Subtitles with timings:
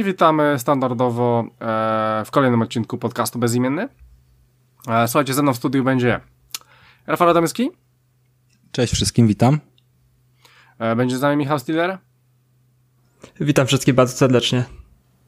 [0.00, 3.88] i witamy standardowo e, w kolejnym odcinku podcastu Bezimienny.
[4.88, 6.20] E, słuchajcie, ze mną w studiu będzie
[7.06, 7.70] Rafał Adamski.
[8.72, 9.58] Cześć wszystkim, witam.
[10.78, 11.98] E, będzie z nami Michał Stiller.
[13.40, 14.64] Witam wszystkich bardzo serdecznie.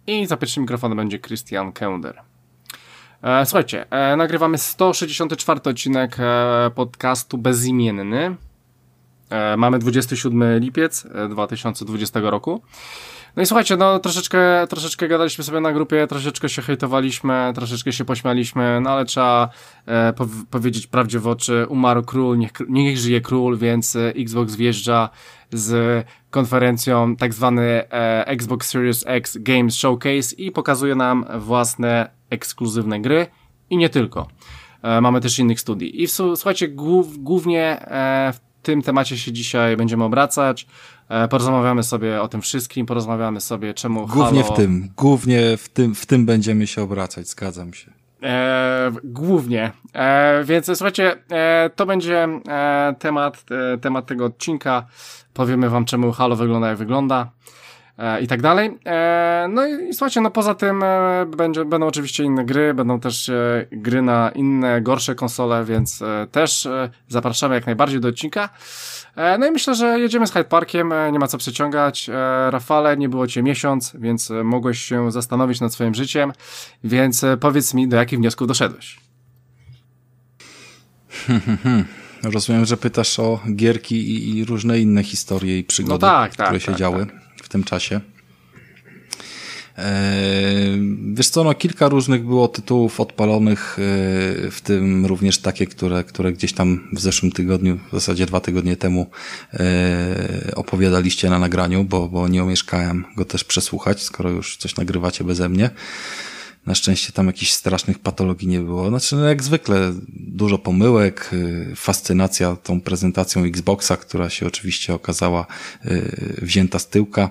[0.07, 2.23] I za pierwszym mikrofonem będzie Christian Kender.
[3.23, 8.37] E, słuchajcie, e, nagrywamy 164 odcinek e, podcastu Bezimienny.
[9.31, 12.63] E, mamy 27 lipiec 2020 e, roku.
[13.37, 18.05] No i słuchajcie, no troszeczkę, troszeczkę gadaliśmy sobie na grupie, troszeczkę się hejtowaliśmy, troszeczkę się
[18.05, 19.49] pośmialiśmy, no ale trzeba
[19.87, 24.55] e, po powiedzieć prawdzie w oczy, umarł król, niech, niech żyje król, więc e, Xbox
[24.55, 25.11] wjeżdża
[25.53, 33.01] z konferencją tak zwany e, Xbox Series X Games Showcase i pokazuje nam własne ekskluzywne
[33.01, 33.27] gry
[33.71, 34.29] i nie tylko.
[34.83, 36.03] E, mamy też innych studii.
[36.03, 40.67] I w, słuchajcie, głów, głównie e, w tym temacie się dzisiaj będziemy obracać.
[41.13, 44.55] E, porozmawiamy sobie o tym wszystkim, porozmawiamy sobie czemu Głównie Halo...
[44.55, 47.91] w tym, głównie w tym, w tym będziemy się obracać, zgadzam się.
[48.23, 49.73] E, głównie.
[49.95, 54.87] E, więc słuchajcie, e, to będzie e, temat, e, temat tego odcinka.
[55.35, 57.31] Powiemy wam czemu Halo wygląda jak wygląda.
[58.21, 58.79] I tak dalej.
[59.49, 60.85] No i słuchajcie, no poza tym
[61.37, 63.31] będzie, będą oczywiście inne gry, będą też
[63.73, 66.69] gry na inne, gorsze konsole, więc też
[67.09, 68.49] zapraszamy jak najbardziej do odcinka.
[69.17, 72.11] No i myślę, że jedziemy z Hyde Parkiem, nie ma co przeciągać.
[72.51, 76.33] Rafale, nie było cię miesiąc, więc mogłeś się zastanowić nad swoim życiem,
[76.85, 79.01] więc powiedz mi, do jakich wniosków doszedłeś?
[82.23, 86.61] Rozumiem, że pytasz o gierki i, różne inne historie i przygody, no tak, tak, które
[86.61, 87.07] się tak, działy.
[87.39, 88.01] Tak tym czasie.
[89.79, 90.13] E,
[91.15, 93.83] wiesz co, no kilka różnych było tytułów odpalonych, e,
[94.51, 98.77] w tym również takie, które, które gdzieś tam w zeszłym tygodniu, w zasadzie dwa tygodnie
[98.77, 99.07] temu
[99.55, 105.25] e, opowiadaliście na nagraniu, bo, bo nie umieszkałem go też przesłuchać, skoro już coś nagrywacie
[105.25, 105.71] beze mnie.
[106.67, 108.89] Na szczęście tam jakichś strasznych patologii nie było.
[108.89, 115.47] Znaczy, no jak zwykle, dużo pomyłek, y, fascynacja tą prezentacją Xboxa, która się oczywiście okazała
[115.87, 117.31] y, wzięta z tyłka.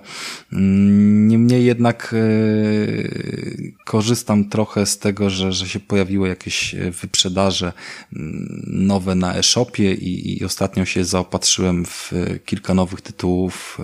[0.53, 7.73] Mm, niemniej jednak y, korzystam trochę z tego, że, że się pojawiły jakieś wyprzedaże
[8.13, 12.11] mm, nowe na e-shopie i, i ostatnio się zaopatrzyłem w
[12.45, 13.77] kilka nowych tytułów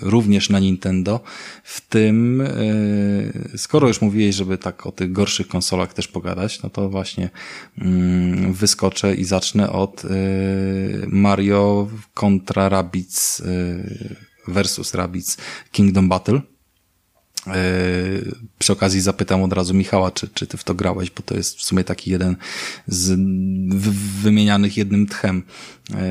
[0.00, 1.20] również na Nintendo.
[1.64, 2.42] W tym,
[3.56, 7.30] skoro już mówię mówiłeś, żeby tak o tych gorszych konsolach też pogadać, no to właśnie
[7.78, 10.08] mm, wyskoczę i zacznę od y,
[11.06, 14.16] Mario kontra Rabbids y,
[14.48, 15.36] versus Rabbids
[15.72, 16.40] Kingdom Battle.
[17.46, 21.34] Y, przy okazji zapytam od razu Michała, czy, czy ty w to grałeś, bo to
[21.34, 22.36] jest w sumie taki jeden
[22.86, 23.20] z
[24.22, 25.42] wymienianych jednym tchem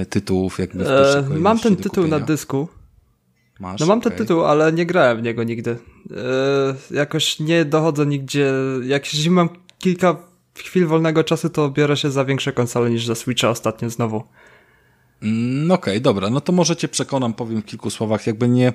[0.02, 2.68] y, tytułów, jakby w e, Mam ten tytuł na dysku.
[3.60, 3.80] Masz?
[3.80, 4.12] No mam okay.
[4.12, 5.78] ten tytuł, ale nie grałem w niego nigdy.
[6.10, 6.16] Yy,
[6.98, 8.52] jakoś nie dochodzę nigdzie.
[8.84, 9.50] Jak jeśli mam
[9.80, 10.16] kilka
[10.58, 14.24] chwil wolnego czasu, to biorę się za większe konsole niż za Switcha ostatnio znowu.
[15.24, 18.28] Mm, okej, okay, dobra, no to może cię przekonam, powiem w kilku słowach.
[18.28, 18.74] Jakby nie,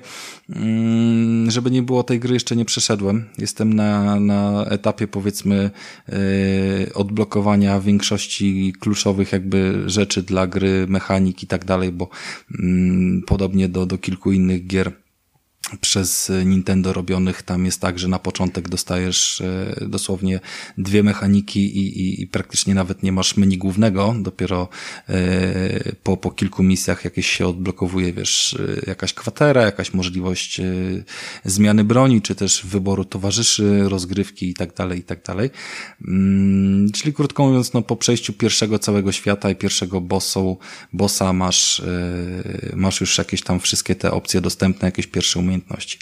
[0.49, 3.25] mm, żeby nie było tej gry, jeszcze nie przeszedłem.
[3.37, 5.69] Jestem na, na etapie, powiedzmy,
[6.07, 6.15] yy,
[6.93, 12.09] odblokowania większości kluczowych jakby rzeczy dla gry, mechanik i tak dalej, bo
[12.51, 12.59] yy,
[13.27, 14.91] podobnie do, do kilku innych gier
[15.81, 17.41] przez Nintendo robionych.
[17.41, 20.39] Tam jest tak, że na początek dostajesz e, dosłownie
[20.77, 24.15] dwie mechaniki i, i, i praktycznie nawet nie masz menu głównego.
[24.19, 24.67] Dopiero
[25.09, 30.61] e, po, po kilku misjach jakieś się odblokowuje, wiesz, e, jakaś kwatera, jakaś możliwość
[31.45, 35.49] zmiany broni, czy też wyboru towarzyszy, rozgrywki i tak dalej, i tak dalej.
[36.07, 40.57] Mm, czyli krótko mówiąc, no po przejściu pierwszego całego świata i pierwszego bossu,
[40.93, 41.81] bossa masz,
[42.75, 45.99] masz już jakieś tam wszystkie te opcje dostępne, jakieś pierwsze umiejętności umiejętności.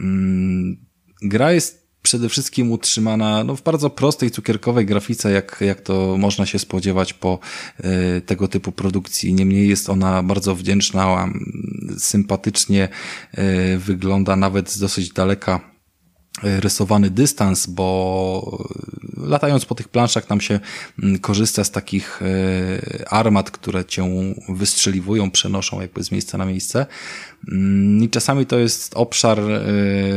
[0.00, 0.76] Mm,
[1.22, 6.46] gra jest przede wszystkim utrzymana no, w bardzo prostej, cukierkowej grafice, jak, jak to można
[6.46, 7.38] się spodziewać po
[8.18, 9.34] y, tego typu produkcji.
[9.34, 11.28] Niemniej jest ona bardzo wdzięczna,
[11.98, 12.88] sympatycznie
[13.38, 15.73] y, wygląda nawet z dosyć daleka
[16.42, 18.66] rysowany dystans, bo
[19.16, 20.60] latając po tych planszach nam się
[21.02, 26.86] mm, korzysta z takich e, armat, które cię wystrzeliwują, przenoszą jakby z miejsca na miejsce.
[27.52, 29.62] Mm, I czasami to jest obszar e,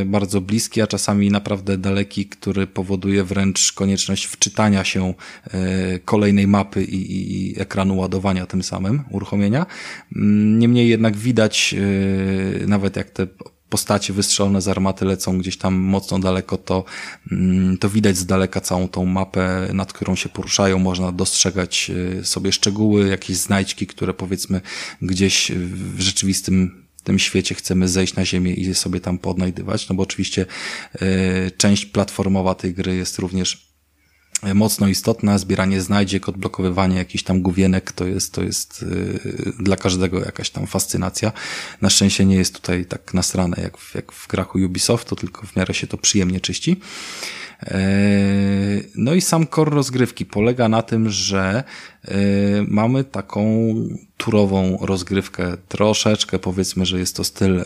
[0.05, 5.13] bardzo bliski, a czasami naprawdę daleki, który powoduje wręcz konieczność wczytania się
[5.47, 9.65] e, kolejnej mapy i, i ekranu ładowania tym samym, uruchomienia.
[10.15, 11.75] Mm, niemniej jednak widać,
[12.67, 13.27] nawet jak te
[13.69, 16.83] postacie wystrzelone z armaty lecą gdzieś tam mocno daleko, to,
[17.31, 20.79] mm, to widać z daleka całą tą mapę, nad którą się poruszają.
[20.79, 24.61] Można dostrzegać y, sobie szczegóły, jakieś znajdźki, które powiedzmy
[25.01, 25.51] gdzieś
[25.95, 30.45] w rzeczywistym tym świecie chcemy zejść na ziemię i sobie tam podnajdywać, no bo oczywiście
[30.95, 33.67] e, część platformowa tej gry jest również
[34.53, 40.19] mocno istotna, zbieranie znajdziek, odblokowywanie jakichś tam główienek, to jest, to jest yy, dla każdego
[40.19, 41.31] jakaś tam fascynacja.
[41.81, 45.55] Na szczęście nie jest tutaj tak nasrane jak w, jak w grach Ubisoftu, tylko w
[45.55, 46.79] miarę się to przyjemnie czyści.
[47.61, 47.69] Yy,
[48.95, 51.63] no i sam core rozgrywki polega na tym, że
[52.67, 53.73] mamy taką
[54.17, 57.63] turową rozgrywkę, troszeczkę powiedzmy, że jest to styl e,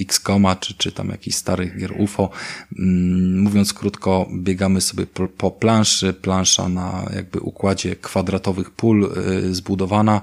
[0.00, 2.30] X-Koma, czy, czy tam jakiś starych gier UFO.
[2.78, 5.06] Mm, mówiąc krótko, biegamy sobie
[5.38, 10.20] po, planszy, plansza na jakby układzie kwadratowych pól e, zbudowana.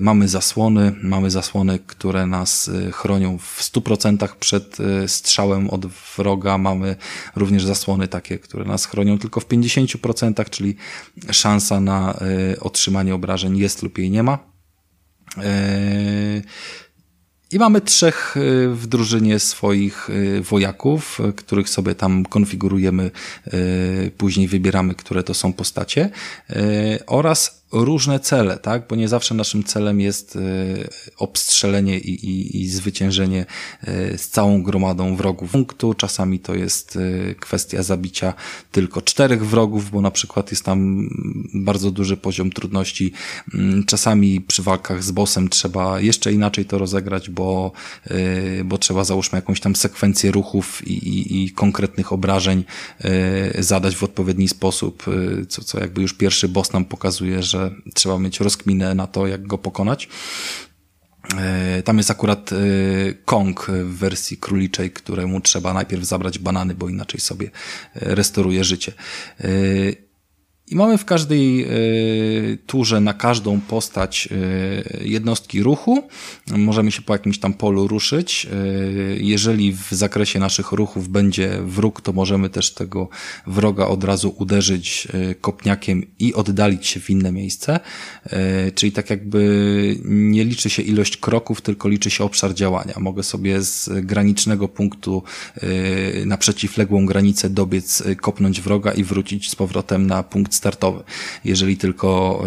[0.00, 6.58] Mamy zasłony, mamy zasłony, które nas chronią w 100% przed strzałem od wroga.
[6.58, 6.96] Mamy
[7.36, 10.76] również zasłony takie, które nas chronią tylko w 50%, czyli
[11.30, 12.18] szansa na
[12.60, 14.38] otrzymanie obrażeń jest lub jej nie ma.
[15.36, 15.42] Yy,
[17.50, 23.10] I mamy trzech yy, w drużynie swoich yy, wojaków, których sobie tam konfigurujemy,
[24.18, 26.10] później wybieramy, które to są postacie,
[27.06, 28.86] oraz różne cele, tak?
[28.88, 30.40] Bo nie zawsze naszym celem jest e,
[31.16, 33.46] obstrzelenie i, i, i zwyciężenie
[33.82, 35.94] e, z całą gromadą wrogów punktu.
[35.94, 38.34] Czasami to jest e, kwestia zabicia
[38.72, 41.08] tylko czterech wrogów, bo na przykład jest tam
[41.54, 43.12] bardzo duży poziom trudności.
[43.54, 47.72] Mm, czasami przy walkach z bossem trzeba jeszcze inaczej to rozegrać, bo,
[48.64, 52.64] bo trzeba załóżmy jakąś tam sekwencję ruchów i, i, i konkretnych obrażeń
[53.58, 55.04] zadać w odpowiedni sposób,
[55.48, 57.63] co, co jakby już pierwszy boss nam pokazuje, że
[57.94, 60.08] trzeba mieć rozkminę na to, jak go pokonać.
[61.38, 62.56] E, tam jest akurat e,
[63.24, 67.50] Kong w wersji króliczej, któremu trzeba najpierw zabrać banany, bo inaczej sobie e,
[68.14, 68.92] restauruje życie.
[70.68, 71.66] I mamy w każdej
[72.52, 76.08] y, turze na każdą postać y, jednostki ruchu.
[76.56, 78.46] Możemy się po jakimś tam polu ruszyć.
[78.52, 83.08] Y, jeżeli w zakresie naszych ruchów będzie wróg, to możemy też tego
[83.46, 85.08] wroga od razu uderzyć
[85.40, 87.80] kopniakiem i oddalić się w inne miejsce.
[88.74, 92.94] Czyli tak jakby nie liczy się ilość kroków, tylko liczy się obszar działania.
[92.98, 95.22] Mogę sobie z granicznego punktu
[96.26, 101.02] na przeciwległą granicę dobiec, kopnąć wroga i wrócić z powrotem na punkt startowy,
[101.44, 102.42] jeżeli tylko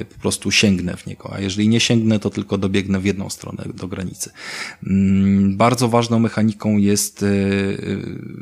[0.00, 3.30] y, po prostu sięgnę w niego, a jeżeli nie sięgnę, to tylko dobiegnę w jedną
[3.30, 4.30] stronę do granicy.
[4.86, 7.26] Mm, bardzo ważną mechaniką jest y,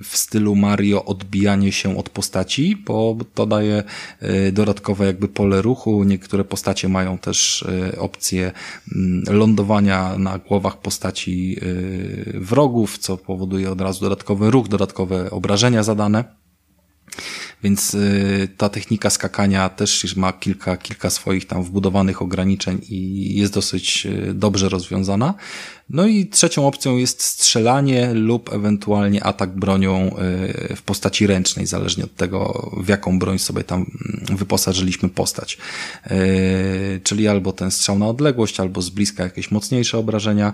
[0.04, 3.82] w stylu Mario odbijanie się od postaci, bo to daje
[4.52, 6.04] dodatkowe jakby pole ruchu.
[6.04, 7.64] Niektóre postacie mają też
[7.98, 8.52] opcję
[8.94, 11.56] mm, lądowania na głowach postaci
[12.34, 16.24] wrogów, co powoduje od razu dodatkowy ruch, dodatkowe obrażenia zadane.
[17.62, 23.52] Więc y, ta technika skakania też ma kilka, kilka swoich tam wbudowanych ograniczeń i jest
[23.52, 25.34] dosyć y, dobrze rozwiązana.
[25.90, 30.16] No i trzecią opcją jest strzelanie lub ewentualnie atak bronią
[30.70, 35.58] y, w postaci ręcznej, zależnie od tego, w jaką broń sobie tam mm, wyposażyliśmy postać.
[37.02, 40.52] Czyli albo ten strzał na odległość, albo z bliska jakieś mocniejsze obrażenia.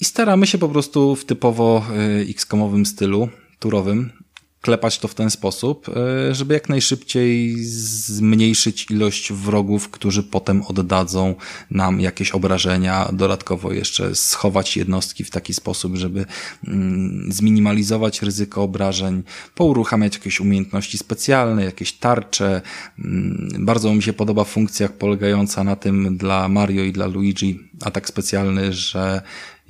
[0.00, 1.84] I staramy się po prostu w typowo
[2.28, 3.28] X-komowym stylu
[3.58, 4.21] turowym
[4.62, 11.34] klepać to w ten sposób, e, żeby jak najszybciej zmniejszyć ilość wrogów, którzy potem oddadzą
[11.70, 16.26] nam jakieś obrażenia, dodatkowo jeszcze schować jednostki w taki sposób, żeby
[16.68, 19.22] mm, zminimalizować ryzyko obrażeń,
[19.54, 22.60] pouruchamiać jakieś umiejętności specjalne, jakieś tarcze.
[22.98, 28.08] Mm, bardzo mi się podoba funkcja polegająca na tym dla Mario i dla Luigi atak
[28.08, 29.22] specjalny, że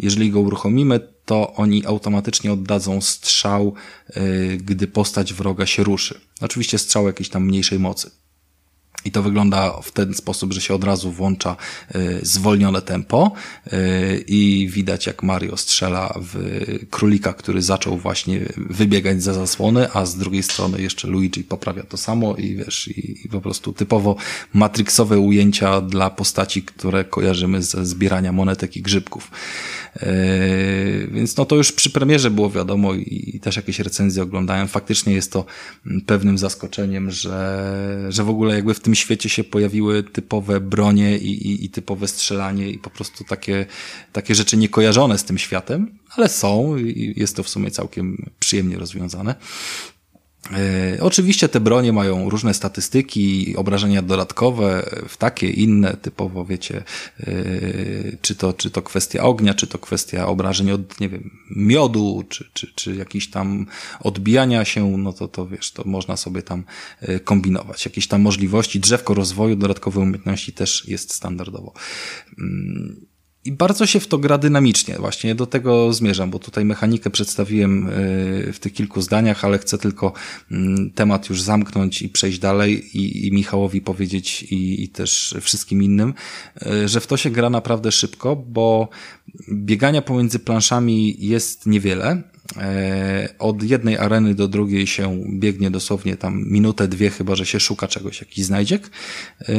[0.02, 3.75] jeżeli go uruchomimy, to oni automatycznie oddadzą strzał,
[4.16, 6.21] y, gdy postać wroga się ruszy.
[6.40, 8.11] Oczywiście strzał jakiejś tam mniejszej mocy.
[9.04, 11.56] I to wygląda w ten sposób, że się od razu włącza
[11.94, 13.32] y, zwolnione tempo
[13.66, 16.37] y, i widać jak Mario strzela w
[16.90, 21.97] królika, który zaczął właśnie wybiegać za zasłony, a z drugiej strony jeszcze Luigi poprawia to
[21.97, 24.16] samo i wiesz, i, po prostu typowo
[24.54, 29.30] matrixowe ujęcia dla postaci, które kojarzymy ze zbierania monetek i grzybków.
[29.96, 34.68] Yy, więc no to już przy premierze było wiadomo i też jakieś recenzje oglądałem.
[34.68, 35.44] Faktycznie jest to
[36.06, 41.49] pewnym zaskoczeniem, że, że w ogóle jakby w tym świecie się pojawiły typowe bronie i,
[41.49, 43.66] i, i typowe strzelanie i po prostu takie,
[44.12, 48.78] takie rzeczy niekojarzone z tym światem, ale są i jest to w sumie całkiem przyjemnie
[48.78, 49.34] rozwiązane.
[50.50, 56.82] E, oczywiście te bronie mają różne statystyki, obrażenia dodatkowe, w takie, inne, typowo wiecie,
[57.20, 57.34] e,
[58.20, 62.50] czy to, czy to kwestia ognia, czy to kwestia obrażeń od, nie wiem, miodu, czy,
[62.52, 63.66] czy, czy jakiś tam
[64.00, 66.64] odbijania się, no to, to wiesz, to można sobie tam
[67.00, 67.84] e, kombinować.
[67.84, 71.72] Jakieś tam możliwości, drzewko rozwoju, dodatkowe umiejętności też jest standardowo.
[73.44, 74.94] I bardzo się w to gra dynamicznie.
[74.99, 77.88] Właśnie do tego zmierzam, bo tutaj mechanikę przedstawiłem
[78.52, 80.12] w tych kilku zdaniach, ale chcę tylko
[80.50, 85.82] mm, temat już zamknąć i przejść dalej i, i Michałowi powiedzieć i, i też wszystkim
[85.82, 86.14] innym,
[86.87, 88.88] że w to się gra naprawdę szybko, bo
[89.52, 92.31] biegania pomiędzy planszami jest niewiele, E,
[93.38, 97.88] od jednej areny do drugiej się biegnie dosłownie tam minutę, dwie, chyba że się szuka
[97.88, 98.90] czegoś, jakiś znajdziek.
[99.40, 99.54] E,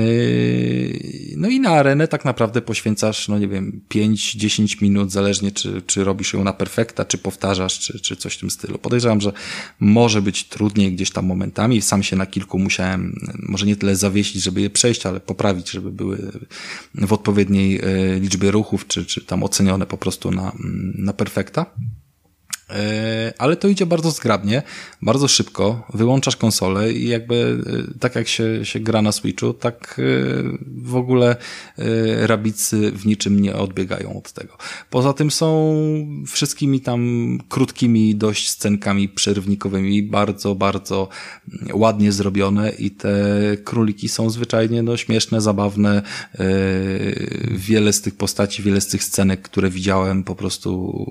[1.38, 6.04] no i na arenę tak naprawdę poświęcasz, no nie wiem, 5-10 minut, zależnie czy, czy
[6.04, 8.78] robisz ją na perfekta, czy powtarzasz, czy, czy coś w tym stylu.
[8.78, 9.34] Podejrzewam, że
[9.80, 11.82] może być trudniej gdzieś tam momentami.
[11.82, 15.92] Sam się na kilku musiałem, może nie tyle zawiesić, żeby je przejść, ale poprawić, żeby
[15.92, 16.32] były
[16.96, 20.52] w odpowiedniej e, liczbie ruchów, czy, czy tam ocenione po prostu na,
[20.96, 21.66] na perfekta.
[22.74, 24.62] E, ale to idzie bardzo zgrabnie,
[25.02, 27.64] bardzo szybko, wyłączasz konsolę i jakby
[27.94, 30.04] e, tak jak się, się gra na Switchu, tak e,
[30.78, 31.36] w ogóle
[32.22, 34.58] rabicy w niczym nie odbiegają od tego.
[34.90, 35.74] Poza tym są
[36.28, 41.08] wszystkimi tam krótkimi dość scenkami przerwnikowymi, bardzo, bardzo
[41.74, 43.14] ładnie zrobione i te
[43.64, 46.02] króliki są zwyczajnie no, śmieszne, zabawne.
[47.52, 51.06] Wiele z tych postaci, wiele z tych scenek, które widziałem po prostu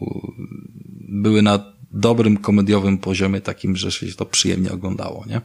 [1.12, 5.40] były na dobrym komediowym poziomie, takim, że się to przyjemnie oglądało, nie?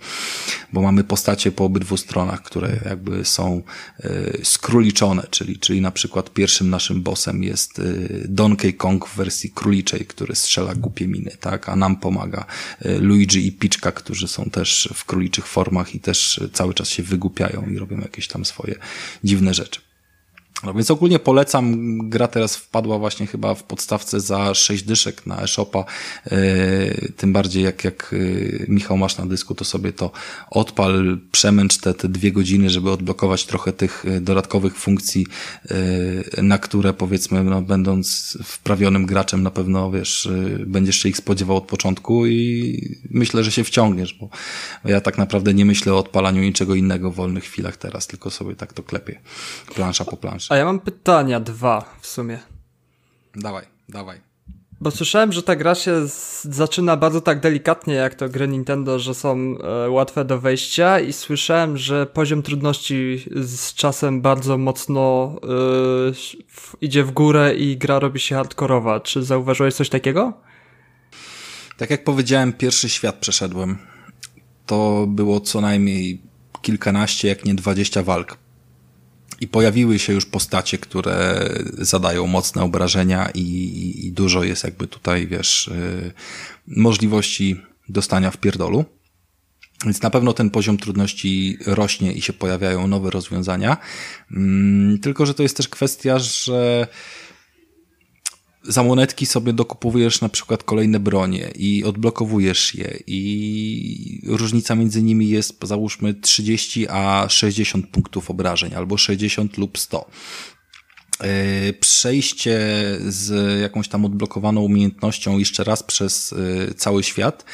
[0.74, 3.62] Bo mamy postacie po obydwu stronach, które jakby są
[4.06, 9.52] y, skróliczone, czyli, czyli na przykład pierwszym naszym bossem jest y, Donkey Kong w wersji
[9.56, 11.70] króliczej, który strzela głupie miny, tak?
[11.70, 12.46] A nam pomaga
[12.86, 17.04] y, Luigi i Piczka, którzy są też w króliczych formach i też cały czas się
[17.04, 18.76] wygłupiają i robią jakieś tam swoje
[19.24, 19.87] dziwne rzeczy.
[20.64, 21.98] No więc ogólnie polecam.
[22.10, 25.86] Gra teraz wpadła właśnie chyba w podstawce za 6 dyszek na e-shopa.
[26.32, 30.12] Yy, tym bardziej jak, jak yy, Michał masz na dysku, to sobie to
[30.50, 35.26] odpal, przemęcz te, te dwie godziny, żeby odblokować trochę tych e, dodatkowych funkcji,
[36.38, 40.30] na które powiedzmy, no, będąc wprawionym graczem na pewno, wiesz,
[40.66, 44.30] będziesz się ich spodziewał od początku i myślę, że się wciągniesz, bo
[44.86, 48.56] ja tak naprawdę nie myślę o odpalaniu niczego innego w wolnych chwilach teraz, tylko sobie
[48.56, 49.20] tak to klepię.
[49.76, 50.47] Plansza po planszy.
[50.50, 52.40] A ja mam pytania dwa w sumie.
[53.36, 54.22] Dawaj, dawaj.
[54.82, 56.02] Bo słyszałem, że ta gra się
[56.44, 61.14] zaczyna bardzo tak delikatnie, jak to gry Nintendo, że są e, łatwe do wejścia i
[61.14, 68.20] słyszałem, że poziom trudności z czasem bardzo mocno e, idzie w górę i gra robi
[68.20, 69.00] się hardkorowa.
[69.00, 70.34] Czy zauważyłeś coś takiego?
[71.78, 73.78] Tak jak powiedziałem, pierwszy świat przeszedłem.
[74.66, 76.22] To było co najmniej
[76.62, 78.38] kilkanaście, jak nie dwadzieścia walk
[79.42, 85.28] i pojawiły się już postacie, które zadają mocne obrażenia i, i dużo jest jakby tutaj,
[85.28, 86.12] wiesz, yy,
[86.68, 88.86] możliwości dostania w pierdolu.
[89.86, 93.78] Więc na pewno ten poziom trudności rośnie i się pojawiają nowe rozwiązania.
[94.32, 96.88] Yy, tylko, że to jest też kwestia, że
[98.68, 105.30] za monetki sobie dokupujesz na przykład kolejne bronie i odblokowujesz je i różnica między nimi
[105.30, 110.10] jest załóżmy 30 a 60 punktów obrażeń albo 60 lub 100
[111.20, 112.60] e, przejście
[113.08, 117.46] z jakąś tam odblokowaną umiejętnością jeszcze raz przez e, cały świat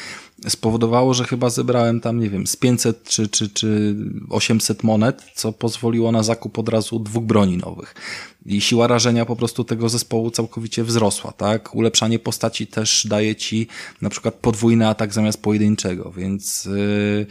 [0.48, 3.96] spowodowało, że chyba zebrałem tam, nie wiem, z 500 czy, czy, czy
[4.30, 7.94] 800 monet, co pozwoliło na zakup od razu dwóch broni nowych.
[8.46, 11.74] I siła rażenia po prostu tego zespołu całkowicie wzrosła, tak?
[11.74, 13.66] Ulepszanie postaci też daje ci
[14.02, 17.26] na przykład podwójny atak zamiast pojedynczego, więc yy,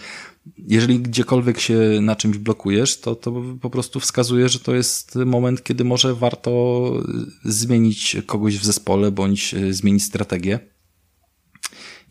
[0.58, 5.63] jeżeli gdziekolwiek się na czymś blokujesz, to, to po prostu wskazuje, że to jest moment,
[5.63, 6.84] kiedy może warto
[7.46, 10.73] zmienić kogoś w zespole bądź zmienić strategię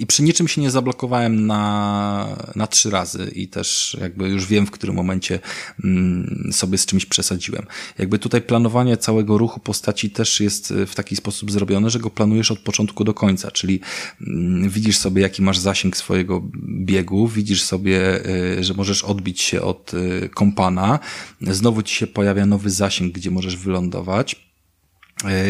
[0.03, 4.67] i przy niczym się nie zablokowałem na, na trzy razy i też jakby już wiem,
[4.67, 5.39] w którym momencie
[5.85, 7.67] mm, sobie z czymś przesadziłem.
[7.99, 12.51] Jakby tutaj planowanie całego ruchu postaci też jest w taki sposób zrobione, że go planujesz
[12.51, 13.81] od początku do końca, czyli
[14.21, 18.27] mm, widzisz sobie, jaki masz zasięg swojego biegu, widzisz sobie,
[18.59, 20.99] y, że możesz odbić się od y, kompana,
[21.41, 24.52] znowu ci się pojawia nowy zasięg, gdzie możesz wylądować, E,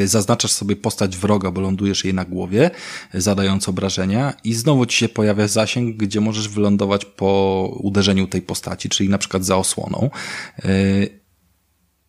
[0.04, 2.70] zaznaczasz sobie postać wroga, bo lądujesz jej na głowie,
[3.14, 8.88] zadając obrażenia i znowu ci się pojawia zasięg, gdzie możesz wylądować po uderzeniu tej postaci,
[8.88, 10.10] czyli na przykład za osłoną.
[10.64, 10.68] E,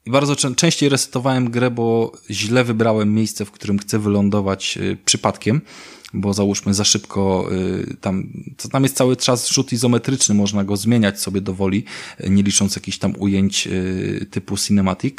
[0.05, 5.61] I bardzo częściej resetowałem grę, bo źle wybrałem miejsce, w którym chcę wylądować e, przypadkiem,
[6.13, 7.49] bo załóżmy za szybko
[8.01, 8.27] tam,
[8.71, 11.83] tam jest cały czas rzut izometryczny, można go zmieniać sobie do woli,
[12.29, 13.67] nie licząc jakichś tam ujęć
[14.31, 15.17] typu cinematic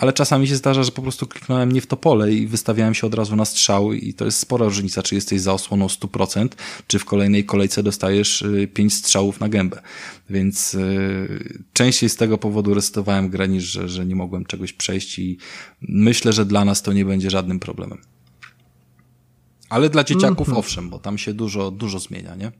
[0.00, 3.06] ale czasami się zdarza, że po prostu kliknąłem nie w to pole i wystawiałem się
[3.06, 6.48] od razu na strzał i to jest spora różnica, czy jesteś za osłoną 100%,
[6.86, 9.82] czy w kolejnej kolejce dostajesz 5 y, strzałów na gębę.
[10.30, 15.18] Więc yy, częściej z tego powodu resetowałem grę niż, że, że nie mogłem czegoś przejść
[15.18, 15.38] i
[15.80, 17.98] myślę, że dla nas to nie będzie żadnym problemem.
[19.68, 20.58] Ale dla dzieciaków mm -hmm.
[20.58, 22.52] owszem, bo tam się dużo, dużo zmienia, nie?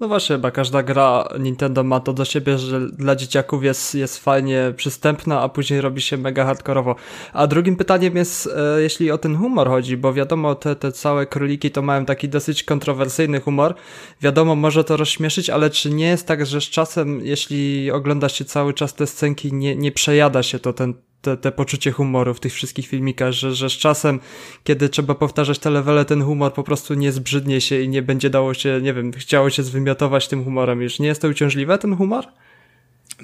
[0.00, 4.18] No właśnie, chyba każda gra Nintendo ma to do siebie, że dla dzieciaków jest, jest
[4.18, 6.96] fajnie przystępna, a później robi się mega hardkorowo.
[7.32, 11.26] A drugim pytaniem jest, e, jeśli o ten humor chodzi, bo wiadomo, te, te całe
[11.26, 13.74] króliki to mają taki dosyć kontrowersyjny humor.
[14.22, 18.44] Wiadomo, może to rozśmieszyć, ale czy nie jest tak, że z czasem, jeśli ogląda się
[18.44, 22.40] cały czas te scenki, nie, nie przejada się to ten, te, te poczucie humoru w
[22.40, 24.20] tych wszystkich filmikach, że, że z czasem,
[24.64, 28.30] kiedy trzeba powtarzać te levele, ten humor po prostu nie zbrzydnie się i nie będzie
[28.30, 30.98] dało się, nie wiem, chciało się zwymiotować tym humorem już.
[30.98, 32.26] Nie jest to uciążliwe, ten humor?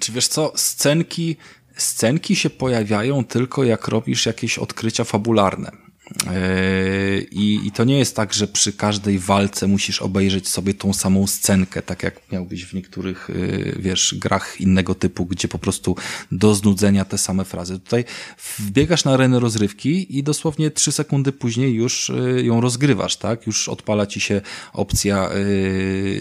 [0.00, 1.37] Czy wiesz co, scenki,
[1.76, 5.86] scenki się pojawiają tylko jak robisz jakieś odkrycia fabularne.
[6.25, 10.92] Yy, I, I to nie jest tak, że przy każdej walce musisz obejrzeć sobie tą
[10.92, 15.96] samą scenkę, tak jak miałbyś w niektórych, yy, wiesz, grach innego typu, gdzie po prostu
[16.32, 17.78] do znudzenia te same frazy.
[17.78, 18.04] Tutaj
[18.58, 23.46] wbiegasz na arenę rozrywki i dosłownie trzy sekundy później już yy, ją rozgrywasz, tak?
[23.46, 24.40] Już odpala ci się
[24.73, 25.30] opcja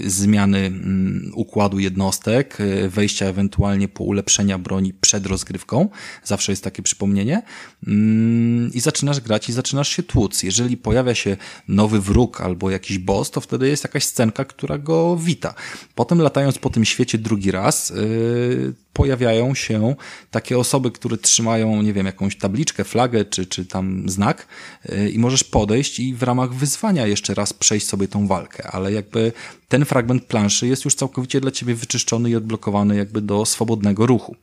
[0.06, 2.58] zmiany mm, układu jednostek,
[2.90, 5.90] wejścia ewentualnie po ulepszenia broni przed rozgrywką.
[6.24, 7.42] Zawsze jest takie przypomnienie.
[7.88, 10.44] Mm, I zaczynasz grać i zaczynasz zaczynasz się tłuc.
[10.44, 11.38] Jeżeli pojawia się
[11.68, 15.54] nowy wróg albo jakiś boss, to wtedy jest jakaś scenka, która go wita.
[15.96, 19.96] Potem latając po tym świecie drugi raz, yy, pojawiają się
[20.32, 24.48] takie osoby, które trzymają, nie wiem, jakąś tabliczkę, flagę czy, czy tam znak
[24.90, 28.92] yy, i możesz podejść i w ramach wyzwania jeszcze raz przejść sobie tą walkę, ale
[28.92, 29.32] jakby
[29.68, 34.36] ten fragment planszy jest już całkowicie dla ciebie wyczyszczony i odblokowany jakby do swobodnego ruchu.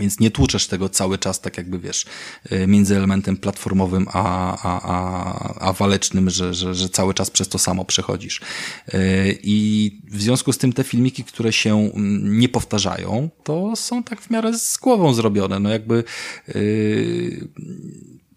[0.00, 2.06] Więc nie tłuczesz tego cały czas, tak jakby wiesz,
[2.52, 7.48] y, między elementem platformowym a, a, a, a walecznym, że, że, że cały czas przez
[7.48, 8.40] to samo przechodzisz.
[8.88, 14.02] Y, I w związku z tym te filmiki, które się mm, nie powtarzają, to są
[14.02, 15.60] tak w miarę z głową zrobione.
[15.60, 16.04] No jakby
[16.48, 17.48] yy,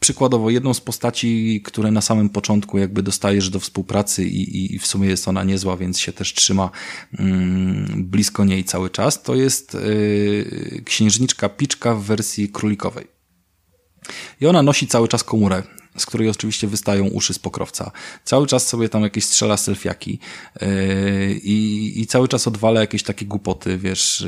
[0.03, 4.87] przykładowo jedną z postaci, które na samym początku jakby dostajesz do współpracy i, i w
[4.87, 6.69] sumie jest ona niezła, więc się też trzyma
[7.19, 13.07] mm, blisko niej cały czas, to jest yy, księżniczka Piczka w wersji królikowej.
[14.41, 15.63] I ona nosi cały czas komórę
[15.97, 17.91] z której oczywiście wystają uszy z pokrowca.
[18.23, 20.19] Cały czas sobie tam jakieś strzela selfiaki
[20.61, 20.67] yy,
[21.43, 24.25] i, cały czas odwala jakieś takie głupoty, wiesz,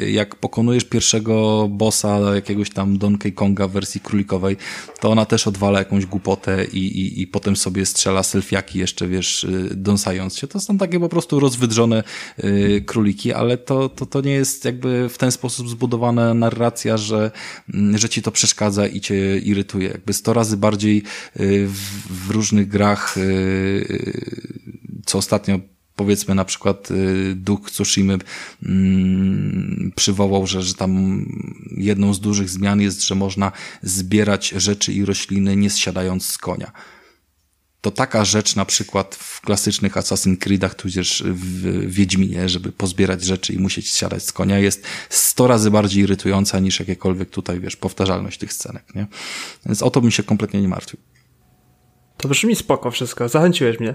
[0.00, 4.56] yy, jak pokonujesz pierwszego bossa jakiegoś tam Donkey Konga w wersji królikowej,
[5.00, 9.46] to ona też odwala jakąś głupotę i, i, i potem sobie strzela selfiaki jeszcze, wiesz,
[9.50, 10.46] yy, dąsając się.
[10.46, 12.02] To są takie po prostu rozwydrzone
[12.38, 17.30] yy, króliki, ale to, to, to nie jest jakby w ten sposób zbudowana narracja, że,
[17.74, 19.88] mm, że ci to przeszkadza i cię irytuje.
[19.88, 20.97] Jakby sto razy bardziej
[21.40, 21.68] Y,
[22.10, 25.60] w, różnych grach, y, y, co ostatnio
[25.96, 26.88] powiedzmy na przykład
[27.34, 28.14] Duch Tsushima
[28.62, 31.24] mm, przywołał, że, że tam
[31.76, 36.72] jedną z dużych zmian jest, że można zbierać rzeczy i rośliny nie zsiadając z konia
[37.90, 43.52] to taka rzecz na przykład w klasycznych Assassin's Creedach, tudzież w Wiedźminie, żeby pozbierać rzeczy
[43.52, 48.38] i musieć siadać z konia, jest sto razy bardziej irytująca niż jakiekolwiek tutaj, wiesz, powtarzalność
[48.38, 49.06] tych scenek, nie?
[49.66, 51.00] Więc o to bym się kompletnie nie martwił.
[52.16, 53.94] To brzmi spoko wszystko, zachęciłeś mnie.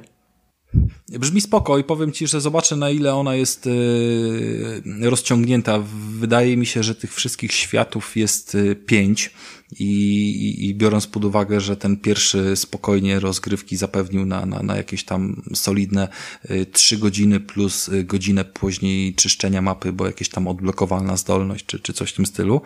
[1.19, 5.83] Brzmi spoko i powiem Ci, że zobaczę na ile ona jest yy, rozciągnięta.
[6.19, 9.31] Wydaje mi się, że tych wszystkich światów jest yy, pięć
[9.79, 14.77] i, i, i, biorąc pod uwagę, że ten pierwszy spokojnie rozgrywki zapewnił na, na, na
[14.77, 16.07] jakieś tam solidne
[16.49, 21.93] yy, trzy godziny plus godzinę później czyszczenia mapy, bo jakieś tam odblokowalna zdolność czy, czy
[21.93, 22.61] coś w tym stylu,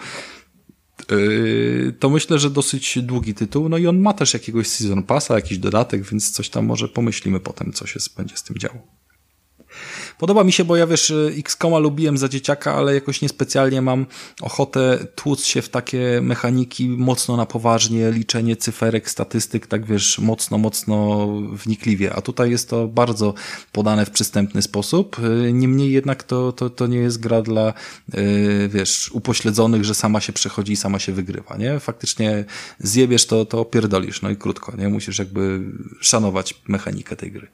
[2.00, 3.70] to myślę, że dosyć długi tytuł.
[3.70, 7.40] No i on ma też jakiegoś season passa, jakiś dodatek, więc coś tam może pomyślimy
[7.40, 9.07] potem, co się będzie z tym działo.
[10.18, 14.06] Podoba mi się, bo ja wiesz, X-Koma lubiłem za dzieciaka, ale jakoś niespecjalnie mam
[14.42, 20.58] ochotę tłuc się w takie mechaniki mocno na poważnie, liczenie cyferek, statystyk, tak wiesz, mocno,
[20.58, 22.14] mocno wnikliwie.
[22.14, 23.34] A tutaj jest to bardzo
[23.72, 25.18] podane w przystępny sposób.
[25.54, 27.74] Niemniej jednak to, to, to nie jest gra dla,
[28.14, 31.80] yy, wiesz, upośledzonych, że sama się przechodzi i sama się wygrywa, nie?
[31.80, 32.46] Faktycznie
[32.80, 34.90] zjebiesz to, to opierdolisz, no i krótko, nie?
[34.90, 35.60] Musisz jakby
[36.02, 37.48] szanować mechanikę tej gry.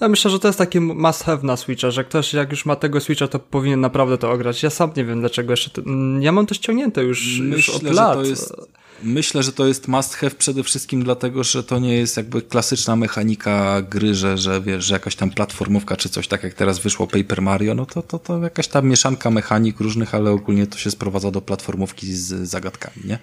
[0.00, 2.76] Ja myślę, że to jest taki must have na Switcha, że ktoś jak już ma
[2.76, 4.62] tego Switcha, to powinien naprawdę to ograć.
[4.62, 5.70] Ja sam nie wiem dlaczego jeszcze.
[5.70, 5.82] To...
[6.20, 8.14] Ja mam to ściągnięte już, myślę, już od lat.
[8.14, 8.54] To jest
[9.02, 12.96] Myślę, że to jest must have przede wszystkim dlatego, że to nie jest jakby klasyczna
[12.96, 17.06] mechanika gry, że, że wiesz, że jakaś tam platformówka czy coś tak jak teraz wyszło
[17.06, 20.90] Paper Mario, no to, to, to jakaś tam mieszanka mechanik różnych, ale ogólnie to się
[20.90, 23.18] sprowadza do platformówki z zagadkami, nie?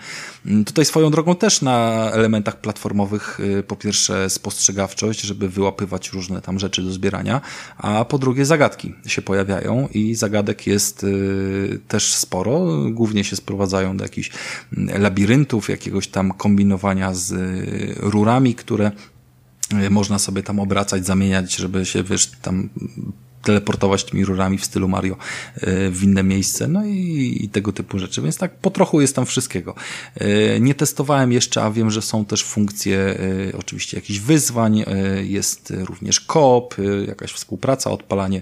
[0.45, 6.41] Mm, tutaj swoją drogą też na elementach platformowych y, po pierwsze spostrzegawczość, żeby wyłapywać różne
[6.41, 7.41] tam rzeczy do zbierania,
[7.77, 13.97] a po drugie zagadki się pojawiają i zagadek jest y, też sporo, głównie się sprowadzają
[13.97, 14.31] do jakichś
[14.77, 15.01] mm,
[15.67, 18.91] jakiegoś tam kombinowania z y, rurami, które
[19.73, 22.69] y, można sobie tam obracać, zamieniać, żeby się, wiesz, tam
[23.41, 25.17] teleportować tymi rurami w stylu Mario
[25.55, 29.15] e, w inne miejsce, no i, i, tego typu rzeczy, więc tak po trochu jest
[29.15, 29.75] tam wszystkiego.
[30.15, 34.83] E, nie testowałem jeszcze, a wiem, że są też funkcje e, oczywiście jakichś wyzwań,
[35.23, 36.75] jest również koop,
[37.07, 38.41] jakaś współpraca, odpalanie,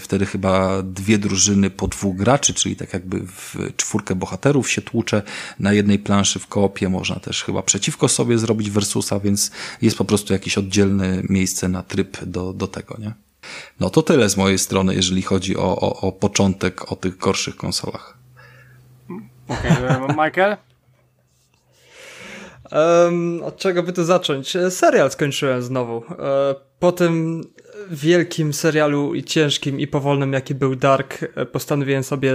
[0.00, 5.22] wtedy chyba dwie drużyny po dwóch graczy, czyli tak jakby w czwórkę bohaterów się tłucze
[5.58, 9.50] na jednej planszy w koopie, można też chyba przeciwko sobie zrobić versusa, więc
[9.82, 13.25] jest po prostu jakieś oddzielne miejsce na tryb do, do tego, nie?
[13.80, 17.56] No to tyle z mojej strony, jeżeli chodzi o, o, o początek o tych gorszych
[17.56, 18.18] konsolach.
[19.48, 20.56] Okej, okay, Michael?
[22.72, 24.56] Um, od czego by tu zacząć?
[24.56, 26.02] E, serial skończyłem znowu.
[26.10, 27.44] E, po tym
[27.90, 32.32] wielkim serialu i ciężkim i powolnym, jaki był Dark, e, postanowiłem sobie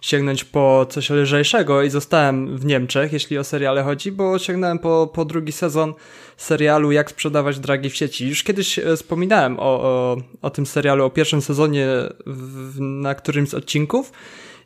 [0.00, 5.10] sięgnąć po coś lżejszego i zostałem w Niemczech, jeśli o seriale chodzi, bo sięgnąłem po,
[5.14, 5.94] po drugi sezon
[6.36, 8.28] serialu Jak sprzedawać dragi w sieci.
[8.28, 11.86] Już kiedyś e, wspominałem o, o, o tym serialu, o pierwszym sezonie
[12.26, 14.12] w, na którymś z odcinków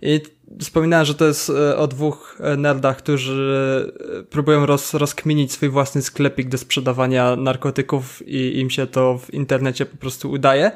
[0.03, 0.21] i
[0.61, 3.93] wspominałem, że to jest e, o dwóch nerdach, którzy
[4.31, 9.87] próbują roz, rozkminić swój własny sklepik do sprzedawania narkotyków i im się to w internecie
[9.87, 10.73] po prostu udaje.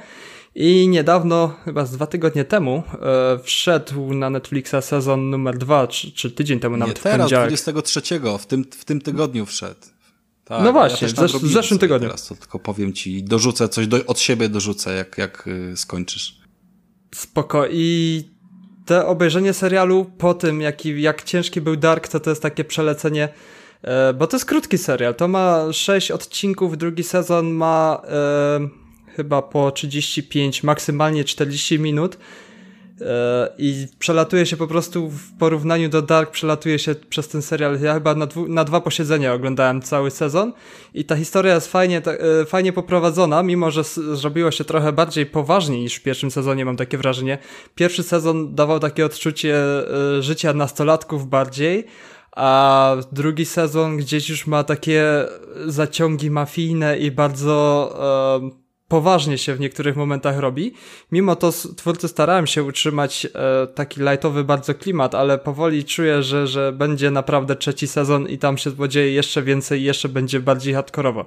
[0.54, 6.12] I niedawno, chyba z dwa tygodnie temu, e, wszedł na Netflixa sezon numer dwa, czy,
[6.12, 8.00] czy tydzień temu nawet Nie, teraz, 23,
[8.38, 9.80] w tym, w tym tygodniu wszedł.
[10.44, 12.08] Tak, no właśnie, ja w, zesz w zeszłym tygodniu.
[12.08, 16.38] Teraz to tylko powiem ci, dorzucę coś do, od siebie, dorzucę, jak, jak y, skończysz.
[17.14, 17.66] Spoko.
[17.70, 18.24] I
[18.88, 23.28] te obejrzenie serialu po tym, jaki, jak ciężki był Dark, to to jest takie przelecenie,
[23.82, 25.14] e, bo to jest krótki serial.
[25.14, 28.68] To ma 6 odcinków, drugi sezon ma e,
[29.16, 32.18] chyba po 35, maksymalnie 40 minut.
[33.00, 37.80] E, I przelatuje się po prostu w porównaniu do Dark, przelatuje się przez ten serial.
[37.80, 40.52] Ja chyba na, dwu, na dwa posiedzenia oglądałem cały sezon
[40.94, 43.84] i ta historia jest fajnie, ta, e, fajnie poprowadzona, mimo że
[44.14, 47.38] zrobiło się trochę bardziej poważniej niż w pierwszym sezonie, mam takie wrażenie.
[47.74, 51.84] Pierwszy sezon dawał takie odczucie e, życia nastolatków bardziej,
[52.36, 55.04] a drugi sezon gdzieś już ma takie
[55.66, 57.92] zaciągi mafijne i bardzo
[58.88, 60.74] poważnie się w niektórych momentach robi.
[61.12, 66.46] Mimo to twórcy starałem się utrzymać e, taki lightowy bardzo klimat, ale powoli czuję, że,
[66.46, 70.74] że będzie naprawdę trzeci sezon i tam się podzieje jeszcze więcej i jeszcze będzie bardziej
[70.74, 71.24] hardkorowo.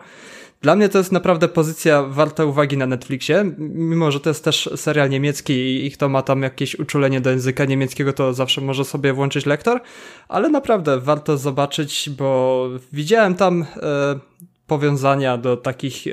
[0.62, 4.70] Dla mnie to jest naprawdę pozycja warta uwagi na Netflixie, mimo że to jest też
[4.76, 9.14] serial niemiecki i kto ma tam jakieś uczulenie do języka niemieckiego, to zawsze może sobie
[9.14, 9.82] włączyć lektor,
[10.28, 14.20] ale naprawdę warto zobaczyć, bo widziałem tam e,
[14.72, 16.12] powiązania do takich e,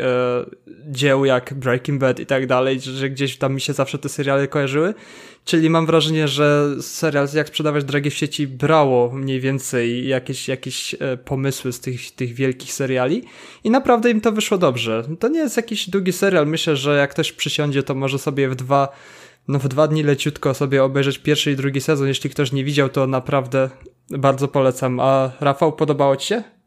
[0.86, 4.48] dzieł jak Breaking Bad i tak dalej, że gdzieś tam mi się zawsze te seriale
[4.48, 4.94] kojarzyły.
[5.44, 10.94] Czyli mam wrażenie, że serial Jak sprzedawać dragi w sieci brało mniej więcej jakieś, jakieś
[10.94, 13.24] e, pomysły z tych, tych wielkich seriali
[13.64, 15.04] i naprawdę im to wyszło dobrze.
[15.18, 16.46] To nie jest jakiś długi serial.
[16.46, 18.88] Myślę, że jak ktoś przysiądzie, to może sobie w dwa
[19.48, 22.08] no w dwa dni leciutko sobie obejrzeć pierwszy i drugi sezon.
[22.08, 23.70] Jeśli ktoś nie widział, to naprawdę
[24.10, 25.00] bardzo polecam.
[25.00, 26.57] A Rafał, podobało Ci się?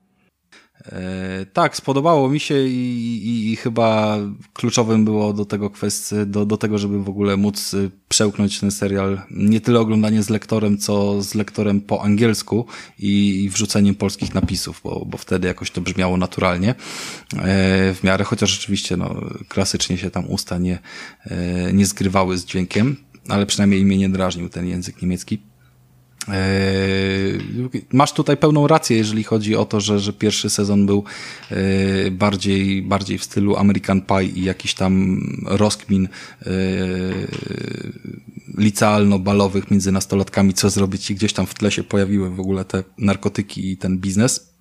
[0.85, 4.17] E, tak, spodobało mi się i, i, i, chyba
[4.53, 8.71] kluczowym było do tego kwestii, do, do tego, żeby w ogóle móc y, przełknąć ten
[8.71, 12.65] serial nie tyle oglądanie z lektorem, co z lektorem po angielsku
[12.99, 16.75] i, i wrzuceniem polskich napisów, bo, bo wtedy jakoś to brzmiało naturalnie e,
[17.93, 19.15] w miarę, chociaż rzeczywiście no,
[19.47, 20.79] klasycznie się tam usta nie,
[21.25, 22.95] e, nie zgrywały z dźwiękiem,
[23.27, 25.50] ale przynajmniej mnie nie drażnił ten język niemiecki.
[26.27, 27.39] Eee,
[27.93, 31.03] masz tutaj pełną rację, jeżeli chodzi o to, że, że pierwszy sezon był
[31.51, 36.07] eee, bardziej, bardziej w stylu American Pie i jakiś tam rozkmin
[36.45, 36.51] eee,
[38.57, 42.83] licealno-balowych między nastolatkami, co zrobić i gdzieś tam w tle się pojawiły w ogóle te
[42.97, 44.51] narkotyki i ten biznes.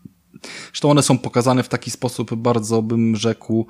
[0.66, 3.66] Zresztą one są pokazane w taki sposób bardzo bym rzekł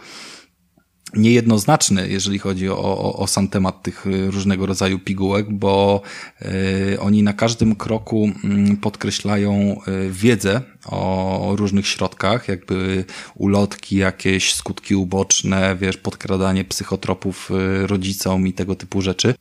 [1.14, 6.02] niejednoznaczny, jeżeli chodzi o, o, o, sam temat tych y, różnego rodzaju pigułek, bo
[6.42, 8.30] y, oni na każdym kroku
[8.72, 17.50] y, podkreślają y, wiedzę o różnych środkach, jakby ulotki, jakieś skutki uboczne, wiesz, podkradanie psychotropów
[17.86, 19.34] rodzicom i tego typu rzeczy.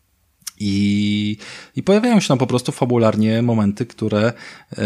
[0.60, 1.38] I,
[1.76, 4.34] I pojawiają się tam po prostu fabularnie momenty, które
[4.72, 4.84] e,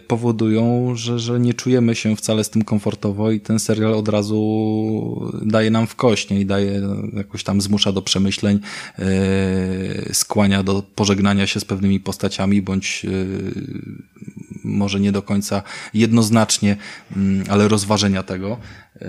[0.00, 5.32] powodują, że, że nie czujemy się wcale z tym komfortowo i ten serial od razu
[5.42, 8.60] daje nam w kośnie i daje, jakoś tam zmusza do przemyśleń,
[8.98, 13.10] e, skłania do pożegnania się z pewnymi postaciami, bądź e,
[14.64, 15.62] może nie do końca
[15.94, 16.76] jednoznacznie,
[17.16, 18.58] mm, ale rozważenia tego.
[19.00, 19.08] Yy,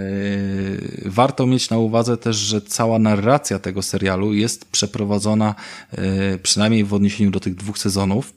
[1.06, 5.56] warto mieć na uwadze też, że cała narracja tego serialu jest przeprowadzona,
[5.98, 8.34] yy, przynajmniej w odniesieniu do tych dwóch sezonów,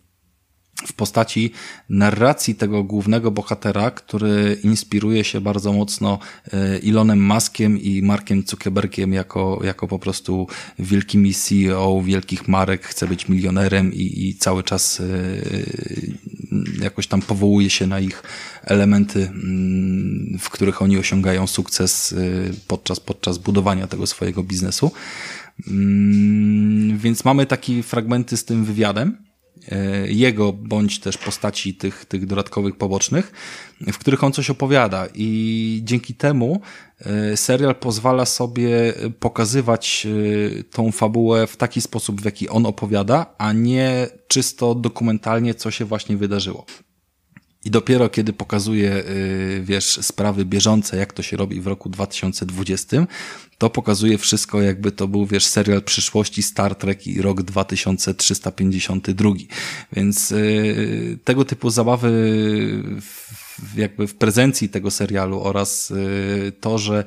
[0.87, 1.53] w postaci
[1.89, 6.19] narracji tego głównego bohatera, który inspiruje się bardzo mocno
[6.53, 10.47] yy, Elonem Muskiem i Markiem Zuckerbergiem jako, jako po prostu
[10.79, 15.03] wielkimi CEO wielkich marek, chce być milionerem i, i cały czas
[16.81, 18.23] jakoś tam powołuje się na ich
[18.63, 22.15] elementy, mm, w których oni osiągają sukces
[22.67, 24.91] podczas, podczas budowania tego swojego biznesu.
[25.69, 29.26] Mm, więc mamy takie fragmenty z tym wywiadem,
[30.07, 33.33] jego bądź też postaci tych, tych dodatkowych pobocznych,
[33.81, 36.61] w których on coś opowiada i dzięki temu
[37.33, 40.07] y, serial pozwala sobie pokazywać
[40.71, 45.85] tą fabułę w taki sposób, w jaki on opowiada, a nie czysto dokumentalnie, co się
[45.85, 46.67] właśnie wydarzyło.
[47.67, 53.07] I dopiero kiedy pokazuje, y, wiesz, sprawy bieżące, jak to się robi w roku 2020,
[53.59, 59.31] to pokazuje wszystko, jakby to był, wiesz, serial przyszłości Star Trek i rok 2352.
[59.93, 62.09] Więc yy, tego typu zabawy
[63.01, 67.05] w, jakby w prezencji tego serialu oraz yy, to, że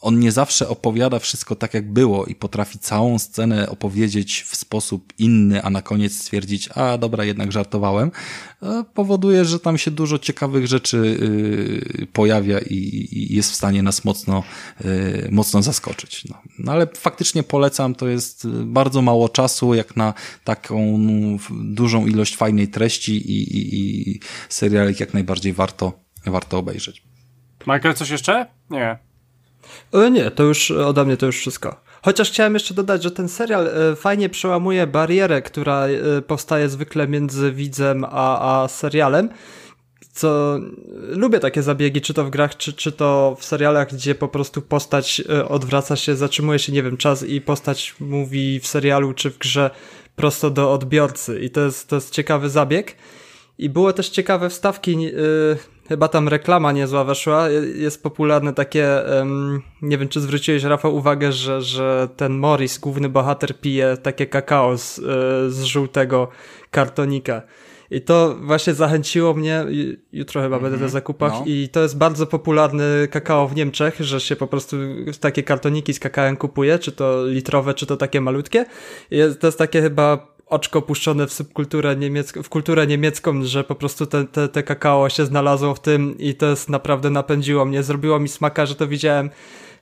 [0.00, 5.12] on nie zawsze opowiada wszystko tak, jak było i potrafi całą scenę opowiedzieć w sposób
[5.18, 8.10] inny, a na koniec stwierdzić, a dobra, jednak żartowałem,
[8.62, 10.96] e, powoduje, że tam się dużo ciekawych rzeczy
[12.02, 14.42] y, pojawia i jest w stanie nas mocno,
[14.84, 16.24] y, mocno zaskoczyć.
[16.24, 16.38] No.
[16.58, 20.98] no ale faktycznie polecam, to jest bardzo mało czasu, jak na taką
[21.50, 25.92] dużą ilość fajnej treści i, i, i serialik jak najbardziej warto,
[26.26, 27.02] warto obejrzeć.
[27.66, 28.46] Michael, coś jeszcze?
[28.70, 29.09] Nie.
[29.92, 31.80] E, nie, to już ode mnie to już wszystko.
[32.02, 37.08] Chociaż chciałem jeszcze dodać, że ten serial e, fajnie przełamuje barierę, która e, powstaje zwykle
[37.08, 39.28] między widzem a, a serialem.
[40.12, 40.58] Co
[41.08, 44.62] lubię takie zabiegi, czy to w grach, czy, czy to w serialach, gdzie po prostu
[44.62, 49.38] postać odwraca się, zatrzymuje się, nie wiem, czas i postać mówi w serialu czy w
[49.38, 49.70] grze
[50.16, 51.40] prosto do odbiorcy.
[51.40, 52.96] I to jest, to jest ciekawy zabieg.
[53.58, 55.02] I było też ciekawe wstawki.
[55.02, 55.58] Yy,
[55.90, 57.48] chyba tam reklama niezła weszła.
[57.74, 63.08] Jest popularne takie, um, nie wiem czy zwróciłeś Rafał uwagę, że, że ten Morris, główny
[63.08, 65.02] bohater, pije takie kakao z, e,
[65.50, 66.28] z żółtego
[66.70, 67.42] kartonika.
[67.90, 69.64] I to właśnie zachęciło mnie,
[70.12, 70.62] jutro chyba mm -hmm.
[70.62, 70.90] będę na mhm.
[70.90, 71.44] zakupach no.
[71.46, 74.76] i to jest bardzo popularny kakao w Niemczech, że się po prostu
[75.20, 78.64] takie kartoniki z kakałem kupuje, czy to litrowe, czy to takie malutkie.
[79.10, 83.74] I to jest takie chyba oczko puszczone w subkulturę niemiecką, w kulturę niemiecką, że po
[83.74, 87.82] prostu te, te, te kakao się znalazło w tym i to jest naprawdę napędziło mnie.
[87.82, 89.30] Zrobiło mi smaka, że to widziałem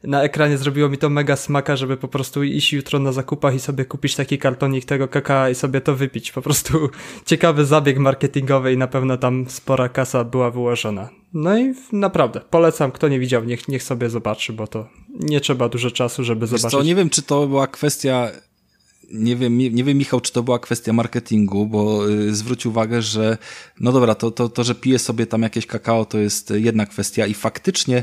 [0.04, 3.60] na ekranie, zrobiło mi to mega smaka, żeby po prostu iść jutro na zakupach i
[3.60, 6.32] sobie kupić taki kartonik tego kakao i sobie to wypić.
[6.32, 6.90] Po prostu
[7.26, 11.08] ciekawy zabieg marketingowy i na pewno tam spora kasa była wyłożona.
[11.34, 14.88] No i naprawdę, polecam, kto nie widział, niech, niech sobie zobaczy, bo to
[15.20, 16.78] nie trzeba dużo czasu, żeby Wiesz zobaczyć.
[16.78, 18.30] Co, nie wiem, czy to była kwestia
[19.12, 23.38] nie wiem, nie, wiem, Michał, czy to była kwestia marketingu, bo y, zwróć uwagę, że
[23.80, 27.26] no dobra, to, to, to, że piję sobie tam jakieś kakao, to jest jedna kwestia
[27.26, 28.02] i faktycznie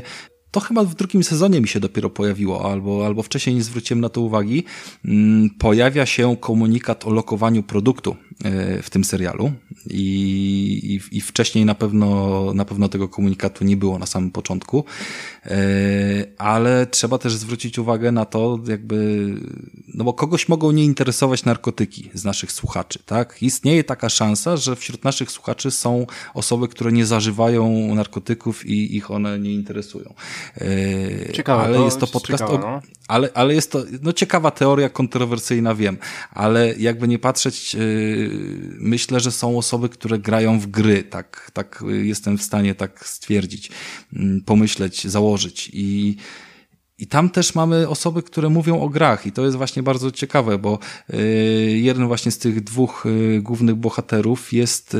[0.50, 4.08] to chyba w drugim sezonie mi się dopiero pojawiło, albo, albo wcześniej nie zwróciłem na
[4.08, 4.64] to uwagi.
[5.04, 8.25] Mm, pojawia się komunikat o lokowaniu produktu y,
[8.82, 9.52] w tym serialu
[9.90, 14.84] i, i, i wcześniej na pewno, na pewno tego komunikatu nie było na samym początku,
[15.46, 15.58] e,
[16.38, 19.28] ale trzeba też zwrócić uwagę na to, jakby,
[19.94, 23.42] no bo kogoś mogą nie interesować narkotyki z naszych słuchaczy, tak?
[23.42, 29.10] Istnieje taka szansa, że wśród naszych słuchaczy są osoby, które nie zażywają narkotyków i ich
[29.10, 30.14] one nie interesują.
[30.58, 32.80] E, ciekawe, ale jest to podcast, ciekawe, no.
[33.08, 35.96] ale, ale jest to, no ciekawa teoria, kontrowersyjna, wiem,
[36.30, 37.78] ale jakby nie patrzeć, e,
[38.78, 43.70] myślę, że są osoby, które grają w gry, tak, tak jestem w stanie tak stwierdzić,
[44.12, 45.70] mm, pomyśleć, założyć.
[45.72, 46.16] I
[46.98, 50.58] i tam też mamy osoby, które mówią o grach i to jest właśnie bardzo ciekawe,
[50.58, 50.78] bo
[51.14, 51.16] y,
[51.82, 54.98] jeden właśnie z tych dwóch y, głównych bohaterów jest y,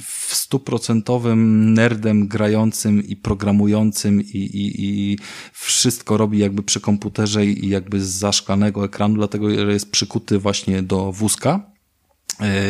[0.00, 5.18] w stuprocentowym nerdem grającym i programującym i, i, i
[5.52, 10.82] wszystko robi jakby przy komputerze i jakby z zaszklanego ekranu, dlatego że jest przykuty właśnie
[10.82, 11.69] do wózka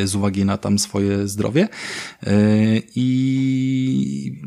[0.05, 1.69] z uwagi na tam swoje zdrowie.
[2.23, 2.37] E,
[2.97, 4.43] I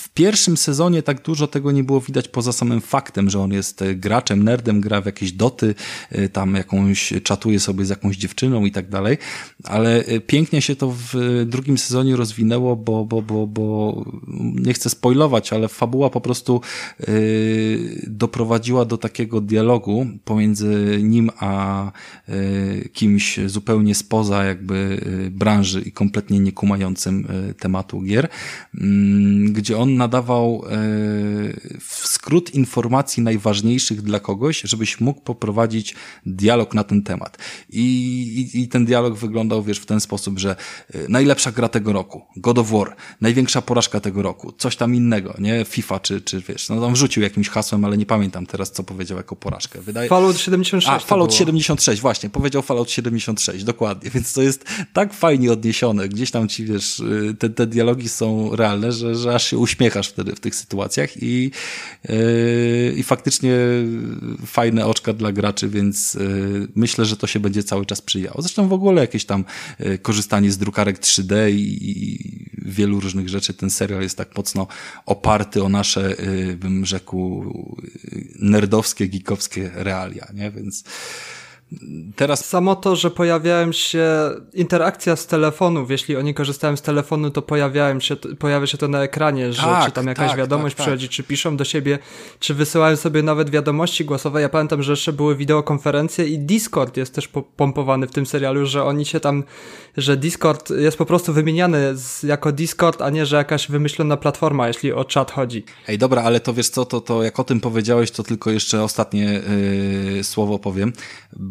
[0.00, 3.82] w pierwszym sezonie tak dużo tego nie było widać poza samym faktem, że on jest
[3.82, 5.74] e, graczem, nerdem, gra w jakieś doty,
[6.10, 9.18] e, tam jakąś czatuje sobie z jakąś dziewczyną i tak dalej,
[9.64, 14.04] ale e, pięknie się to w drugim sezonie rozwinęło, bo, bo, bo, bo
[14.54, 16.60] nie chcę spoilować, ale fabuła po prostu
[17.00, 21.92] yy, doprowadziła do takiego dialogu pomiędzy nim a
[22.28, 27.26] yy, kimś zupełnie spoza jakby branży i kompletnie niekumającym
[27.58, 28.28] tematu gier,
[28.80, 30.64] mm, gdzie on nadawał
[31.80, 35.94] w skrót informacji najważniejszych dla kogoś, żebyś mógł poprowadzić
[36.26, 37.38] dialog na ten temat.
[37.70, 37.84] I,
[38.54, 40.56] i, i ten dialog wyglądał, wiesz, w ten sposób, że
[40.94, 45.34] y, najlepsza gra tego roku, God of War, największa porażka tego roku, coś tam innego,
[45.38, 45.64] nie?
[45.64, 49.16] FIFA, czy, czy wiesz, no tam wrzucił jakimś hasłem, ale nie pamiętam teraz, co powiedział
[49.16, 49.80] jako porażkę.
[49.80, 50.08] Wydaje...
[50.08, 50.88] Fallout 76.
[50.88, 56.30] A, Fallout 76, właśnie, powiedział Fallout 76, dokładnie, więc to jest tak fajnie odniesione, gdzieś
[56.30, 60.36] tam ci, wiesz, y, te, te dialogi są realne, że, że aż się uśmiechasz wtedy
[60.36, 61.50] w tych sytuacjach i,
[62.08, 63.56] yy, i faktycznie
[64.46, 68.42] fajne oczka dla graczy, więc yy, myślę, że to się będzie cały czas przyjało.
[68.42, 69.44] Zresztą w ogóle jakieś tam
[69.78, 72.18] yy, korzystanie z drukarek 3D i, i,
[72.58, 73.54] wielu różnych rzeczy.
[73.54, 74.66] Ten serial jest tak mocno
[75.06, 76.16] oparty o nasze,
[76.46, 77.44] yy, bym rzekł,
[78.12, 80.50] yy, nerdowskie, geekowskie realia, nie?
[80.50, 80.84] Więc
[82.16, 82.44] Teraz...
[82.44, 84.06] Samo to, że pojawiałem się,
[84.54, 89.02] interakcja z telefonów, jeśli oni korzystają z telefonu, to pojawiałem się, pojawia się to na
[89.02, 90.84] ekranie, że tak, czy tam jakaś tak, wiadomość tak, tak.
[90.86, 91.98] przychodzi, czy piszą do siebie,
[92.40, 94.40] czy wysyłają sobie nawet wiadomości głosowe.
[94.40, 98.84] Ja pamiętam, że jeszcze były wideokonferencje i Discord jest też pompowany w tym serialu, że
[98.84, 99.44] oni się tam,
[99.96, 104.68] że Discord jest po prostu wymieniany z, jako Discord, a nie, że jakaś wymyślona platforma,
[104.68, 105.64] jeśli o czat chodzi.
[105.88, 108.82] Ej, dobra, ale to wiesz co, to, to jak o tym powiedziałeś, to tylko jeszcze
[108.82, 109.40] ostatnie
[110.14, 110.92] yy, słowo powiem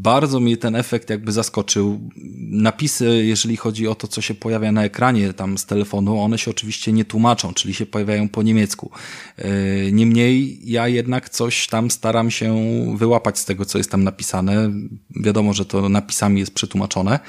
[0.10, 2.00] bardzo mnie ten efekt jakby zaskoczył.
[2.38, 6.52] Napisy, jeżeli chodzi o to, co się pojawia na ekranie tam z telefonu, one się
[6.52, 8.92] oczywiście nie tłumaczą, czyli się pojawiają po niemiecku.
[9.38, 9.48] E,
[9.92, 12.56] niemniej ja jednak coś tam staram się
[12.98, 14.72] wyłapać z tego, co jest tam napisane.
[15.16, 17.20] Wiadomo, że to napisami jest przetłumaczone.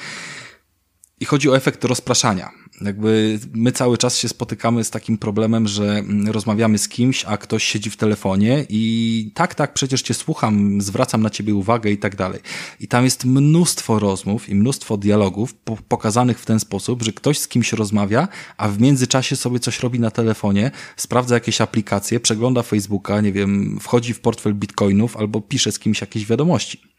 [1.20, 2.50] I chodzi o efekt rozpraszania.
[2.80, 7.36] Jakby my cały czas się spotykamy z takim problemem, że mm, rozmawiamy z kimś, a
[7.36, 11.98] ktoś siedzi w telefonie i tak, tak, przecież cię słucham, zwracam na ciebie uwagę i
[11.98, 12.40] tak dalej.
[12.80, 17.38] I tam jest mnóstwo rozmów i mnóstwo dialogów po pokazanych w ten sposób, że ktoś
[17.38, 22.62] z kimś rozmawia, a w międzyczasie sobie coś robi na telefonie, sprawdza jakieś aplikacje, przegląda
[22.62, 26.90] Facebooka, nie wiem, wchodzi w portfel bitcoinów albo pisze z kimś jakieś wiadomości.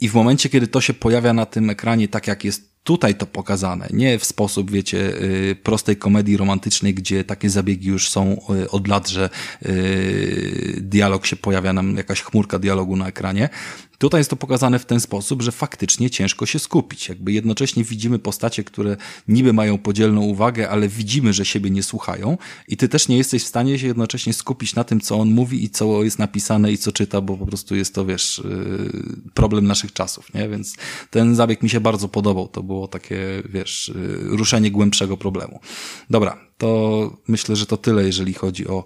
[0.00, 3.26] I w momencie, kiedy to się pojawia na tym ekranie tak, jak jest tutaj to
[3.26, 8.70] pokazane, nie w sposób, wiecie, y, prostej komedii romantycznej, gdzie takie zabiegi już są y,
[8.70, 9.30] od lat, że
[9.66, 13.48] y, dialog się pojawia nam, jakaś chmurka dialogu na ekranie,
[14.00, 17.08] Tutaj jest to pokazane w ten sposób, że faktycznie ciężko się skupić.
[17.08, 18.96] Jakby jednocześnie widzimy postacie, które
[19.28, 23.44] niby mają podzielną uwagę, ale widzimy, że siebie nie słuchają i ty też nie jesteś
[23.44, 26.78] w stanie się jednocześnie skupić na tym, co on mówi i co jest napisane i
[26.78, 30.48] co czyta, bo po prostu jest to, wiesz, y, problem naszych czasów, nie?
[30.48, 30.74] Więc
[31.10, 32.48] ten zabieg mi się bardzo podobał.
[32.48, 35.60] To było takie, wiesz, y, ruszenie głębszego problemu.
[36.10, 38.84] Dobra, to myślę, że to tyle, jeżeli chodzi o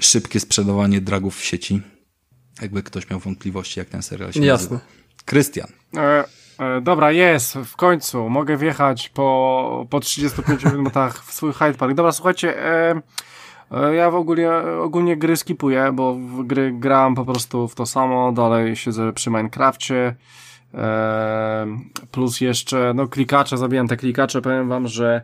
[0.00, 1.80] szybkie sprzedawanie dragów w sieci.
[2.62, 4.76] Jakby ktoś miał wątpliwości, jak ten serial się Jasne.
[4.76, 4.90] nazywa.
[5.24, 5.68] Krystian.
[5.96, 6.24] E,
[6.58, 8.28] e, dobra, jest, w końcu.
[8.28, 11.94] Mogę wjechać po, po 35 minutach w swój Hyde Park.
[11.94, 13.02] Dobra, słuchajcie, e,
[13.70, 17.86] e, ja w ogóle, ogólnie gry skipuję, bo w gry gram po prostu w to
[17.86, 20.14] samo, dalej siedzę przy Minecrafcie,
[20.74, 21.66] e,
[22.10, 25.22] plus jeszcze, no klikacze, zabijam te klikacze, powiem wam, że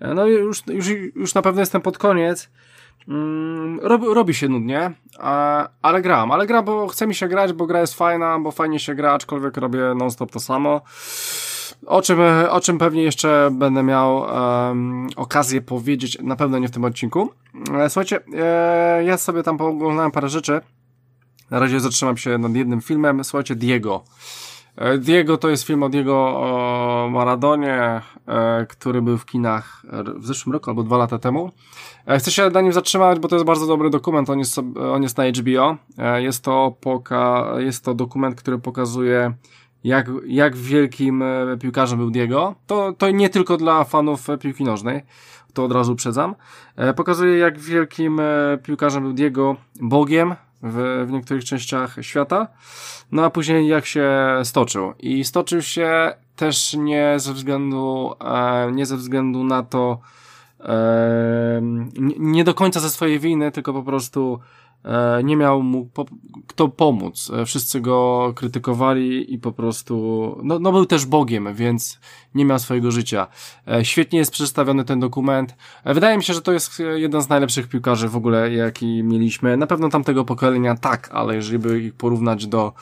[0.00, 2.50] e, no już, już, już na pewno jestem pod koniec,
[3.08, 4.92] Mm, robi, robi się nudnie,
[5.82, 8.78] ale gram, ale gram, bo chce mi się grać, bo gra jest fajna, bo fajnie
[8.78, 10.80] się gra, aczkolwiek robię non-stop to samo.
[11.86, 12.18] O czym,
[12.50, 17.30] o czym pewnie jeszcze będę miał um, okazję powiedzieć, na pewno nie w tym odcinku.
[17.74, 20.60] E, słuchajcie, e, ja sobie tam pooglądałem parę rzeczy.
[21.50, 23.24] Na razie zatrzymam się nad jednym filmem.
[23.24, 24.04] Słuchajcie, Diego.
[24.76, 29.82] E, Diego to jest film o Diego o Maradonie, e, który był w kinach
[30.16, 31.50] w zeszłym roku albo dwa lata temu.
[32.06, 34.58] E, chcę się na nim zatrzymać, bo to jest bardzo dobry dokument, on jest,
[34.92, 35.76] on jest na HBO.
[36.16, 39.32] Jest to, poka jest to dokument, który pokazuje
[39.84, 41.24] jak, jak wielkim
[41.60, 42.54] piłkarzem był Diego.
[42.66, 45.02] To, to nie tylko dla fanów piłki nożnej,
[45.54, 46.34] to od razu uprzedzam.
[46.96, 48.20] Pokazuje jak wielkim
[48.62, 50.34] piłkarzem był Diego, Bogiem
[50.64, 52.48] w, w niektórych częściach świata.
[53.12, 54.10] No a później jak się
[54.44, 54.92] stoczył.
[55.00, 59.98] I stoczył się też nie ze względu, e, nie ze względu na to,
[62.18, 64.40] nie do końca ze swojej winy, tylko po prostu
[64.84, 66.04] E, nie miał mu po,
[66.46, 67.30] kto pomóc.
[67.34, 72.00] E, wszyscy go krytykowali i po prostu, no, no był też Bogiem, więc
[72.34, 73.26] nie miał swojego życia.
[73.68, 75.56] E, świetnie jest przedstawiony ten dokument.
[75.84, 79.56] Wydaje mi się, że to jest jeden z najlepszych piłkarzy w ogóle, jaki mieliśmy.
[79.56, 82.72] Na pewno tamtego pokolenia tak, ale jeżeli by ich porównać do,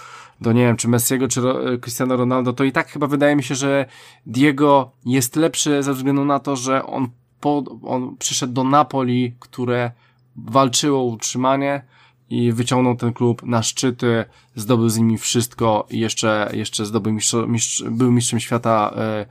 [0.40, 1.42] do nie wiem, czy Messiego, czy
[1.80, 3.86] Cristiano Ronaldo, to i tak chyba wydaje mi się, że
[4.26, 7.08] Diego jest lepszy ze względu na to, że on,
[7.42, 9.90] po, on przyszedł do Napoli, które
[10.36, 11.84] walczyło o utrzymanie
[12.30, 14.24] i wyciągnął ten klub na szczyty,
[14.54, 19.26] zdobył z nimi wszystko i jeszcze, jeszcze zdobył mistrz, mistrz, był mistrzem świata e, e,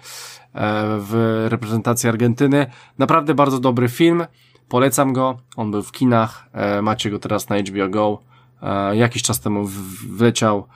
[1.00, 2.66] w reprezentacji Argentyny.
[2.98, 4.26] Naprawdę bardzo dobry film,
[4.70, 8.20] polecam go, on był w kinach, e, macie go teraz na HBO Go,
[8.94, 9.66] jakiś czas temu
[10.10, 10.68] wleciał,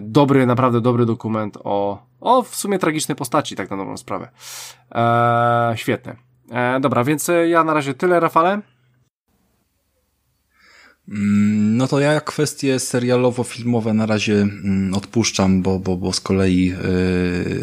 [0.00, 4.28] dobry, naprawdę dobry dokument o, o w sumie tragicznej postaci, tak na dobrą sprawę.
[5.74, 6.31] świetny.
[6.80, 8.62] Dobra, więc ja na razie tyle, Rafale.
[11.08, 16.72] Mm, no to ja kwestie serialowo-filmowe na razie mm, odpuszczam, bo, bo, bo z kolei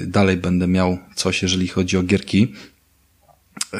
[0.03, 2.53] y, dalej będę miał coś, jeżeli chodzi o gierki.
[3.73, 3.79] Y,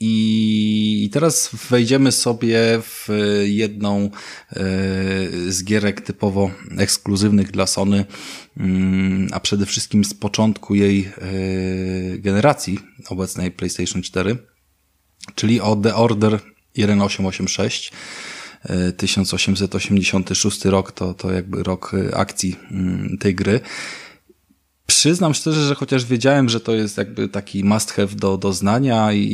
[0.00, 3.08] I teraz wejdziemy sobie w
[3.44, 4.10] jedną
[5.48, 8.04] z gierek typowo ekskluzywnych dla Sony,
[9.32, 11.12] a przede wszystkim z początku jej
[12.18, 12.78] generacji
[13.08, 14.36] obecnej PlayStation 4,
[15.34, 16.40] czyli o The Order
[16.72, 17.92] 1886.
[18.96, 23.60] 1886 rok to, to jakby rok y, akcji mm, tej gry.
[24.92, 29.12] Przyznam szczerze, że chociaż wiedziałem, że to jest jakby taki must have do, do znania
[29.12, 29.24] i,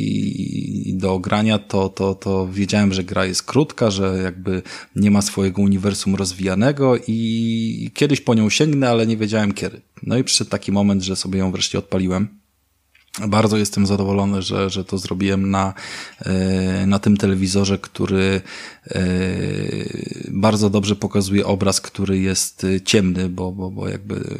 [0.85, 4.61] i do grania, to, to, to wiedziałem, że gra jest krótka, że jakby
[4.95, 9.81] nie ma swojego uniwersum rozwijanego i kiedyś po nią sięgnę, ale nie wiedziałem kiedy.
[10.03, 12.39] No i przyszedł taki moment, że sobie ją wreszcie odpaliłem.
[13.27, 15.73] Bardzo jestem zadowolony, że, że to zrobiłem na,
[16.19, 18.41] e, na tym telewizorze, który
[20.31, 24.37] bardzo dobrze pokazuje obraz, który jest ciemny, bo, bo, bo jakby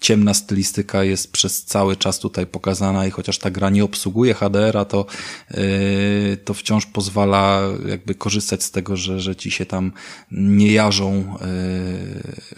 [0.00, 4.84] ciemna stylistyka jest przez cały czas tutaj pokazana i chociaż ta gra nie obsługuje HDR-a,
[4.84, 5.06] to,
[5.50, 9.92] e, to wciąż pozwala jakby korzystać z tego, że, że ci się tam
[10.30, 11.34] nie jarzą,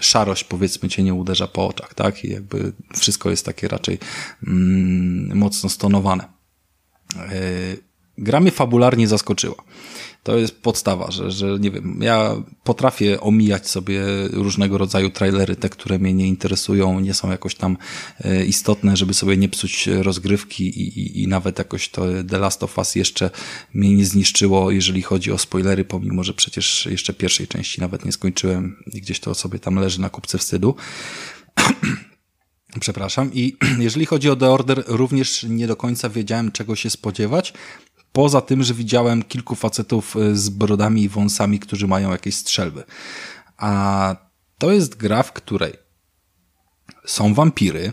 [0.00, 2.24] szarość powiedzmy cię nie uderza po oczach, tak?
[2.24, 3.98] I jakby wszystko jest takie raczej
[4.46, 6.24] mm, mocno stonowane.
[7.16, 7.30] E,
[8.18, 9.56] gra mnie fabularnie zaskoczyła.
[10.22, 14.02] To jest podstawa, że, że nie wiem, ja potrafię omijać sobie
[14.32, 17.76] różnego rodzaju trailery, te, które mnie nie interesują, nie są jakoś tam
[18.20, 22.62] e, istotne, żeby sobie nie psuć rozgrywki i, i, i nawet jakoś to The Last
[22.62, 23.30] of Us jeszcze
[23.74, 28.12] mnie nie zniszczyło, jeżeli chodzi o spoilery, pomimo, że przecież jeszcze pierwszej części nawet nie
[28.12, 30.74] skończyłem i gdzieś to sobie tam leży na kupce wstydu.
[32.80, 33.34] Przepraszam.
[33.34, 37.52] I jeżeli chodzi o The Order, również nie do końca wiedziałem, czego się spodziewać.
[38.18, 42.84] Poza tym, że widziałem kilku facetów e, z brodami i wąsami, którzy mają jakieś strzelby.
[43.56, 44.16] A
[44.58, 45.72] to jest gra, w której
[47.06, 47.92] są wampiry.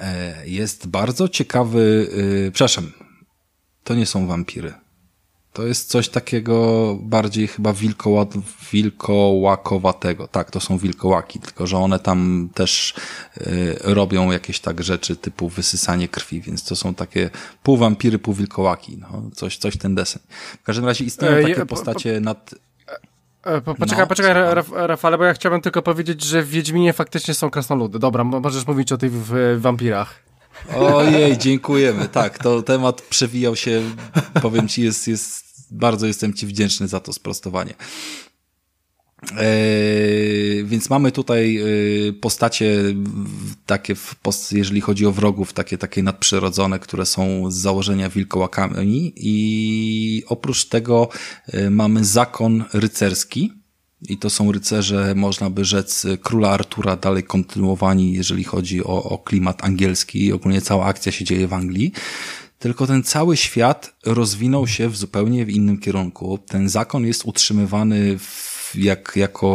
[0.00, 2.10] E, jest bardzo ciekawy.
[2.46, 2.92] E, przepraszam,
[3.84, 4.74] to nie są wampiry.
[5.52, 8.26] To jest coś takiego bardziej chyba wilkoła,
[8.72, 10.28] wilkołakowatego.
[10.28, 12.94] Tak, to są wilkołaki, tylko że one tam też
[13.36, 17.30] y, robią jakieś tak rzeczy typu wysysanie krwi, więc to są takie
[17.62, 18.98] pół wampiry, pół wilkołaki.
[18.98, 20.22] No, coś, coś ten desen.
[20.60, 22.54] W każdym razie istnieją e, takie postacie nad...
[23.46, 24.34] E, e, poczekaj, no, poczekaj,
[24.72, 27.98] Rafale, bo ja chciałbym tylko powiedzieć, że w Wiedźminie faktycznie są krasnoludy.
[27.98, 29.12] Dobra, możesz mówić o tych
[29.58, 30.29] wampirach.
[30.76, 32.08] Ojej, dziękujemy.
[32.08, 33.82] Tak, to temat przewijał się,
[34.42, 37.74] powiem ci, jest, jest bardzo jestem ci wdzięczny za to sprostowanie.
[39.38, 42.76] Eee, więc mamy tutaj e, postacie
[43.66, 43.94] takie,
[44.52, 51.08] jeżeli chodzi o wrogów, takie, takie nadprzyrodzone, które są z założenia wilkołakami i oprócz tego
[51.46, 53.59] e, mamy zakon rycerski,
[54.08, 59.18] i to są rycerze, można by rzec, króla Artura dalej kontynuowani, jeżeli chodzi o, o
[59.18, 60.32] klimat angielski.
[60.32, 61.92] Ogólnie cała akcja się dzieje w Anglii.
[62.58, 66.38] Tylko ten cały świat rozwinął się w zupełnie w innym kierunku.
[66.38, 69.50] Ten zakon jest utrzymywany w jak, jako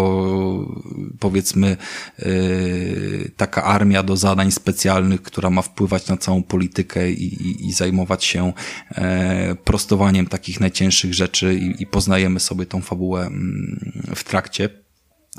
[1.20, 1.78] powiedzmy
[2.20, 7.74] yy, taka armia do zadań specjalnych, która ma wpływać na całą politykę i, i, i
[7.74, 8.54] zajmować się
[8.98, 9.04] yy,
[9.56, 13.30] prostowaniem takich najcięższych rzeczy i, i poznajemy sobie tą fabułę
[14.08, 14.85] yy, w trakcie.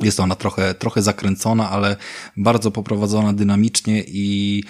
[0.00, 1.96] Jest ona trochę, trochę zakręcona, ale
[2.36, 4.64] bardzo poprowadzona dynamicznie i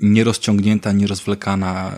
[0.00, 1.92] nierozciągnięta, nierozwlekana.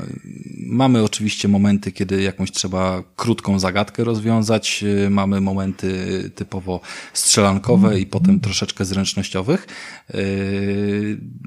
[0.66, 4.85] Mamy oczywiście momenty, kiedy jakąś trzeba krótką zagadkę rozwiązać.
[5.11, 5.91] Mamy momenty
[6.35, 6.81] typowo
[7.12, 9.66] strzelankowe i potem troszeczkę zręcznościowych.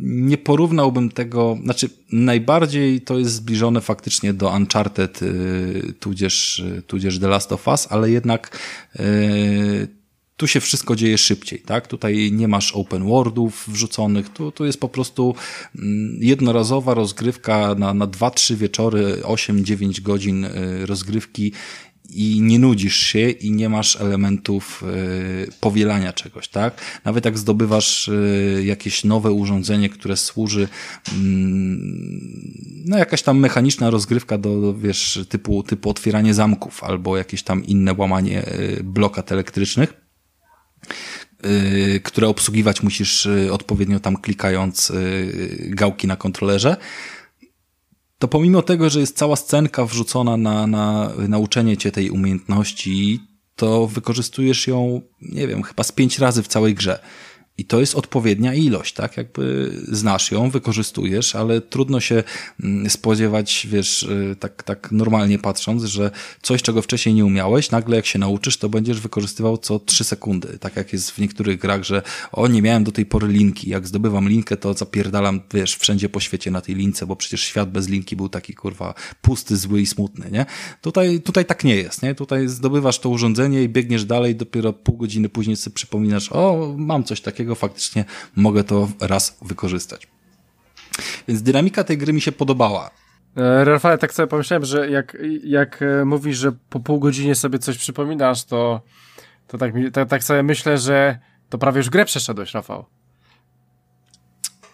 [0.02, 5.20] Nie porównałbym tego, znaczy najbardziej to jest zbliżone faktycznie do Uncharted,
[6.00, 8.58] tudzież, tudzież The Last of Us, ale jednak
[10.40, 11.88] tu się wszystko dzieje szybciej, tak?
[11.88, 15.36] Tutaj nie masz open worldów wrzuconych, tu, tu jest po prostu
[15.76, 21.52] mm, jednorazowa rozgrywka na, na 2-3 wieczory, 8-9 godzin y, rozgrywki
[22.10, 24.84] i nie nudzisz się i nie masz elementów
[25.48, 26.82] y, powielania czegoś, tak?
[27.06, 30.68] Nawet jak zdobywasz y, jakieś nowe urządzenie, które służy,
[31.14, 37.66] mm, no jakaś tam mechaniczna rozgrywka do, wiesz, typu, typu otwieranie zamków albo jakieś tam
[37.66, 38.46] inne łamanie
[38.84, 40.09] blokat elektrycznych,
[42.04, 46.78] które obsługiwać musisz y, odpowiednio tam klikając y, gałki na kontrolerze,
[48.20, 53.20] to pomimo tego, że jest cała scenka wrzucona na, na nauczenie cię tej umiejętności,
[53.56, 57.00] to wykorzystujesz ją, nie wiem, chyba z pięć razy w całej grze.
[57.60, 59.18] I to jest odpowiednia ilość, tak?
[59.18, 62.24] Jakby znasz ją, wykorzystujesz, ale trudno się
[62.64, 67.96] mm, spodziewać, wiesz, y, tak, tak normalnie patrząc, że coś, czego wcześniej nie umiałeś, nagle
[67.96, 70.58] jak się nauczysz, to będziesz wykorzystywał co trzy sekundy.
[70.60, 72.02] Tak jak jest w niektórych grach, że
[72.32, 73.70] o, nie miałem do tej pory linki.
[73.70, 77.72] Jak zdobywam linkę, to zapierdalam, wiesz, wszędzie po świecie na tej lince, bo przecież świat
[77.72, 80.46] bez linki był taki, kurwa, pusty, zły i smutny, nie?
[80.82, 82.16] Tutaj, tutaj tak nie jest, nie?
[82.16, 87.04] Tutaj zdobywasz to urządzenie i biegniesz dalej, dopiero pół godziny później sobie przypominasz, o, mam
[87.04, 90.08] coś takiego, faktycznie mogę to raz wykorzystać.
[91.28, 92.92] Więc dynamika tej gry mi się podobała.
[93.38, 97.60] E, Rafale, tak sobie pomyślałem, że jak, jak e, mówisz, że po pół godzinie sobie
[97.60, 98.82] coś przypominasz, to,
[99.48, 101.20] to tak, tak, tak sobie myślę, że
[101.50, 102.86] to prawie już grę przeszedłeś, Rafał.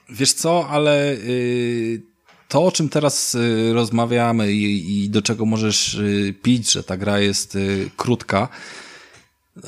[0.09, 2.01] Wiesz co, ale yy,
[2.47, 6.97] to, o czym teraz yy, rozmawiamy i, i, do czego możesz yy, pić, że ta
[6.97, 8.47] gra jest y, krótka,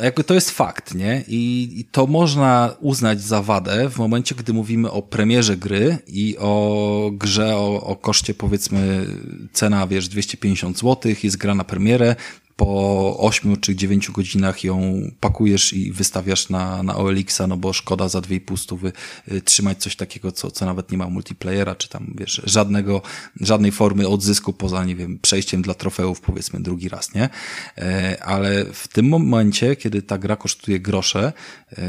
[0.03, 1.23] jakby to jest fakt, nie?
[1.27, 6.37] I, I, to można uznać za wadę w momencie, gdy mówimy o premierze gry i
[6.39, 9.05] o grze o, o koszcie powiedzmy
[9.53, 12.15] cena, wiesz, 250 zł, jest gra na premierę,
[12.57, 18.09] po 8 czy 9 godzinach ją pakujesz i wystawiasz na, na OLX-a, no bo szkoda
[18.09, 18.91] za 2,5 stówy
[19.31, 23.01] y, trzymać coś takiego, co, co nawet nie ma multiplayera, czy tam, wiesz, żadnego,
[23.41, 27.29] żadnej formy odzysku poza, nie wiem, przejściem dla trofeów, powiedzmy, drugi raz, nie?
[27.77, 31.33] E, ale w tym momencie, kiedy ta gra kosztuje grosze,
[31.71, 31.79] e,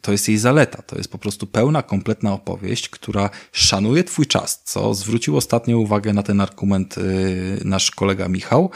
[0.00, 0.82] to jest jej zaleta.
[0.82, 6.12] To jest po prostu pełna, kompletna opowieść, która szanuje twój czas, co zwrócił ostatnio uwagę
[6.12, 8.70] na ten argument y, nasz kolega Michał,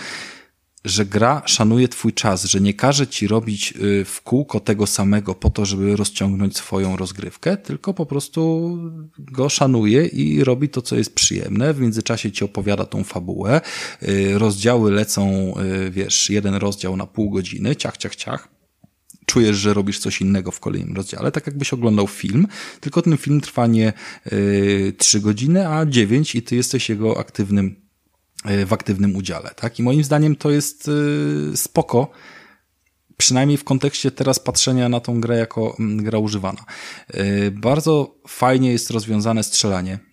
[0.84, 5.34] że gra szanuje twój czas, że nie każe ci robić y, w kółko tego samego
[5.34, 8.70] po to, żeby rozciągnąć swoją rozgrywkę, tylko po prostu
[9.18, 11.74] go szanuje i robi to, co jest przyjemne.
[11.74, 13.60] W międzyczasie ci opowiada tą fabułę.
[14.02, 15.54] Y, rozdziały lecą,
[15.86, 18.48] y, wiesz, jeden rozdział na pół godziny, ciach, ciach, ciach
[19.26, 22.46] czujesz, że robisz coś innego w kolejnym rozdziale, tak jakbyś oglądał film,
[22.80, 23.92] tylko ten film trwa nie
[24.98, 27.89] trzy godziny, a dziewięć i ty jesteś jego aktywnym
[28.66, 29.78] w aktywnym udziale, tak?
[29.78, 30.88] I moim zdaniem to jest
[31.52, 32.10] e, spoko,
[33.16, 36.64] przynajmniej w kontekście teraz patrzenia na tą grę jako gra używana.
[37.08, 40.09] E, bardzo fajnie jest rozwiązane strzelanie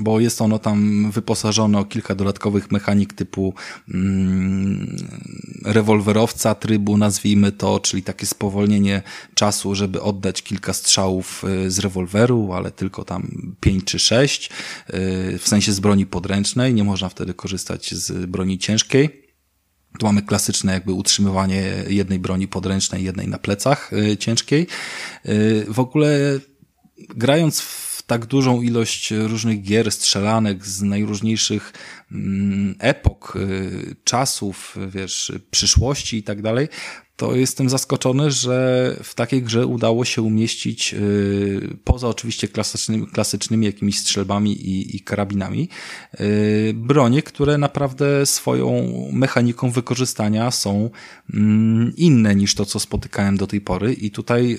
[0.00, 3.54] bo jest ono tam wyposażone o kilka dodatkowych mechanik typu
[3.94, 4.96] mm,
[5.64, 9.02] rewolwerowca trybu, nazwijmy to, czyli takie spowolnienie
[9.34, 15.38] czasu, żeby oddać kilka strzałów y, z rewolweru, ale tylko tam pięć czy sześć, y,
[15.38, 19.28] w sensie z broni podręcznej, nie można wtedy korzystać z broni ciężkiej.
[19.98, 24.66] Tu mamy klasyczne jakby utrzymywanie jednej broni podręcznej, jednej na plecach y, ciężkiej.
[25.68, 26.40] W ogóle
[27.08, 31.72] grając w tak dużą ilość różnych gier, strzelanek z najróżniejszych
[32.12, 36.68] mm, epok, y, czasów, wiesz, przyszłości i tak dalej,
[37.16, 43.66] to jestem zaskoczony, że w takiej grze udało się umieścić, y, poza oczywiście klasycznymi, klasycznymi
[43.66, 45.68] jakimiś strzelbami i, i karabinami,
[46.20, 50.90] y, bronie, które naprawdę swoją mechaniką wykorzystania są
[51.34, 53.92] mm, inne niż to, co spotykałem do tej pory.
[53.92, 54.58] I tutaj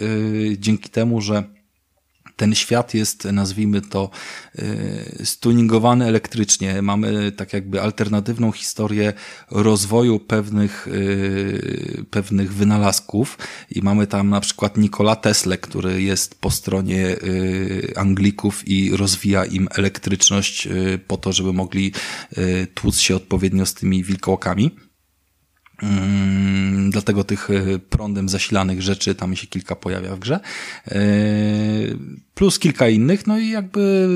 [0.58, 1.59] dzięki temu, że
[2.40, 4.10] ten świat jest, nazwijmy to,
[4.60, 6.82] y, stuningowany elektrycznie.
[6.82, 9.14] Mamy tak jakby alternatywną historię
[9.52, 13.38] rozwoju pewnych, y, pewnych wynalazków
[13.72, 19.46] i mamy tam na przykład Nikola Tesla, który jest po stronie y, Anglików i rozwija
[19.46, 20.68] im elektryczność
[21.08, 21.94] po to, żeby mogli
[22.74, 24.89] tłuc się odpowiednio z tymi wilkołakami.
[25.84, 30.40] Mm, dlatego tych e, prądem zasilanych rzeczy tam się kilka pojawia w grze.
[30.88, 31.00] E,
[32.34, 34.10] plus kilka innych, no i jakby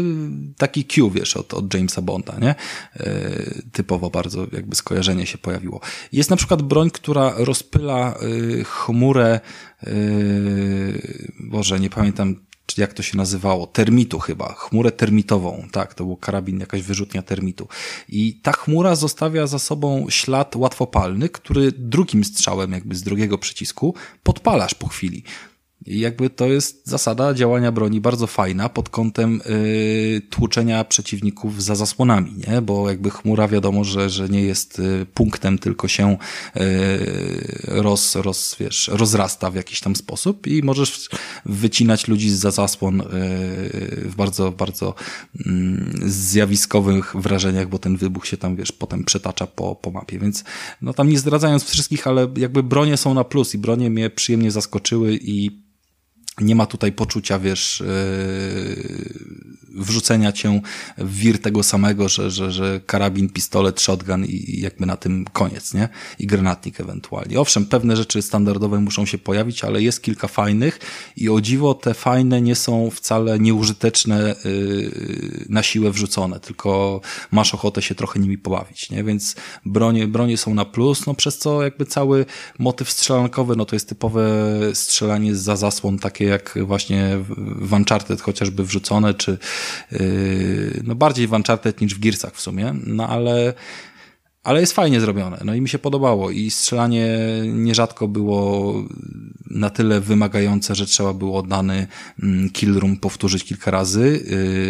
[0.58, 2.56] taki Q, wiesz, od, od Jamesa Bonda, nie?
[2.96, 3.32] E,
[3.72, 5.82] typowo bardzo jakby skojarzenie się pojawiło.
[6.12, 8.16] Jest na przykład broń, która rozpyla
[8.66, 9.40] chmurę,
[11.40, 12.36] Boże, nie pamiętam
[12.66, 17.22] czy jak to się nazywało, termitu chyba, chmurę termitową, tak, to był karabin, jakaś wyrzutnia
[17.22, 17.68] termitu.
[18.10, 23.96] I ta chmura zostawia za sobą ślad łatwopalny, który drugim strzałem jakby z drugiego przycisku
[24.24, 25.24] podpalasz po chwili.
[25.86, 31.76] I jakby to jest zasada działania broni bardzo fajna pod kątem y, tłuczenia przeciwników za
[31.76, 32.62] zasłonami, nie?
[32.62, 36.18] Bo jakby chmura wiadomo, że, że nie jest y, punktem, tylko się
[36.58, 36.60] y,
[37.68, 41.10] roz, roz, wiesz, rozrasta w jakiś tam sposób i możesz
[41.46, 43.06] wycinać ludzi za zasłon y,
[44.06, 44.96] w bardzo, bardzo
[45.36, 45.44] y,
[46.06, 50.44] zjawiskowych wrażeniach, bo ten wybuch się tam, wiesz, potem przetacza po, po mapie, więc
[50.82, 54.52] no tam nie zdradzając wszystkich, ale jakby bronie są na plus i bronie mnie przyjemnie
[54.52, 55.64] zaskoczyły i
[56.42, 60.62] nie ma tutaj poczucia, wiesz, yy, wrzucenia cię
[60.98, 65.74] w wir tego samego, że, że, że karabin, pistolet, shotgun i jakby na tym koniec,
[65.74, 65.90] nie?
[66.20, 67.40] I granatnik ewentualnie.
[67.40, 70.80] Owszem, pewne rzeczy standardowe muszą się pojawić, ale jest kilka fajnych
[71.18, 77.54] i o dziwo te fajne nie są wcale nieużyteczne yy, na siłę wrzucone, tylko masz
[77.54, 79.04] ochotę się trochę nimi pobawić, nie?
[79.04, 82.26] Więc bronie, bronie są na plus, no przez co jakby cały
[82.60, 84.24] motyw strzelankowy, no to jest typowe
[84.74, 89.38] strzelanie za zasłon takie takie jak właśnie w Uncharted chociażby wrzucone, czy
[89.92, 93.54] yy, no bardziej w Uncharted niż w Gearsach w sumie, no ale
[94.44, 98.74] ale jest fajnie zrobione, no i mi się podobało i strzelanie nierzadko było
[99.54, 101.88] na tyle wymagające, że trzeba było dany
[102.24, 104.24] mm, kill room powtórzyć kilka razy.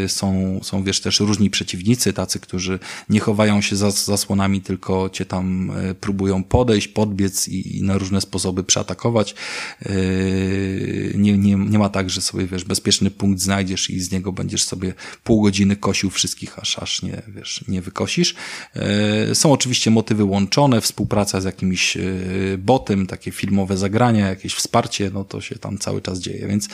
[0.06, 5.10] Y, są, są wiesz, też różni przeciwnicy, tacy, którzy nie chowają się za zasłonami, tylko
[5.10, 9.36] cię tam y, próbują podejść, podbiec i, i na różne sposoby przeatakować.
[9.86, 14.32] Y, nie, nie, nie ma tak, że sobie, wiesz, bezpieczny punkt znajdziesz i z niego
[14.32, 14.94] będziesz sobie
[15.24, 18.36] pół godziny kosił wszystkich, aż, aż nie, wiesz, nie wykosisz.
[19.34, 21.98] Są oczywiście motywy łączone, współpraca z jakimś
[22.58, 26.70] botem, takie filmowe zagrania, jakieś wsparcie no to się tam cały czas dzieje, więc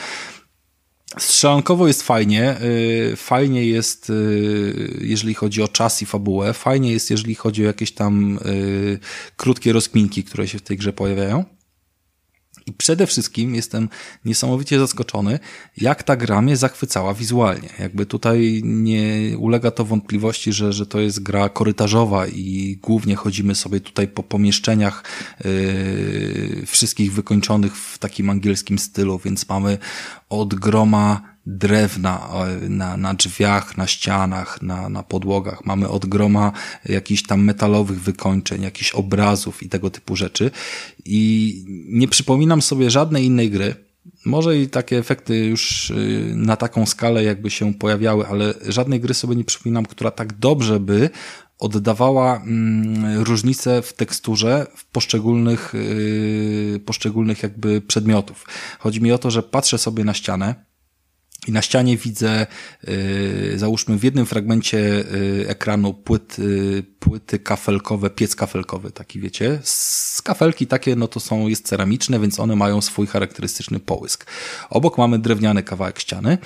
[1.18, 7.12] Strzelankowo jest fajnie, y, fajnie jest, y, jeżeli chodzi o czas i fabułę, fajnie jest,
[7.12, 8.40] jeżeli chodzi o jakieś tam
[9.38, 11.46] krótkie rozkminki, które się w tej grze pojawiają.
[12.70, 13.89] I przede wszystkim jestem
[14.26, 15.39] niesamowicie zaskoczony,
[15.78, 17.70] jak ta gra mnie zachwycała wizualnie.
[17.80, 23.55] Jakby tutaj nie ulega to wątpliwości, że, że to jest gra korytarzowa i głównie chodzimy
[23.55, 25.03] sobie tutaj po pomieszczeniach
[25.45, 29.78] yy, wszystkich wykończonych w takim angielskim stylu, więc mamy
[30.30, 32.30] od groma drewna
[32.70, 35.66] na, na drzwiach, na ścianach, na, na podłogach.
[35.66, 36.52] Mamy od groma
[36.86, 40.52] jakichś tam metalowych wykończeń, jakichś obrazów i tego typu rzeczy.
[41.06, 43.76] I nie przypominam sobie żadnej innej gry,
[44.26, 49.14] może i takie efekty już y, na taką skalę jakby się pojawiały, ale żadnej gry
[49.14, 51.10] sobie nie przypominam, która tak dobrze by
[51.60, 58.46] oddawała mm, różnice w teksturze w poszczególnych, yy, poszczególnych jakby przedmiotów.
[58.80, 60.56] Chodzi mi o to, że patrzę sobie na ścianę,
[61.48, 62.48] i na ścianie widzę,
[62.88, 69.60] yy, załóżmy w jednym fragmencie yy, ekranu płyt, yy, płyty kafelkowe, piec kafelkowy, taki wiecie.
[69.64, 74.26] Z kafelki takie, no to są, jest ceramiczne, więc one mają swój charakterystyczny połysk.
[74.70, 76.38] Obok mamy drewniany kawałek ściany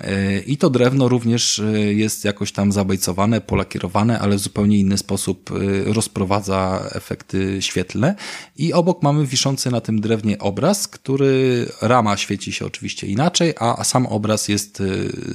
[0.00, 4.98] yy, i to drewno również yy, jest jakoś tam zabejcowane, polakierowane, ale w zupełnie inny
[4.98, 8.14] sposób yy, rozprowadza efekty świetlne.
[8.56, 13.84] I obok mamy wiszący na tym drewnie obraz, który rama świeci się oczywiście inaczej, a
[13.84, 14.82] sam obraz jest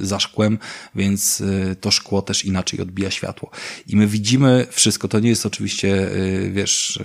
[0.00, 0.58] za szkłem,
[0.94, 1.42] więc
[1.80, 3.50] to szkło też inaczej odbija światło.
[3.86, 5.08] I my widzimy wszystko.
[5.08, 7.02] To nie jest oczywiście, y, wiesz,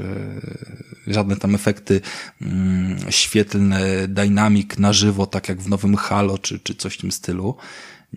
[1.08, 2.02] żadne tam efekty
[2.42, 7.12] mm, świetlne, dynamik na żywo, tak jak w nowym Halo, czy, czy coś w tym
[7.12, 7.56] stylu.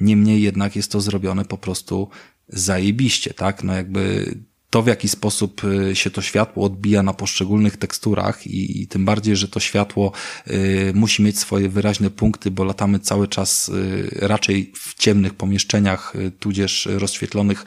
[0.00, 2.08] Niemniej jednak jest to zrobione po prostu
[2.48, 3.64] zajebiście, tak?
[3.64, 4.34] No jakby
[4.76, 9.36] to, w jaki sposób y, się to światło odbija na poszczególnych teksturach i, tym bardziej,
[9.36, 10.12] że to światło
[10.50, 16.12] y, musi mieć swoje wyraźne punkty, bo latamy cały czas y, raczej w ciemnych pomieszczeniach,
[16.38, 17.64] tudzież rozświetlonych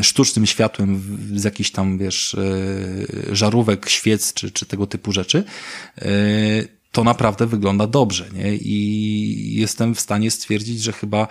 [0.00, 1.02] y, sztucznym światłem
[1.34, 2.36] z jakichś tam, wiesz,
[3.32, 5.44] żarówek, świec czy, czy tego typu rzeczy
[6.92, 8.56] to naprawdę wygląda dobrze, nie?
[8.56, 11.28] I jestem w stanie stwierdzić, że chyba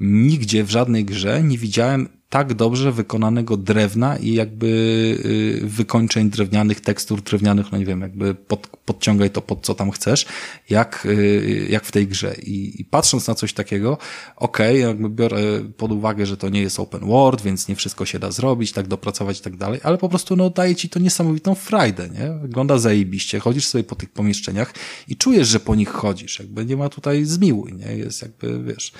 [0.00, 6.80] nigdzie w żadnej grze nie widziałem tak dobrze wykonanego drewna i jakby y, wykończeń drewnianych,
[6.80, 10.26] tekstur drewnianych, no nie wiem, jakby pod, podciągaj to pod co tam chcesz,
[10.70, 12.34] jak, y, jak w tej grze.
[12.42, 13.98] I, i patrząc na coś takiego,
[14.36, 15.38] okej, okay, jakby biorę
[15.76, 18.88] pod uwagę, że to nie jest open world, więc nie wszystko się da zrobić, tak
[18.88, 22.38] dopracować i tak dalej, ale po prostu no daje ci to niesamowitą frajdę, nie?
[22.42, 24.74] Wygląda zajebiście, chodzisz sobie po tych pomieszczeniach
[25.08, 27.96] i czujesz, że po nich chodzisz, jakby nie ma tutaj zmiłuj, nie?
[27.96, 28.92] Jest jakby, wiesz,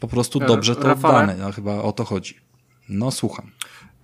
[0.00, 2.49] po prostu dobrze to Rafale, oddane, no, chyba o to chodzi.
[2.90, 3.50] No, słucham.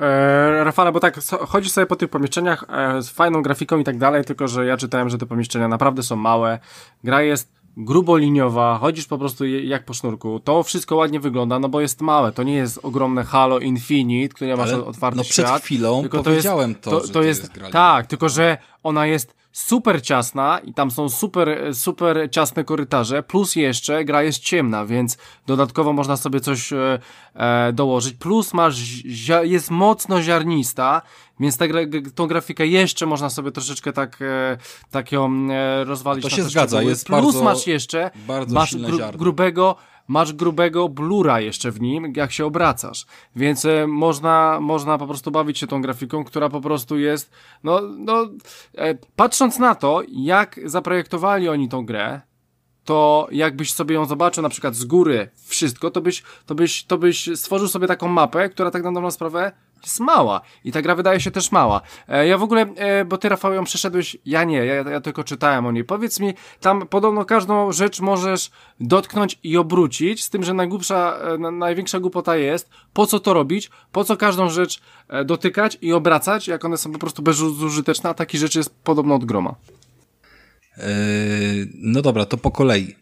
[0.00, 3.98] E, Rafale, bo tak, chodzi sobie po tych pomieszczeniach e, z fajną grafiką i tak
[3.98, 6.58] dalej, tylko że ja czytałem, że te pomieszczenia naprawdę są małe.
[7.04, 10.40] Gra jest gruboliniowa, chodzisz po prostu jak po sznurku.
[10.40, 12.32] To wszystko ładnie wygląda, no bo jest małe.
[12.32, 15.62] To nie jest ogromne Halo Infinite, które masz otwarty no przed świat.
[15.62, 19.34] chwilą tylko powiedziałem to, jest, to, to, to jest, jest Tak, tylko że ona jest
[19.56, 25.18] super ciasna i tam są super, super ciasne korytarze, plus jeszcze gra jest ciemna, więc
[25.46, 26.98] dodatkowo można sobie coś e,
[27.34, 29.04] e dołożyć, plus masz,
[29.42, 31.02] jest mocno ziarnista,
[31.40, 31.64] więc ta,
[32.14, 34.56] tą grafikę jeszcze można sobie troszeczkę tak, e,
[34.90, 36.24] tak ją e, rozwalić.
[36.24, 39.76] To się zgadza, jest plus bardzo, masz jeszcze, bardzo masz gru, grubego
[40.08, 43.06] masz grubego blura jeszcze w nim, jak się obracasz.
[43.36, 47.30] Więc e, można, można po prostu bawić się tą grafiką, która po prostu jest,
[47.64, 48.28] no, no,
[48.74, 52.20] e, patrząc na to, jak zaprojektowali oni tą grę,
[52.84, 56.98] to jakbyś sobie ją zobaczył na przykład z góry wszystko, to byś, to byś, to
[56.98, 59.52] byś stworzył sobie taką mapę, która tak na dobrą sprawę
[59.82, 60.40] jest mała.
[60.64, 61.80] I ta gra wydaje się też mała.
[62.08, 65.24] E, ja w ogóle, e, bo ty Rafał ją przeszedłeś, ja nie, ja, ja tylko
[65.24, 65.84] czytałem o niej.
[65.84, 68.50] Powiedz mi, tam podobno każdą rzecz możesz
[68.80, 73.70] dotknąć i obrócić, z tym, że najgłupsza, e, największa głupota jest, po co to robić,
[73.92, 78.14] po co każdą rzecz e, dotykać i obracać, jak one są po prostu bezużyteczne, a
[78.14, 79.54] takich rzeczy jest podobno od groma.
[80.78, 80.88] E,
[81.74, 82.96] no dobra, to po kolei.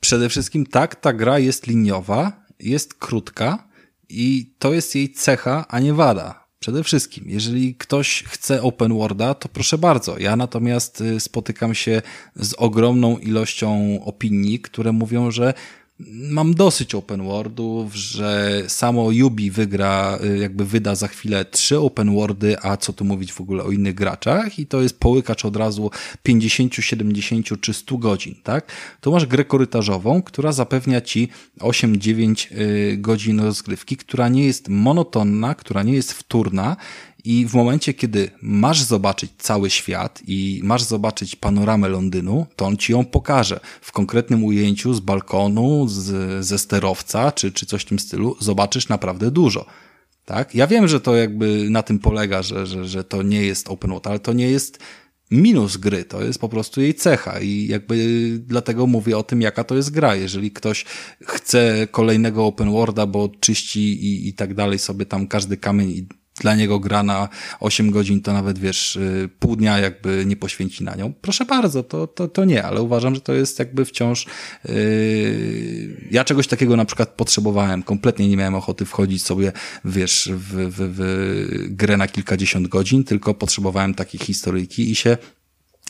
[0.00, 3.71] Przede wszystkim tak, ta gra jest liniowa, jest krótka,
[4.12, 6.42] i to jest jej cecha, a nie wada.
[6.58, 10.18] Przede wszystkim, jeżeli ktoś chce open worlda, to proszę bardzo.
[10.18, 12.02] Ja natomiast y, spotykam się
[12.36, 15.54] z ogromną ilością opinii, które mówią, że
[16.08, 22.14] mam dosyć open worldów, że samo Yubi wygra, y, jakby wyda za chwilę trzy open
[22.14, 25.56] worldy, a co tu mówić w ogóle o innych graczach i to jest połykacz od
[25.56, 25.90] razu
[26.22, 28.72] 50, 70 czy 100 godzin, tak?
[29.00, 31.28] Tu masz grę korytarzową, która zapewnia ci
[31.60, 36.76] 8-9 y, godzin rozgrywki, która nie jest monotonna, która nie jest wtórna
[37.24, 42.76] i w momencie, kiedy masz zobaczyć cały świat i masz zobaczyć panoramę Londynu, to on
[42.76, 47.88] ci ją pokaże w konkretnym ujęciu z balkonu, z, ze sterowca, czy, czy coś w
[47.88, 48.36] tym stylu.
[48.40, 49.66] Zobaczysz naprawdę dużo.
[50.24, 50.54] Tak?
[50.54, 53.90] Ja wiem, że to jakby na tym polega, że, że, że to nie jest open
[53.90, 54.78] world, ale to nie jest
[55.30, 57.96] minus gry, to jest po prostu jej cecha i jakby
[58.46, 60.16] dlatego mówię o tym, jaka to jest gra.
[60.16, 60.84] Jeżeli ktoś
[61.22, 66.06] chce kolejnego open worlda, bo czyści i, i tak dalej sobie tam każdy kamień
[66.40, 67.28] dla niego gra na
[67.60, 71.12] 8 godzin, to nawet wiesz, y, pół dnia jakby nie poświęci na nią.
[71.20, 74.26] Proszę bardzo, to, to, to nie, ale uważam, że to jest jakby wciąż.
[74.64, 74.72] Yy...
[76.10, 77.82] Ja czegoś takiego na przykład potrzebowałem.
[77.82, 79.52] Kompletnie nie miałem ochoty wchodzić sobie,
[79.84, 85.16] wiesz, w, w, w grę na kilkadziesiąt godzin, tylko potrzebowałem takiej historyjki i się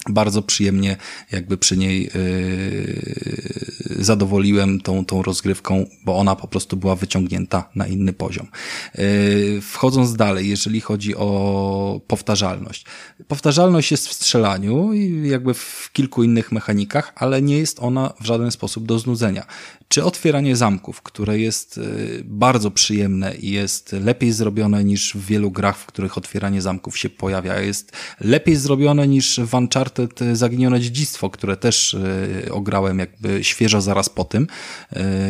[0.08, 0.96] bardzo przyjemnie
[1.32, 7.86] jakby przy niej yy, zadowoliłem tą, tą rozgrywką, bo ona po prostu była wyciągnięta na
[7.86, 8.46] inny poziom.
[8.94, 12.84] Yy, wchodząc dalej, jeżeli chodzi o powtarzalność.
[13.28, 18.26] Powtarzalność jest w strzelaniu i jakby w kilku innych mechanikach, ale nie jest ona w
[18.26, 19.46] żaden sposób do znudzenia
[19.92, 25.50] czy otwieranie zamków, które jest y, bardzo przyjemne i jest lepiej zrobione niż w wielu
[25.50, 27.60] grach, w których otwieranie zamków się pojawia.
[27.60, 33.80] Jest lepiej zrobione niż w Uncharted y, Zaginione Dziedzictwo, które też y, ograłem jakby świeżo
[33.80, 34.46] zaraz po tym,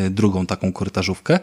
[0.09, 1.39] drugą taką korytarzówkę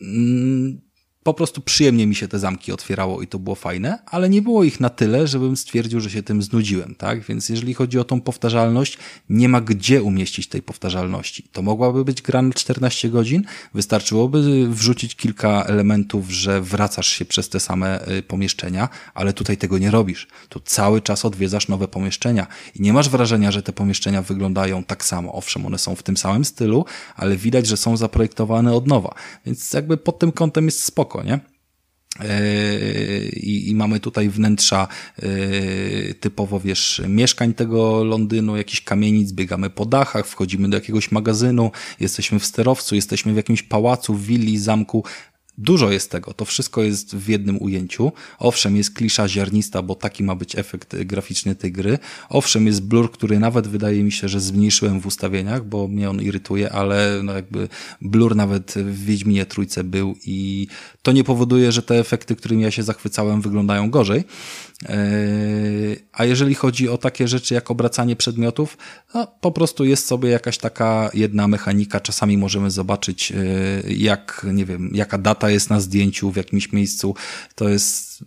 [0.00, 0.80] mm,
[1.22, 4.64] po prostu przyjemnie mi się te zamki otwierało i to było fajne, ale nie było
[4.64, 7.20] ich na tyle, żebym stwierdził, że się tym znudziłem, tak?
[7.20, 8.98] Więc jeżeli chodzi o tą powtarzalność,
[9.28, 11.42] nie ma gdzie umieścić tej powtarzalności.
[11.52, 13.42] To mogłaby być gra na 14 godzin,
[13.74, 19.78] wystarczyłoby wrzucić kilka elementów, że wracasz się przez te same y, pomieszczenia, ale tutaj tego
[19.78, 20.28] nie robisz.
[20.48, 25.04] Tu cały czas odwiedzasz nowe pomieszczenia i nie masz wrażenia, że te pomieszczenia wyglądają tak
[25.04, 25.32] samo.
[25.32, 26.84] Owszem, one są w tym samym stylu,
[27.16, 29.14] ale widać, że są zaprojektowane od nowa.
[29.46, 31.40] Więc jakby pod tym kątem jest spoko spoko, nie?
[32.20, 34.88] E, I, I, mamy tutaj wnętrza
[35.18, 41.70] e, typowo, wiesz, mieszkań tego Londynu, jakichś kamienic, biegamy po dachach, wchodzimy do jakiegoś magazynu,
[42.00, 45.04] jesteśmy w sterowcu, jesteśmy w jakimś pałacu, willi, zamku.
[45.58, 48.12] Dużo jest tego, to wszystko jest w jednym ujęciu.
[48.38, 51.98] Owszem, jest klisza ziarnista, bo taki ma być efekt graficzny tej gry.
[52.28, 56.22] Owszem, jest blur, który nawet wydaje mi się, że zmniejszyłem w ustawieniach, bo mnie on
[56.22, 57.68] irytuje, ale no jakby
[58.00, 60.66] blur nawet w Wiedźminie Trójce był i
[61.02, 64.24] to nie powoduje, że te efekty, którymi ja się zachwycałem, wyglądają gorzej.
[64.88, 68.78] Eee, a jeżeli chodzi o takie rzeczy jak obracanie przedmiotów,
[69.14, 72.00] no, po prostu jest sobie jakaś taka jedna mechanika.
[72.00, 77.14] Czasami możemy zobaczyć, e, jak, nie wiem, jaka data jest na zdjęciu w jakimś miejscu.
[77.54, 78.24] To jest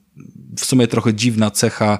[0.58, 1.98] w sumie trochę dziwna cecha e,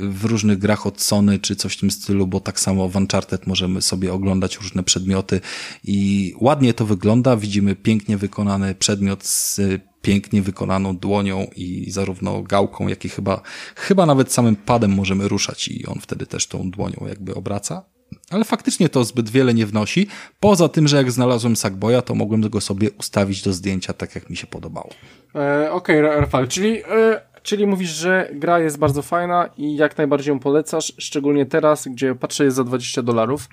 [0.00, 3.46] w różnych grach od Sony czy coś w tym stylu, bo tak samo w Uncharted
[3.46, 5.40] możemy sobie oglądać różne przedmioty
[5.84, 7.36] i ładnie to wygląda.
[7.36, 9.60] Widzimy pięknie wykonany przedmiot z
[10.02, 13.40] pięknie wykonaną dłonią i zarówno gałką, jak i chyba,
[13.76, 17.84] chyba nawet samym padem możemy ruszać i on wtedy też tą dłonią jakby obraca.
[18.30, 20.06] Ale faktycznie to zbyt wiele nie wnosi.
[20.40, 24.30] Poza tym, że jak znalazłem Sackboya, to mogłem go sobie ustawić do zdjęcia tak, jak
[24.30, 24.90] mi się podobało.
[25.34, 29.98] E, Okej, okay, Rafał, czyli, e, czyli mówisz, że gra jest bardzo fajna i jak
[29.98, 33.48] najbardziej ją polecasz, szczególnie teraz, gdzie patrzę jest za 20 dolarów.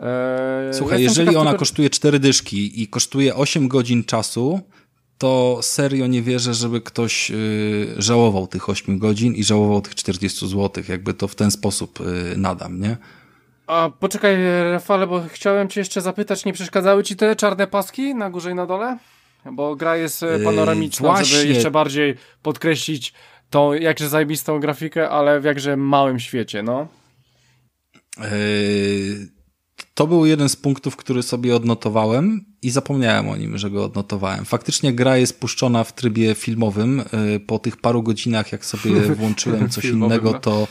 [0.00, 1.58] E, Słuchaj, jeżeli ona tylko...
[1.58, 4.60] kosztuje 4 dyszki i kosztuje 8 godzin czasu,
[5.22, 10.48] to serio nie wierzę, żeby ktoś y, żałował tych 8 godzin i żałował tych 40
[10.48, 10.84] zł.
[10.88, 12.96] Jakby to w ten sposób y, nadam, nie?
[13.66, 14.36] A poczekaj,
[14.72, 18.54] Rafale, bo chciałem cię jeszcze zapytać, nie przeszkadzały ci te czarne paski na górze i
[18.54, 18.98] na dole?
[19.52, 23.12] Bo gra jest y, panoramiczna, yy, żeby jeszcze bardziej podkreślić
[23.50, 26.88] tą jakże zajebistą grafikę, ale w jakże małym świecie, no.
[28.18, 29.42] Yy
[29.94, 34.44] to był jeden z punktów, który sobie odnotowałem i zapomniałem o nim, że go odnotowałem.
[34.44, 37.00] Faktycznie gra jest puszczona w trybie filmowym.
[37.34, 40.38] Y, po tych paru godzinach, jak sobie włączyłem coś innego, no.
[40.38, 40.68] to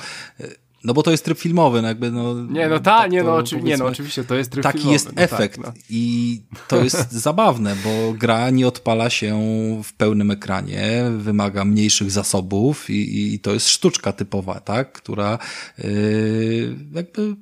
[0.84, 2.34] no bo to jest tryb filmowy, no jakby no...
[2.34, 5.00] Nie, no ta, nie, no, oczy, nie, no oczywiście to jest tryb taki filmowy.
[5.00, 5.74] Taki jest no efekt tak, no.
[5.90, 9.42] i to jest zabawne, bo gra nie odpala się
[9.84, 15.40] w pełnym ekranie, wymaga mniejszych zasobów i, i to jest sztuczka typowa, tak, która
[15.78, 17.36] yy, jakby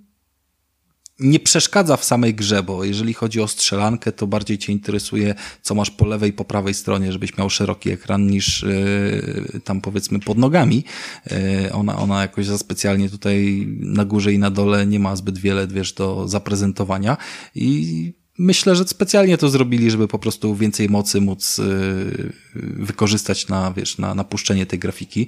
[1.19, 5.75] nie przeszkadza w samej grze, bo jeżeli chodzi o strzelankę, to bardziej cię interesuje, co
[5.75, 10.37] masz po lewej po prawej stronie, żebyś miał szeroki ekran niż yy, tam powiedzmy pod
[10.37, 10.83] nogami.
[11.31, 15.37] Yy, ona, ona jakoś za specjalnie tutaj na górze i na dole nie ma zbyt
[15.37, 17.17] wiele, wiesz, do zaprezentowania
[17.55, 23.73] i Myślę, że specjalnie to zrobili, żeby po prostu więcej mocy móc y, wykorzystać na,
[23.77, 25.27] wiesz, na, na puszczenie tej grafiki.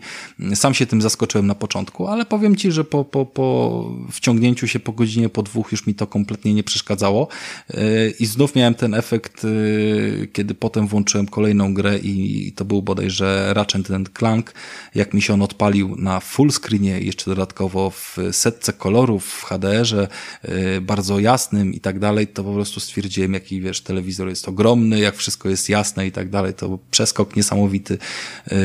[0.55, 4.80] Sam się tym zaskoczyłem na początku, ale powiem Ci, że po, po, po wciągnięciu się
[4.80, 7.28] po godzinie, po dwóch już mi to kompletnie nie przeszkadzało
[7.70, 12.82] y, i znów miałem ten efekt, y, kiedy potem włączyłem kolejną grę i to był
[12.82, 13.88] bodajże Ratchet
[14.18, 14.53] Clank,
[14.95, 20.07] jak mi się on odpalił na full screenie, jeszcze dodatkowo w setce kolorów, w HDR-ze,
[20.82, 24.99] bardzo jasnym i tak dalej, to po prostu stwierdziłem, stwierdziłem, jaki wiesz, telewizor jest ogromny,
[24.99, 26.53] jak wszystko jest jasne i tak dalej.
[26.53, 27.97] To przeskok niesamowity,
[28.51, 28.57] yy,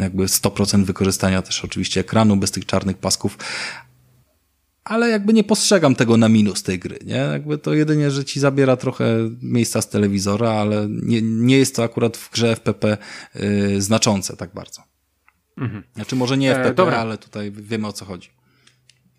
[0.00, 3.38] jakby 100% wykorzystania też oczywiście ekranu bez tych czarnych pasków.
[4.84, 7.16] Ale jakby nie postrzegam tego na minus tej gry, nie?
[7.16, 11.82] Jakby to jedynie, że ci zabiera trochę miejsca z telewizora, ale nie, nie jest to
[11.82, 12.96] akurat w grze FPP
[13.34, 14.82] yy, znaczące tak bardzo.
[15.56, 15.82] Mhm.
[15.94, 18.30] Znaczy może nie FPP, e, ale tutaj wiemy o co chodzi.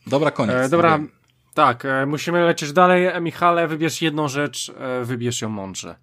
[0.07, 0.55] Dobra, koniec.
[0.55, 0.99] E, dobra,
[1.55, 3.05] tak, e, musimy lecieć dalej.
[3.05, 5.95] E, Michale, wybierz jedną rzecz, e, wybierz ją mądrze.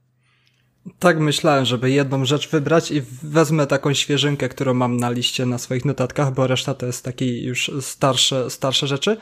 [0.98, 5.59] Tak myślałem, żeby jedną rzecz wybrać i wezmę taką świeżynkę, którą mam na liście na
[5.59, 9.16] swoich notatkach, bo reszta to jest takie już starsze, starsze rzeczy.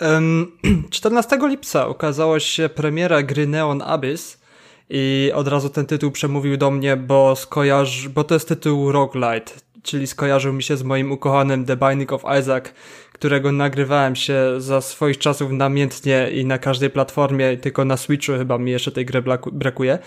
[0.00, 0.52] Um,
[0.90, 4.40] 14 lipca ukazała się premiera gry Neon Abyss
[4.90, 9.52] i od razu ten tytuł przemówił do mnie, bo skojarz, bo to jest tytuł roguelite,
[9.82, 12.64] czyli skojarzył mi się z moim ukochanym The Binding of Isaac,
[13.22, 18.58] którego nagrywałem się za swoich czasów namiętnie i na każdej platformie, tylko na Switchu chyba
[18.58, 19.98] mi jeszcze tej gry brakuje.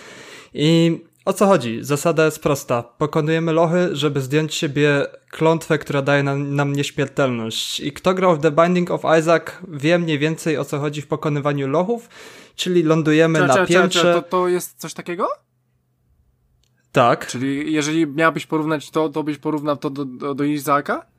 [0.53, 1.77] I o co chodzi?
[1.81, 2.83] Zasada jest prosta.
[2.83, 7.79] Pokonujemy lochy, żeby zdjąć siebie klątwę, która daje nam, nam nieśmiertelność.
[7.79, 11.07] I kto grał w The Binding of Isaac, wie mniej więcej o co chodzi w
[11.07, 12.09] pokonywaniu lochów,
[12.55, 14.01] czyli lądujemy cia, na piętrze.
[14.01, 15.27] Cia, to, to jest coś takiego?
[16.91, 17.27] Tak.
[17.27, 21.14] Czyli jeżeli miałbyś porównać to, to byś porównał to do, do, do Izaka?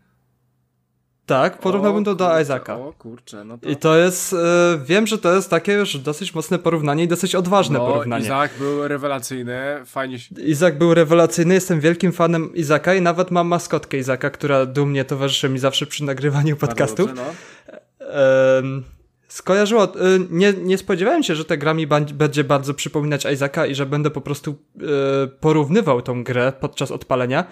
[1.27, 2.77] Tak, porównałbym to do Isaaca.
[2.77, 3.68] O kurczę, no to...
[3.68, 4.37] I to jest, y,
[4.85, 8.24] wiem, że to jest takie już dosyć mocne porównanie i dosyć odważne no, porównanie.
[8.24, 10.35] Izak był rewelacyjny, fajnie się...
[10.35, 15.49] Izak był rewelacyjny, jestem wielkim fanem Izaka i nawet mam maskotkę Izaka, która dumnie towarzyszy
[15.49, 17.07] mi zawsze przy nagrywaniu podcastów.
[17.07, 18.83] Dobrze, no.
[19.29, 19.89] skojarzyło, y,
[20.31, 24.11] nie, nie spodziewałem się, że ta gra mi będzie bardzo przypominać Isaaca i że będę
[24.11, 27.45] po prostu y, porównywał tą grę podczas odpalenia,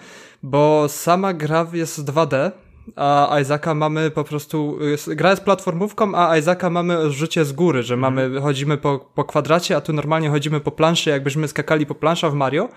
[0.43, 2.51] bo sama gra jest 2D,
[2.95, 7.97] a Isaaca mamy po prostu, gra jest platformówką, a Isaaca mamy życie z góry, że
[7.97, 8.43] mamy, mhm.
[8.43, 12.35] chodzimy po, po kwadracie, a tu normalnie chodzimy po planszy, jakbyśmy skakali po planszach w
[12.35, 12.69] Mario.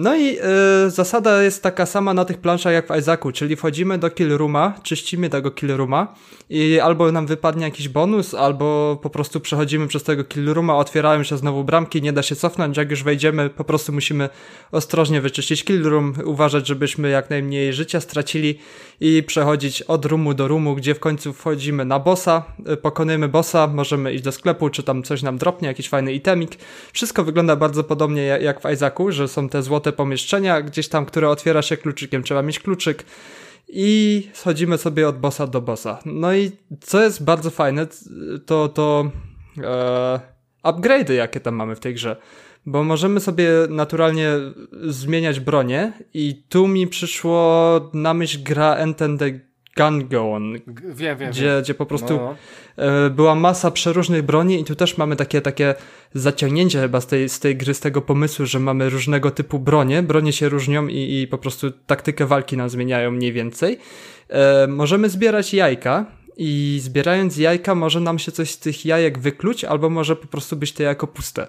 [0.00, 0.38] No i
[0.86, 4.36] y, zasada jest taka sama na tych planszach jak w Isaacu, czyli wchodzimy do kill
[4.36, 6.14] rooma, czyścimy tego kill rooma
[6.50, 11.22] i albo nam wypadnie jakiś bonus, albo po prostu przechodzimy przez tego kill rooma, otwierają
[11.22, 14.28] się znowu bramki, nie da się cofnąć, jak już wejdziemy, po prostu musimy
[14.72, 18.58] ostrożnie wyczyścić kill room, uważać, żebyśmy jak najmniej życia stracili
[19.00, 22.42] i przechodzić od roomu do roomu, gdzie w końcu wchodzimy na bossa,
[22.72, 26.50] y, pokonujemy bossa, możemy iść do sklepu, czy tam coś nam dropnie, jakiś fajny itemik.
[26.92, 31.28] Wszystko wygląda bardzo podobnie jak w Isaacu, że są te złote pomieszczenia gdzieś tam, które
[31.28, 32.22] otwiera się kluczykiem.
[32.22, 33.04] Trzeba mieć kluczyk
[33.68, 35.98] i schodzimy sobie od bossa do bossa.
[36.04, 37.86] No i co jest bardzo fajne,
[38.46, 39.10] to, to
[39.58, 40.20] e,
[40.64, 42.16] upgrade'y, jakie tam mamy w tej grze.
[42.66, 44.30] Bo możemy sobie naturalnie
[44.86, 49.47] zmieniać bronię i tu mi przyszło na myśl gra Enten the
[49.78, 50.52] Gun Go On.
[50.76, 51.62] Wiem, wiem, gdzie, wiem.
[51.62, 52.36] gdzie po prostu no,
[52.76, 52.84] no.
[52.84, 55.74] E, była masa przeróżnych broni i tu też mamy takie, takie
[56.14, 60.02] zaciągnięcie chyba z tej, z tej gry, z tego pomysłu, że mamy różnego typu bronie.
[60.02, 63.78] Bronie się różnią i, i po prostu taktykę walki nam zmieniają mniej więcej.
[64.28, 66.06] E, możemy zbierać jajka
[66.36, 70.56] i zbierając jajka może nam się coś z tych jajek wykluć, albo może po prostu
[70.56, 71.46] być to jako puste.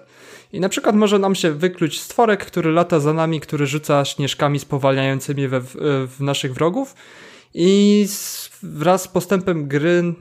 [0.52, 4.58] I na przykład może nam się wykluć stworek, który lata za nami, który rzuca śnieżkami
[4.58, 5.76] spowalniającymi we, w,
[6.18, 6.94] w naszych wrogów
[7.54, 8.06] i
[8.62, 10.14] wraz z postępem gry e,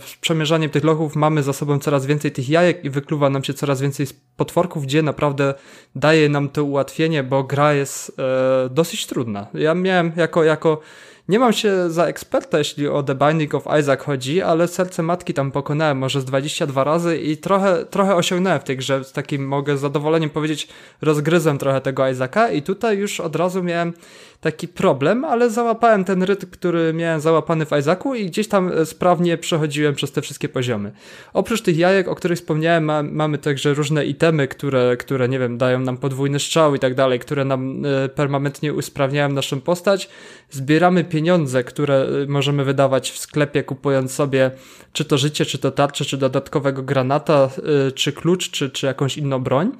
[0.00, 3.54] z przemierzaniem tych lochów mamy za sobą coraz więcej tych jajek i wykluwa nam się
[3.54, 5.54] coraz więcej potworków, gdzie naprawdę
[5.94, 9.46] daje nam to ułatwienie, bo gra jest e, dosyć trudna.
[9.54, 10.80] Ja miałem jako, jako
[11.28, 15.34] nie mam się za eksperta, jeśli o The Binding of Isaac chodzi, ale serce matki
[15.34, 19.04] tam pokonałem może z 22 razy i trochę, trochę osiągnąłem w tej grze.
[19.04, 20.68] Z takim mogę z zadowoleniem powiedzieć,
[21.02, 23.92] rozgryzłem trochę tego Isaaca i tutaj już od razu miałem
[24.40, 28.86] taki problem, ale załapałem ten rytm, który miałem załapany w Isaacu i gdzieś tam e,
[28.86, 30.92] sprawnie przechodziłem przez te wszystkie poziomy.
[31.32, 35.58] Oprócz tych jajek, o których wspomniałem, ma, mamy także różne itemy, które, które, nie wiem,
[35.58, 40.08] dają nam podwójny strzał i tak dalej, które nam e, permanentnie usprawniają naszą postać.
[40.50, 44.50] Zbieramy pieniądze, które e, możemy wydawać w sklepie, kupując sobie
[44.92, 47.50] czy to życie, czy to tarczę, czy dodatkowego granata,
[47.94, 49.72] czy klucz, czy, czy jakąś inną broń.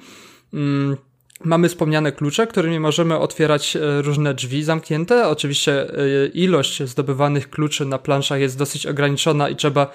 [0.53, 0.97] Mm,
[1.43, 5.27] Mamy wspomniane klucze, którymi możemy otwierać e, różne drzwi zamknięte.
[5.27, 9.91] Oczywiście e, ilość zdobywanych kluczy na planszach jest dosyć ograniczona i trzeba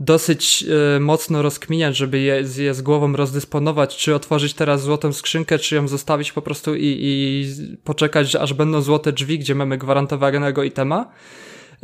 [0.00, 0.64] dosyć
[0.96, 5.74] e, mocno rozkminiać, żeby je, je z głową rozdysponować, czy otworzyć teraz złotą skrzynkę, czy
[5.74, 7.46] ją zostawić po prostu i, i
[7.84, 11.10] poczekać, aż będą złote drzwi, gdzie mamy gwarantowanego itema.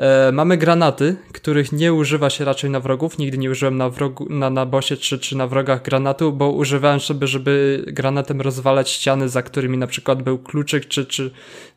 [0.00, 3.18] E, mamy granaty, których nie używa się raczej na wrogów.
[3.18, 7.00] Nigdy nie użyłem na, wrogu, na, na bosie czy, czy na wrogach granatu, bo używałem
[7.00, 11.30] sobie, żeby granatem rozwalać ściany, za którymi na przykład był kluczyk czy, czy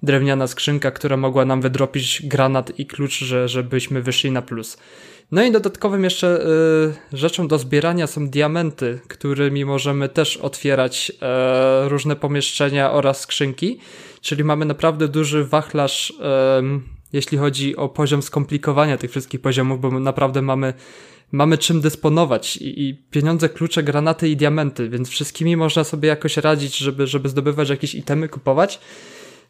[0.03, 4.77] drewniana skrzynka, która mogła nam wydropić granat i klucz, że, żebyśmy wyszli na plus.
[5.31, 6.45] No i dodatkowym jeszcze
[7.13, 11.11] y, rzeczą do zbierania są diamenty, którymi możemy też otwierać
[11.85, 13.79] y, różne pomieszczenia oraz skrzynki,
[14.21, 19.99] czyli mamy naprawdę duży wachlarz y, jeśli chodzi o poziom skomplikowania tych wszystkich poziomów, bo
[19.99, 20.73] naprawdę mamy,
[21.31, 26.37] mamy czym dysponować i, i pieniądze, klucze, granaty i diamenty, więc wszystkimi można sobie jakoś
[26.37, 28.79] radzić, żeby, żeby zdobywać jakieś itemy, kupować.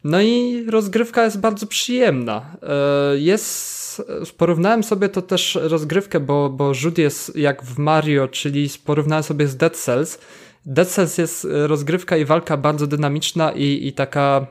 [0.04, 2.56] No i rozgrywka jest bardzo przyjemna.
[2.62, 4.02] E, jest,
[4.36, 9.48] porównałem sobie to też rozgrywkę, bo, bo rzut jest jak w Mario, czyli porównałem sobie
[9.48, 10.18] z Dead Cells.
[10.66, 14.46] Dead Cells jest rozgrywka i walka bardzo dynamiczna i, i taka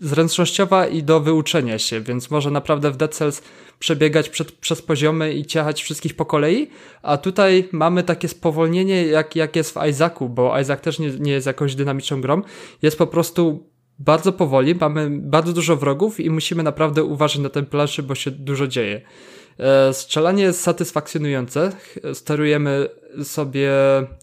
[0.00, 3.42] zręcznościowa i do wyuczenia się, więc może naprawdę w Dead Cells
[3.78, 6.70] przebiegać przed, przez poziomy i ciachać wszystkich po kolei,
[7.02, 11.32] a tutaj mamy takie spowolnienie jak, jak jest w Isaacu, bo Isaac też nie, nie
[11.32, 12.42] jest jakąś dynamiczną grą,
[12.82, 17.66] jest po prostu bardzo powoli, mamy bardzo dużo wrogów i musimy naprawdę uważać na ten
[17.66, 19.00] planszy, bo się dużo dzieje.
[19.58, 21.72] E, strzelanie jest satysfakcjonujące.
[22.14, 22.88] Sterujemy
[23.24, 23.70] sobie.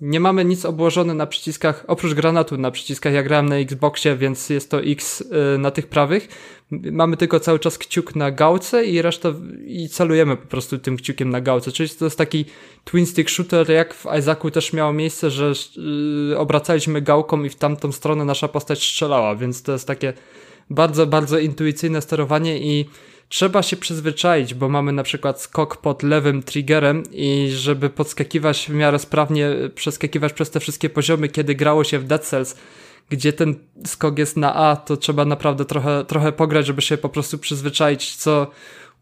[0.02, 3.14] Nie mamy nic obłożone na przyciskach, oprócz granatu na przyciskach.
[3.14, 5.24] Ja grałem na Xboxie, więc jest to X
[5.56, 6.28] e, na tych prawych.
[6.72, 9.34] Mamy tylko cały czas kciuk na gałce i resztę
[9.66, 11.72] i celujemy po prostu tym kciukiem na gałce.
[11.72, 12.46] Czyli to jest taki
[12.84, 15.54] twin stick shooter, jak w Isaacu też miało miejsce, że
[16.32, 20.14] e, obracaliśmy gałką i w tamtą stronę nasza postać strzelała, więc to jest takie
[20.70, 22.90] bardzo, bardzo intuicyjne sterowanie i
[23.32, 28.74] trzeba się przyzwyczaić, bo mamy na przykład skok pod lewym triggerem i żeby podskakiwać w
[28.74, 32.56] miarę sprawnie, przeskakiwać przez te wszystkie poziomy, kiedy grało się w Dead Cells,
[33.10, 33.56] gdzie ten
[33.86, 38.16] skok jest na A, to trzeba naprawdę trochę, trochę pograć, żeby się po prostu przyzwyczaić,
[38.16, 38.52] co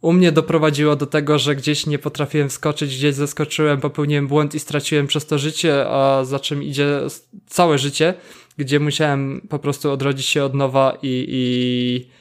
[0.01, 4.59] u mnie doprowadziło do tego, że gdzieś nie potrafiłem wskoczyć, gdzieś zeskoczyłem, popełniłem błąd i
[4.59, 7.01] straciłem przez to życie, a za czym idzie
[7.47, 8.13] całe życie,
[8.57, 12.18] gdzie musiałem po prostu odrodzić się od nowa i, i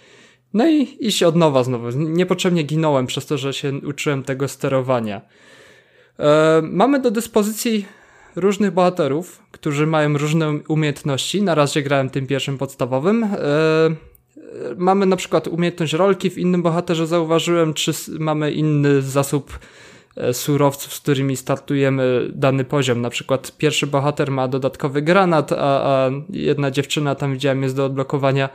[0.54, 1.90] No i iść od nowa znowu.
[1.90, 5.20] Niepotrzebnie ginąłem przez to, że się uczyłem tego sterowania.
[6.18, 7.86] E, mamy do dyspozycji
[8.36, 11.42] różnych bohaterów, którzy mają różne umiejętności.
[11.42, 13.24] Na razie grałem tym pierwszym podstawowym.
[13.24, 13.28] E,
[14.76, 19.58] mamy na przykład umiejętność rolki, w innym bohaterze zauważyłem, czy mamy inny zasób
[20.16, 23.00] e, surowców, z którymi startujemy dany poziom.
[23.00, 27.84] Na przykład pierwszy bohater ma dodatkowy granat, a, a jedna dziewczyna tam widziałem jest do
[27.84, 28.48] odblokowania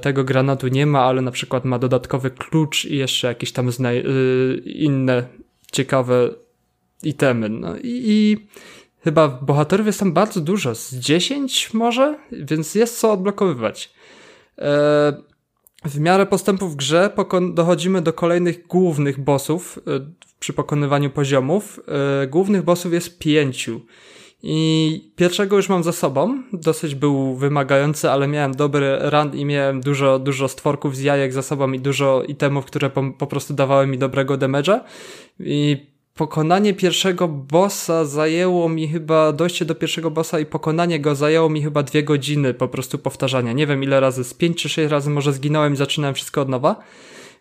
[0.00, 3.70] tego granatu nie ma, ale na przykład ma dodatkowy klucz i jeszcze jakieś tam
[4.64, 5.26] inne
[5.72, 6.30] ciekawe
[7.02, 7.48] itemy.
[7.48, 8.46] No i, i
[9.04, 13.92] chyba bohaterów jest tam bardzo dużo, z 10 może, więc jest co odblokowywać.
[14.58, 15.22] E,
[15.84, 17.10] w miarę postępu w grze
[17.52, 20.00] dochodzimy do kolejnych głównych bossów e,
[20.38, 21.80] przy pokonywaniu poziomów.
[22.22, 23.80] E, głównych bossów jest pięciu.
[24.42, 26.42] I pierwszego już mam za sobą.
[26.52, 31.42] Dosyć był wymagający, ale miałem dobry run i miałem dużo, dużo stworków z jajek za
[31.42, 34.80] sobą i dużo itemów, które po, po prostu dawały mi dobrego damage'a.
[35.40, 41.48] I pokonanie pierwszego bossa zajęło mi chyba, dojście do pierwszego bossa i pokonanie go zajęło
[41.48, 43.52] mi chyba dwie godziny po prostu powtarzania.
[43.52, 46.48] Nie wiem ile razy, z pięć czy sześć razy może zginąłem i zaczynałem wszystko od
[46.48, 46.76] nowa.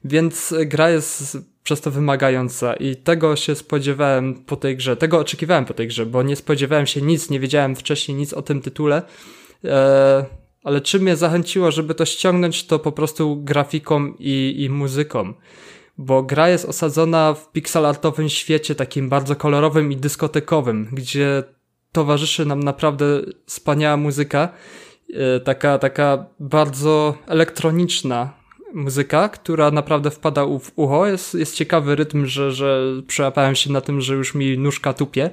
[0.03, 1.37] Więc gra jest
[1.67, 6.05] przez to wymagająca i tego się spodziewałem po tej grze, tego oczekiwałem po tej grze,
[6.05, 9.01] bo nie spodziewałem się nic, nie wiedziałem wcześniej nic o tym tytule.
[9.63, 9.71] Eee,
[10.63, 15.33] ale czym mnie zachęciło, żeby to ściągnąć, to po prostu grafiką i, i muzyką.
[15.97, 21.43] Bo gra jest osadzona w pixelartowym świecie, takim bardzo kolorowym i dyskotekowym, gdzie
[21.91, 23.05] towarzyszy nam naprawdę
[23.45, 24.49] wspaniała muzyka,
[25.13, 28.33] e, taka, taka bardzo elektroniczna
[28.73, 31.07] muzyka, która naprawdę wpada w ucho.
[31.07, 35.29] Jest, jest ciekawy rytm, że, że przełapałem się na tym, że już mi nóżka tupie,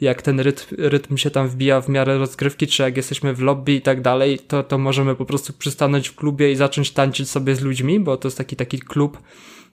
[0.00, 3.74] jak ten rytm, rytm się tam wbija w miarę rozgrywki, czy jak jesteśmy w lobby
[3.74, 7.54] i tak dalej, to, to możemy po prostu przystanąć w klubie i zacząć tańczyć sobie
[7.54, 9.18] z ludźmi, bo to jest taki, taki klub,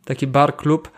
[0.05, 0.91] taki bar klub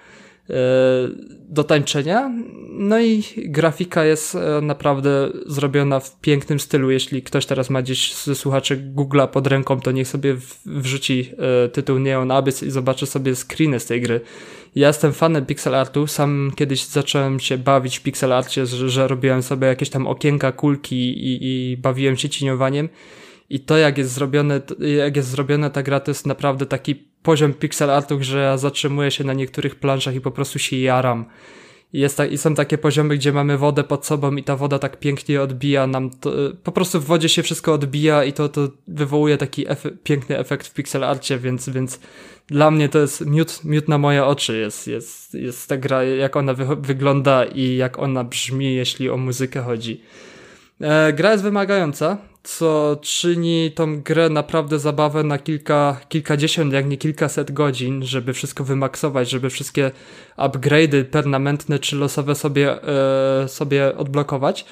[1.50, 2.32] do tańczenia.
[2.70, 6.92] No i grafika jest e, naprawdę zrobiona w pięknym stylu.
[6.92, 10.36] Jeśli ktoś teraz ma gdzieś ze słuchaczy Google'a pod ręką, to niech sobie
[10.66, 11.32] wrzuci
[11.66, 14.22] e, tytuł Neon Abyss i zobaczy sobie screeny z tej gry.
[14.76, 19.08] Ja jestem fanem pixel artu, sam kiedyś zacząłem się bawić w pixel arcie, że, że
[19.08, 22.90] robiłem sobie jakieś tam okienka, kulki i, i bawiłem się cieniowaniem.
[23.50, 27.54] I to jak jest zrobione, jak jest zrobiona ta gra, to jest naprawdę taki poziom
[27.54, 31.26] pixel artu, że ja zatrzymuję się na niektórych planszach i po prostu się jaram.
[31.94, 34.80] I, jest ta, I są takie poziomy, gdzie mamy wodę pod sobą i ta woda
[34.80, 36.32] tak pięknie odbija nam, to,
[36.64, 40.68] po prostu w wodzie się wszystko odbija i to, to wywołuje taki efe, piękny efekt
[40.68, 42.00] w pixel arcie, więc, więc
[42.48, 46.36] dla mnie to jest miód, miód na moje oczy jest, jest, jest ta gra, jak
[46.36, 50.02] ona wy, wygląda i jak ona brzmi, jeśli o muzykę chodzi.
[50.82, 52.18] E, gra jest wymagająca,
[52.48, 58.64] co czyni tą grę naprawdę zabawę na kilka, kilkadziesiąt, jak nie kilkaset godzin, żeby wszystko
[58.64, 59.92] wymaksować, żeby wszystkie
[60.38, 62.84] upgrade'y permanentne czy losowe sobie,
[63.44, 64.66] e, sobie odblokować.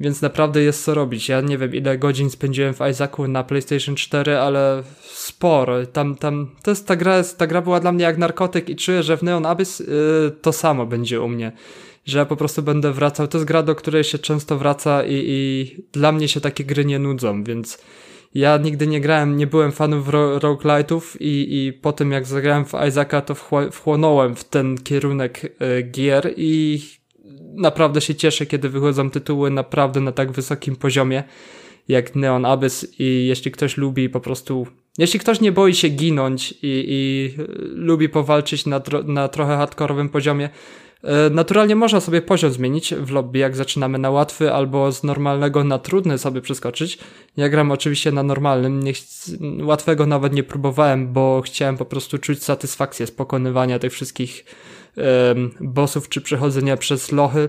[0.00, 1.28] Więc naprawdę jest co robić.
[1.28, 5.86] Ja nie wiem, ile godzin spędziłem w Isaacu na PlayStation 4, ale sporo.
[5.86, 9.02] Tam, tam, to jest ta gra, ta gra była dla mnie jak narkotyk i czuję,
[9.02, 9.86] że w Neon Abyss yy,
[10.42, 11.52] to samo będzie u mnie
[12.04, 13.28] że po prostu będę wracał.
[13.28, 16.84] To jest gra, do której się często wraca i, i dla mnie się takie gry
[16.84, 17.78] nie nudzą, więc
[18.34, 22.64] ja nigdy nie grałem, nie byłem fanów ro roguelite'ów i, i po tym jak zagrałem
[22.64, 23.34] w Isaaca, to
[23.70, 26.80] wchłonąłem w ten kierunek y, gier i
[27.54, 31.24] naprawdę się cieszę, kiedy wychodzą tytuły naprawdę na tak wysokim poziomie
[31.88, 34.66] jak Neon Abyss i jeśli ktoś lubi po prostu,
[34.98, 37.34] jeśli ktoś nie boi się ginąć i, i
[37.74, 40.50] lubi powalczyć na, tro na trochę hardkorowym poziomie,
[41.30, 45.78] naturalnie można sobie poziom zmienić w lobby, jak zaczynamy na łatwy albo z normalnego na
[45.78, 46.98] trudny sobie przeskoczyć.
[47.36, 48.92] Ja gram oczywiście na normalnym, nie
[49.62, 54.44] łatwego nawet nie próbowałem, bo chciałem po prostu czuć satysfakcję z pokonywania tych wszystkich
[54.96, 57.48] um, bossów czy przechodzenia przez lochy.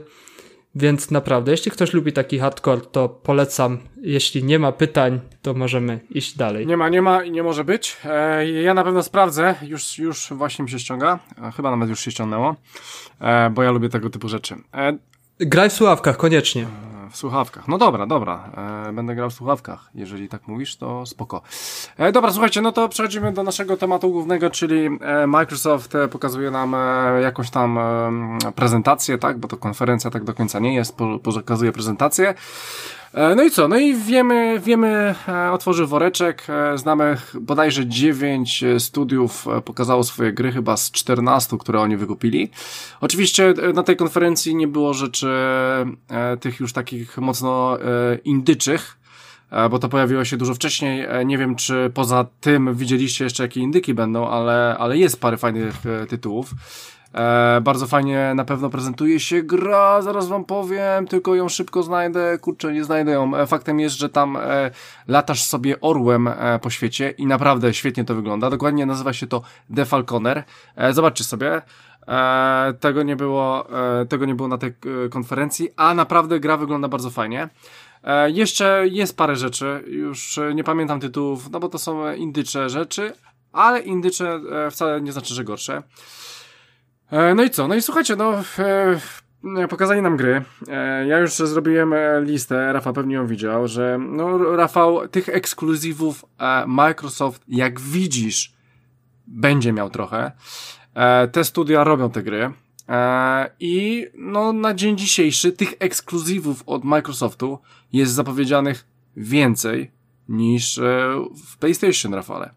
[0.76, 3.78] Więc naprawdę, jeśli ktoś lubi taki hardcore, to polecam.
[4.02, 6.68] Jeśli nie ma pytań, to możemy iść dalej.
[6.68, 7.98] Nie ma, nie ma i nie może być.
[8.06, 9.56] E, ja na pewno sprawdzę.
[9.62, 11.20] Już, już właśnie mi się ściąga.
[11.48, 12.56] E, chyba nawet już się ściągnęło,
[13.22, 14.56] e, bo ja lubię tego typu rzeczy.
[14.74, 14.98] E,
[15.40, 16.68] Graj w słuchawkach, koniecznie.
[17.12, 17.68] W słuchawkach.
[17.68, 18.52] No dobra, dobra.
[18.90, 19.90] E, będę grał w słuchawkach.
[19.96, 21.42] Jeżeli tak mówisz, to spoko.
[21.98, 26.52] E, dobra, słuchajcie, no to przechodzimy do naszego tematu głównego, czyli e, Microsoft e, pokazuje
[26.52, 27.80] nam e, jakąś tam
[28.56, 29.38] prezentację, tak?
[29.38, 32.34] Bo to konferencja tak do końca nie jest, po, pokazuje prezentację.
[33.14, 33.68] E, no i co?
[33.68, 40.52] No i wiemy, wiemy, e, otworzył woreczek, e, znamy bodajże 9 studiów pokazało swoje gry,
[40.52, 42.50] chyba z 14, które oni wykupili.
[43.02, 45.28] Oczywiście na tej konferencji nie było rzeczy
[46.40, 47.78] tych już takich mocno
[48.24, 48.98] indyczych,
[49.70, 51.08] bo to pojawiło się dużo wcześniej.
[51.26, 55.76] Nie wiem, czy poza tym widzieliście jeszcze jakie indyki będą, ale, ale jest parę fajnych
[56.10, 56.54] tytułów.
[57.14, 62.38] E, bardzo fajnie na pewno prezentuje się gra, zaraz wam powiem, tylko ją szybko znajdę,
[62.42, 63.36] kurczę, nie znajdę ją.
[63.36, 64.72] E, faktem jest, że tam e,
[65.08, 68.50] latasz sobie orłem e, po świecie i naprawdę świetnie to wygląda.
[68.50, 69.42] Dokładnie nazywa się to
[69.76, 70.44] The Falconer.
[70.76, 71.62] E, zobaczcie sobie.
[72.08, 73.68] E, tego nie było,
[74.02, 77.50] e, tego nie było na tej e, konferencji, a naprawdę gra wygląda bardzo fajnie.
[78.04, 83.14] E, jeszcze jest parę rzeczy, już nie pamiętam tytułów, no bo to są indycze rzeczy,
[83.54, 84.40] ale indycze
[84.72, 85.84] wcale nie znaczy, że gorsze.
[87.12, 87.68] E, no i co?
[87.68, 88.34] No i słuchajcie, no
[89.58, 90.42] e, pokazali nam gry.
[90.68, 96.26] E, ja już zrobiłem listę, Rafał pewnie ją widział, że no Rafał, tych ekskluzywów
[96.68, 98.54] Microsoft, jak widzisz,
[99.28, 100.32] będzie miał trochę.
[101.32, 102.52] Te studia robią te gry.
[103.60, 107.60] I no na dzień dzisiejszy tych ekskluzywów od Microsoftu
[107.94, 108.88] jest zapowiedzianych
[109.18, 109.92] więcej
[110.30, 110.80] niż
[111.46, 112.54] w PlayStation, Rafale.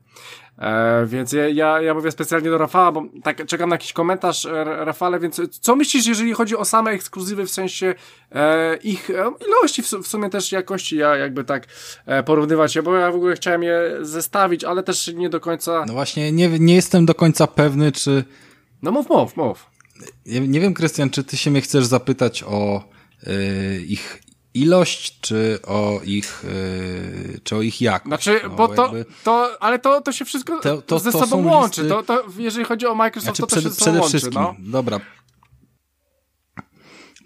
[0.58, 4.64] E, więc ja, ja, mówię specjalnie do Rafała, bo tak czekam na jakiś komentarz, e,
[4.64, 7.94] Rafale, więc co myślisz, jeżeli chodzi o same ekskluzywy w sensie
[8.32, 11.66] e, ich e, ilości, w, w, sumie też jakości, ja jakby tak
[12.06, 15.84] e, porównywać je, bo ja w ogóle chciałem je zestawić, ale też nie do końca...
[15.86, 18.24] No właśnie, nie, nie jestem do końca pewny, czy...
[18.82, 19.66] No mów, mów, mów.
[20.26, 22.84] Nie, nie wiem, Krystian, czy ty się mnie chcesz zapytać o
[23.88, 24.22] ich
[24.54, 26.44] ilość, czy o ich,
[27.32, 28.08] yy, czy o ich jakość.
[28.08, 28.92] Znaczy, no, bo, to,
[29.24, 31.82] to, ale to, to się wszystko to, to, ze to sobą łączy.
[31.82, 31.96] Listy...
[31.96, 34.56] To, to, jeżeli chodzi o Microsoft, znaczy, to to przede, się przede łączy, wszystkim, no.
[34.58, 35.00] dobra.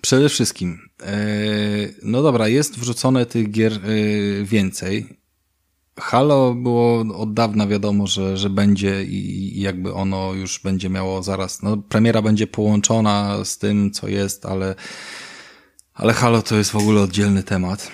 [0.00, 1.06] Przede wszystkim, yy,
[2.02, 5.18] no dobra, jest wrzucone tych gier yy, więcej.
[6.00, 11.22] Halo było od dawna wiadomo, że, że będzie i, i jakby ono już będzie miało
[11.22, 14.74] zaraz, no premiera będzie połączona z tym, co jest, ale
[15.96, 17.90] ale Halo to jest w ogóle oddzielny temat.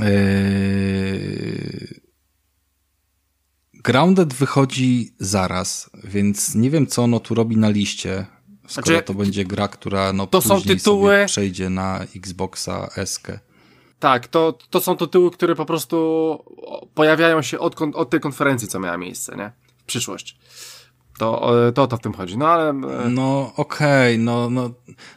[0.00, 2.00] Yy...
[3.74, 8.26] Grounded wychodzi zaraz, więc nie wiem, co ono tu robi na liście.
[8.66, 11.24] Skoro znaczy, to będzie gra, która no, to są tytuły...
[11.26, 13.20] przejdzie na Xboxa S.
[13.98, 16.44] Tak, to, to są tytuły, które po prostu
[16.94, 19.52] pojawiają się od, od tej konferencji, co miała miejsce, nie?
[19.78, 20.38] W przyszłość.
[21.18, 22.70] To, to to w tym chodzi, no ale...
[22.70, 24.70] E, no okej, okay, no, no,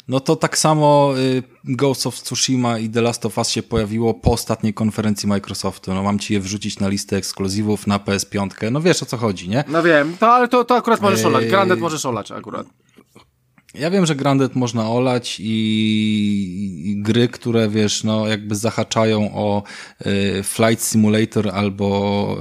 [0.07, 4.13] no to tak samo y, Ghost of Tsushima i The Last of Us się pojawiło
[4.13, 5.93] po ostatniej konferencji Microsoftu.
[5.93, 8.71] No mam ci je wrzucić na listę ekskluzywów na PS5.
[8.71, 9.63] No wiesz o co chodzi, nie?
[9.67, 11.45] No wiem, to, ale to, to akurat możesz olać.
[11.45, 12.67] Grandet możesz olać akurat.
[13.73, 15.45] Ja wiem, że Grandet można olać i,
[16.85, 19.63] i, gry, które wiesz, no jakby zahaczają o
[20.05, 22.37] y, Flight Simulator albo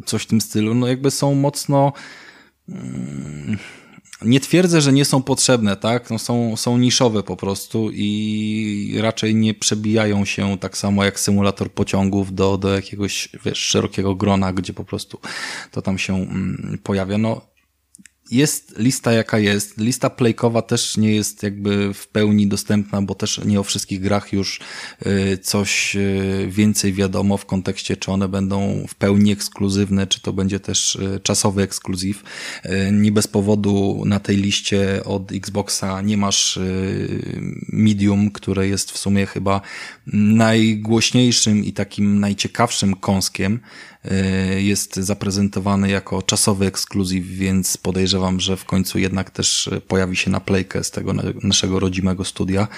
[0.00, 1.92] y, coś w tym stylu, no jakby są mocno
[2.68, 2.72] y,
[4.22, 6.10] nie twierdzę, że nie są potrzebne, tak?
[6.10, 11.72] No są, są niszowe po prostu i raczej nie przebijają się tak samo jak symulator
[11.72, 15.18] pociągów do, do jakiegoś wiesz, szerokiego grona, gdzie po prostu
[15.70, 17.18] to tam się mm, pojawia.
[17.18, 17.55] No
[18.30, 19.78] jest lista jaka jest.
[19.78, 24.32] Lista playkowa też nie jest jakby w pełni dostępna, bo też nie o wszystkich grach
[24.32, 24.60] już
[25.06, 30.32] y, coś y, więcej wiadomo w kontekście, czy one będą w pełni ekskluzywne, czy to
[30.32, 32.22] będzie też y, czasowy ekskluzyw.
[32.92, 36.58] Nie bez powodu na tej liście od Xboxa nie masz
[37.68, 39.60] Medium, które jest w sumie chyba
[40.12, 43.60] najgłośniejszym i takim najciekawszym kąskiem
[44.56, 50.40] jest zaprezentowany jako czasowy ekskluzyw, więc podejrzewam, że w końcu jednak też pojawi się na
[50.40, 51.12] playkę z tego
[51.42, 52.68] naszego rodzimego studia.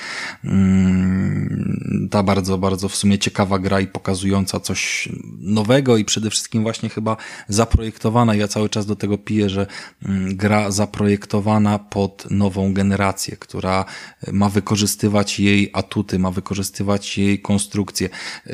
[0.45, 5.09] Mm, ta bardzo, bardzo w sumie ciekawa gra i pokazująca coś
[5.39, 7.17] nowego i przede wszystkim właśnie chyba
[7.49, 8.35] zaprojektowana.
[8.35, 9.67] Ja cały czas do tego piję, że
[10.05, 13.85] mm, gra zaprojektowana pod nową generację, która
[14.33, 18.09] ma wykorzystywać jej atuty, ma wykorzystywać jej konstrukcję.
[18.47, 18.53] E,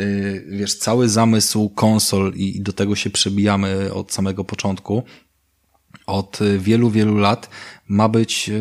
[0.48, 5.02] wiesz, cały zamysł konsol i do tego się przebijamy od samego początku,
[6.06, 7.50] od wielu, wielu lat,
[7.88, 8.54] ma być e,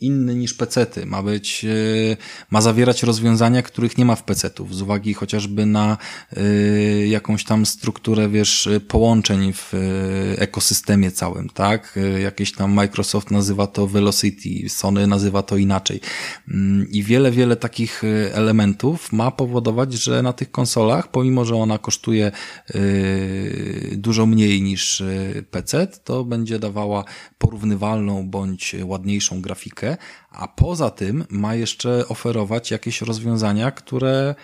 [0.00, 2.16] inny niż pecety, ma być, e,
[2.50, 5.96] ma zawierać rozwiązania, których nie ma w pecetów, z uwagi chociażby na
[6.36, 6.42] e,
[7.06, 9.78] jakąś tam strukturę, wiesz, połączeń w e,
[10.40, 11.98] ekosystemie całym, tak?
[12.22, 16.00] Jakieś tam Microsoft nazywa to Velocity, Sony nazywa to inaczej.
[16.48, 18.02] Mm, I wiele, wiele takich
[18.32, 22.32] elementów ma powodować, że na tych konsolach, pomimo, że ona kosztuje
[23.92, 25.02] dużo mniej niż
[25.50, 27.04] PC, to będzie dawała
[27.38, 29.87] porównywalną bądź ładniejszą grafikę,
[30.30, 34.34] a poza tym ma jeszcze oferować jakieś rozwiązania, które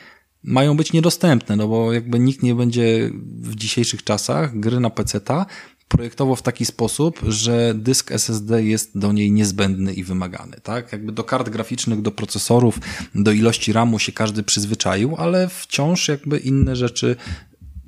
[0.42, 3.10] mają być niedostępne, no bo jakby nikt nie będzie
[3.40, 5.46] w dzisiejszych czasach gry na PC-ta
[5.88, 10.92] projektował w taki sposób, że dysk SSD jest do niej niezbędny i wymagany, tak?
[10.92, 12.78] Jakby do kart graficznych, do procesorów,
[13.14, 17.16] do ilości RAMu się każdy przyzwyczaił, ale wciąż jakby inne rzeczy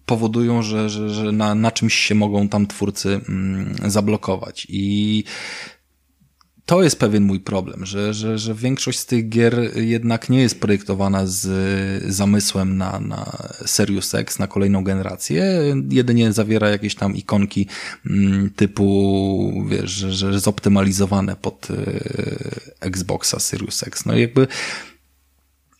[0.06, 4.66] powodują, że, że, że na, na czymś się mogą tam twórcy mm, zablokować.
[4.70, 5.24] I
[6.66, 10.60] to jest pewien mój problem, że, że, że większość z tych gier jednak nie jest
[10.60, 11.46] projektowana z
[12.12, 15.60] zamysłem na, na Serious X, na kolejną generację.
[15.90, 17.66] Jedynie zawiera jakieś tam ikonki
[18.06, 21.76] mm, typu, wiesz, że, że zoptymalizowane pod e,
[22.80, 24.06] Xboxa Serious X.
[24.06, 24.46] No i jakby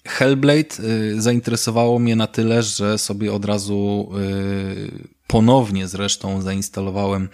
[0.07, 7.29] Hellblade y, zainteresowało mnie na tyle, że sobie od razu y, ponownie zresztą zainstalowałem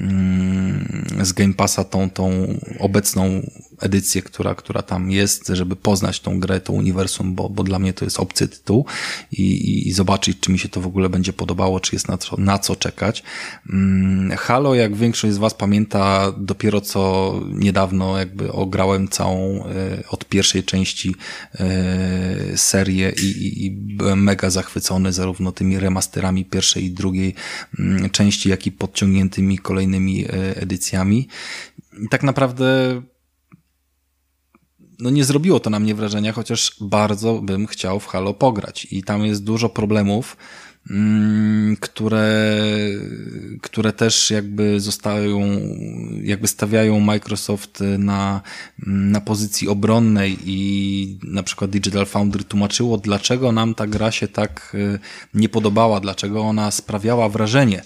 [0.00, 3.50] mm, z Game Passa tą, tą obecną
[3.80, 7.92] edycję, która, która tam jest, żeby poznać tą grę, to uniwersum, bo, bo dla mnie
[7.92, 8.86] to jest obcy tytuł
[9.32, 12.18] i, i, i zobaczyć, czy mi się to w ogóle będzie podobało, czy jest na
[12.18, 13.22] co, na co czekać.
[13.72, 19.68] Mm, Halo, jak większość z Was pamięta, dopiero co niedawno jakby ograłem całą e,
[20.08, 21.14] od pierwszej części
[21.54, 27.33] e, serię i, i, i byłem mega zachwycony zarówno tymi remasterami pierwszej i drugiej
[27.78, 31.28] mm, części, jak i podciągniętymi kolejnymi e, edycjami.
[32.10, 33.02] Tak naprawdę
[34.98, 38.86] no nie zrobiło to na mnie wrażenia, chociaż bardzo bym chciał w Halo pograć.
[38.90, 40.36] I tam jest dużo problemów,
[41.80, 42.58] które,
[43.62, 45.40] które też jakby zostają,
[46.22, 48.40] jakby stawiają Microsoft na,
[48.86, 54.72] na pozycji obronnej i na przykład Digital Foundry tłumaczyło, dlaczego nam ta gra się tak
[54.74, 54.98] y,
[55.34, 57.82] nie podobała, dlaczego ona sprawiała wrażenie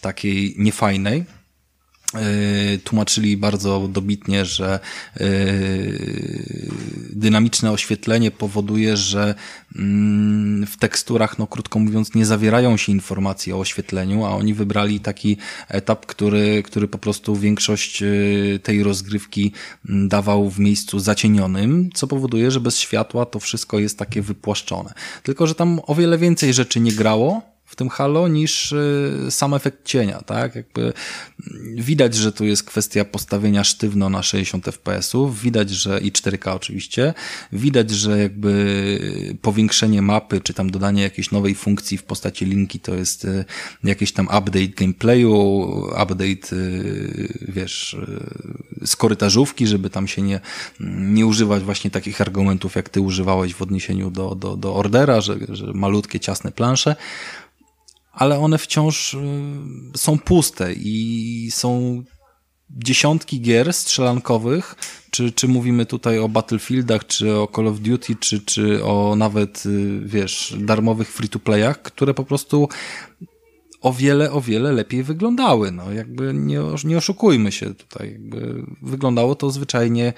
[0.00, 1.24] takiej niefajnej
[2.84, 4.80] tłumaczyli bardzo dobitnie, że
[5.20, 6.62] y,
[7.12, 9.34] dynamiczne oświetlenie powoduje, że
[9.76, 15.00] mm, w teksturach, no krótko mówiąc, nie zawierają się informacji o oświetleniu, a oni wybrali
[15.00, 15.36] taki
[15.68, 19.52] etap, który, który po prostu większość y, tej rozgrywki
[19.88, 24.92] mm, dawał w miejscu zacienionym, co powoduje, że bez światła to wszystko jest takie wypłaszczone.
[25.22, 29.54] Tylko, że tam o wiele więcej rzeczy nie grało, w tym Halo niż y, sam
[29.54, 30.54] efekt cienia, tak?
[30.54, 30.92] Jakby
[31.74, 37.14] widać, że tu jest kwestia postawienia sztywno na 60 fps-ów, widać, że i 4K oczywiście,
[37.52, 38.52] widać, że jakby
[39.42, 43.44] powiększenie mapy, czy tam dodanie jakiejś nowej funkcji w postaci linki to jest y,
[43.84, 45.32] jakiś tam update gameplayu,
[46.02, 47.96] update, y, wiesz,
[48.84, 50.40] z korytarzówki, żeby tam się nie,
[50.98, 55.36] nie używać właśnie takich argumentów, jak ty używałeś w odniesieniu do, do, do Ordera, że,
[55.48, 56.96] że malutkie, ciasne plansze
[58.12, 59.18] ale one wciąż y,
[59.96, 62.02] są puste i są
[62.70, 64.74] dziesiątki gier strzelankowych,
[65.10, 69.66] czy, czy mówimy tutaj o Battlefieldach, czy o Call of Duty, czy, czy o nawet,
[69.66, 72.68] y, wiesz, darmowych free-to-playach, które po prostu
[73.82, 75.72] o wiele, o wiele lepiej wyglądały.
[75.72, 78.12] No, jakby nie, nie oszukujmy się tutaj.
[78.12, 80.12] Jakby wyglądało to zwyczajnie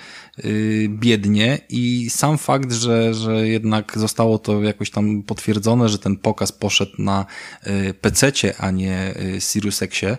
[0.45, 6.16] yy, biednie i sam fakt, że, że jednak zostało to jakoś tam potwierdzone, że ten
[6.16, 7.27] pokaz poszedł na
[7.66, 10.16] yy, PC-cie, a nie yy, Sirius Xie,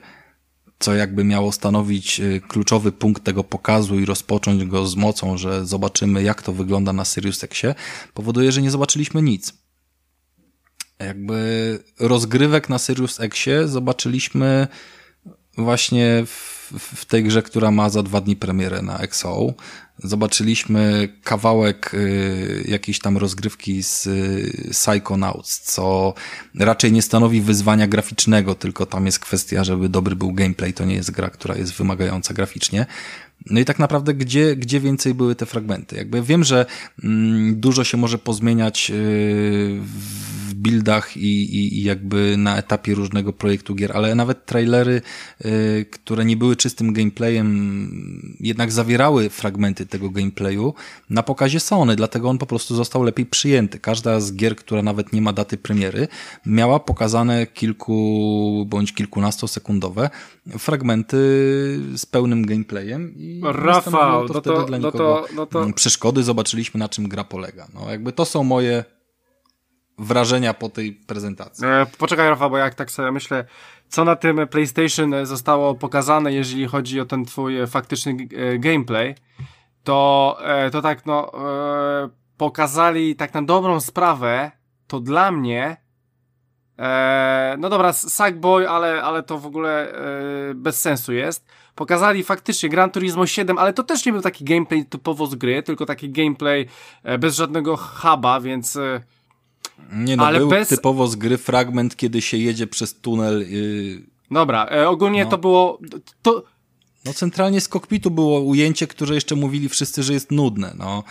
[0.79, 5.65] co jakby miało stanowić y, kluczowy punkt tego pokazu i rozpocząć go z mocą, że
[5.65, 7.75] zobaczymy jak to wygląda na Sirius Xie,
[8.13, 9.64] powoduje, że nie zobaczyliśmy nic
[10.99, 14.67] jakby rozgrywek na Sirius Xie zobaczyliśmy
[15.57, 19.53] właśnie w, w, tej grze, która ma za dwa dni premierę na XO.
[20.03, 26.13] Zobaczyliśmy kawałek y, jakiejś tam rozgrywki z y, Psychonauts, co
[26.59, 30.73] raczej nie stanowi wyzwania graficznego, tylko tam jest kwestia, żeby dobry był gameplay.
[30.73, 32.85] To nie jest gra, która jest wymagająca graficznie.
[33.45, 35.95] No i tak naprawdę, gdzie, gdzie więcej były te fragmenty?
[35.95, 36.65] Jakby wiem, że
[37.03, 38.95] mm, dużo się może pozmieniać yy,
[39.81, 45.01] w buildach i, i, i, jakby na etapie różnego projektu gier, ale nawet trailery,
[45.43, 50.73] yy, które nie były czystym gameplayem, jednak zawierały fragmenty tego gameplayu.
[51.09, 53.79] Na pokazie Sony, dlatego on po prostu został lepiej przyjęty.
[53.79, 56.07] Każda z gier, która nawet nie ma daty premiery,
[56.45, 60.09] miała pokazane kilku bądź kilkunastosekundowe
[60.59, 61.17] fragmenty
[61.95, 65.73] z pełnym gameplayem i Rafał, to, no to, dla no to, no to...
[65.75, 67.67] przeszkody, zobaczyliśmy na czym gra polega.
[67.73, 68.94] No jakby to są moje
[69.97, 71.67] wrażenia po tej prezentacji.
[71.67, 73.45] E, poczekaj Rafał, bo jak tak sobie myślę,
[73.89, 79.15] co na tym PlayStation zostało pokazane, jeżeli chodzi o ten twój faktyczny e, gameplay,
[79.83, 81.31] to, e, to tak no
[82.37, 84.51] pokazali tak na dobrą sprawę,
[84.87, 85.85] to dla mnie
[87.57, 89.93] no dobra, Sackboy, ale, ale to w ogóle
[90.55, 94.85] bez sensu jest pokazali faktycznie Gran Turismo 7, ale to też nie był taki gameplay
[94.85, 96.67] typowo z gry, tylko taki gameplay
[97.19, 98.77] bez żadnego huba, więc...
[99.91, 100.67] Nie no, ale był bez...
[100.67, 105.29] typowo z gry fragment, kiedy się jedzie przez tunel yy, Dobra, e, ogólnie no.
[105.29, 105.79] to było...
[106.21, 106.43] To...
[107.05, 110.73] No centralnie z kokpitu było ujęcie, które jeszcze mówili wszyscy, że jest nudne.
[110.77, 111.03] No.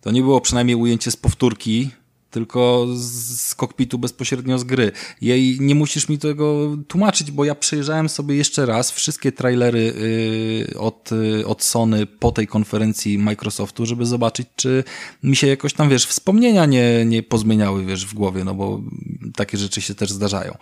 [0.00, 1.90] To nie było przynajmniej ujęcie z powtórki,
[2.30, 4.92] tylko z kokpitu bezpośrednio z gry.
[5.20, 10.78] Jej nie musisz mi tego tłumaczyć, bo ja przejrzałem sobie jeszcze raz wszystkie trailery y,
[10.78, 14.84] od, y, od Sony po tej konferencji Microsoftu, żeby zobaczyć, czy
[15.22, 18.80] mi się jakoś tam, wiesz, wspomnienia nie, nie pozmieniały, wiesz, w głowie, no bo
[19.36, 20.52] takie rzeczy się też zdarzają.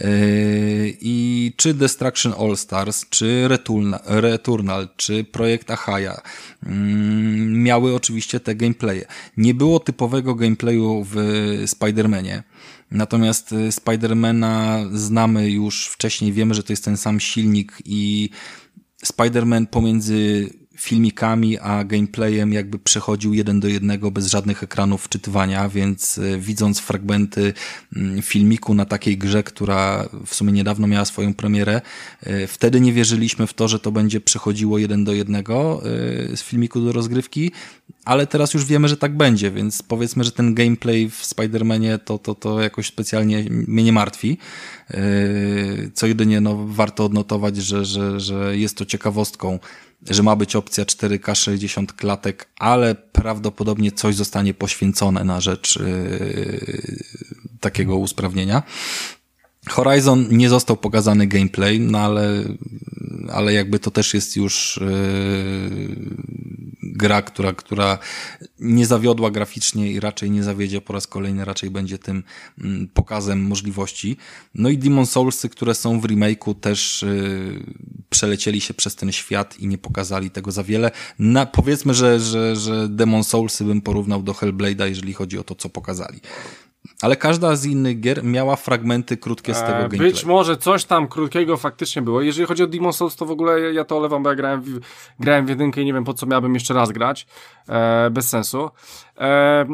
[0.00, 3.48] Y, I czy Destruction All Stars, czy
[4.06, 6.20] Returnal, czy Projekt Ahaya
[6.66, 9.06] mm, miały oczywiście te gameplaye.
[9.36, 11.11] Nie było typowego gameplayu w
[11.66, 12.42] Spider-Manie.
[12.90, 18.30] Natomiast y, Spidermana znamy już wcześniej, wiemy, że to jest ten sam silnik i
[19.04, 20.50] Spider-Man pomiędzy
[20.82, 26.80] filmikami, a gameplayem jakby przechodził jeden do jednego bez żadnych ekranów wczytywania, więc e, widząc
[26.80, 27.52] fragmenty
[27.96, 31.80] mm, filmiku na takiej grze, która w sumie niedawno miała swoją premierę,
[32.22, 35.82] e, wtedy nie wierzyliśmy w to, że to będzie przechodziło jeden do jednego
[36.32, 37.50] e, z filmiku do rozgrywki,
[38.04, 42.18] ale teraz już wiemy, że tak będzie, więc powiedzmy, że ten gameplay w Spider-Manie to,
[42.18, 44.38] to, to jakoś specjalnie mnie nie martwi.
[45.94, 49.58] Co jedynie no, warto odnotować, że, że, że jest to ciekawostką
[50.10, 57.04] że ma być opcja 4K 60 klatek, ale prawdopodobnie coś zostanie poświęcone na rzecz yy,
[57.60, 58.62] takiego usprawnienia.
[59.68, 62.44] Horizon nie został pokazany gameplay, no ale,
[63.32, 65.96] ale jakby to też jest już yy,
[66.82, 67.98] gra, która, która
[68.60, 72.22] nie zawiodła graficznie i raczej nie zawiedzie po raz kolejny, raczej będzie tym
[72.58, 74.16] mm, pokazem możliwości.
[74.54, 77.64] No i Demon Soulsy, które są w remake'u też yy,
[78.10, 80.90] przelecieli się przez ten świat i nie pokazali tego za wiele.
[81.18, 85.54] Na, powiedzmy, że, że, że Demon Soulsy bym porównał do Hellblade'a, jeżeli chodzi o to,
[85.54, 86.20] co pokazali.
[87.02, 90.12] Ale każda z innych gier miała fragmenty krótkie z tego e, gameplay.
[90.12, 92.22] Być może coś tam krótkiego faktycznie było.
[92.22, 94.80] Jeżeli chodzi o Demon Souls, to w ogóle ja to olewam, bo ja grałem w,
[95.20, 97.26] grałem w jedynkę i nie wiem po co miałbym jeszcze raz grać.
[97.68, 98.70] E, bez sensu.
[99.18, 99.66] E,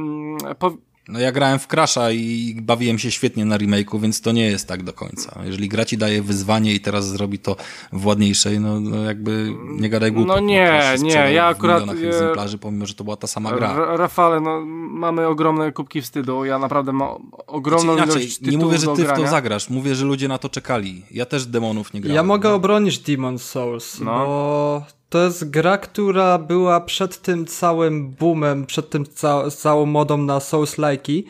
[0.59, 0.77] po,
[1.09, 4.69] no ja grałem w Crasha i bawiłem się świetnie na remake'u, więc to nie jest
[4.69, 5.41] tak do końca.
[5.45, 7.57] Jeżeli gra ci daje wyzwanie i teraz zrobi to
[7.93, 10.37] w ładniejszej, no, no jakby nie gadaj głupot.
[10.37, 11.85] No nie, nie, ja akurat...
[11.85, 13.97] W egzemplarzy, pomimo, że to była ta sama gra.
[13.97, 14.61] Rafale, no
[14.91, 19.05] mamy ogromne kubki wstydu, ja naprawdę mam ogromną znaczy, inaczej, ilość Nie mówię, że ty
[19.05, 21.03] w to zagrasz, mówię, że ludzie na to czekali.
[21.11, 22.17] Ja też demonów nie grałem.
[22.17, 22.55] Ja mogę no.
[22.55, 24.27] obronić Demon Souls, no.
[24.27, 30.19] bo to jest gra, która była przed tym całym boomem, przed tym ca całą modą
[30.19, 31.23] na Souls-like'i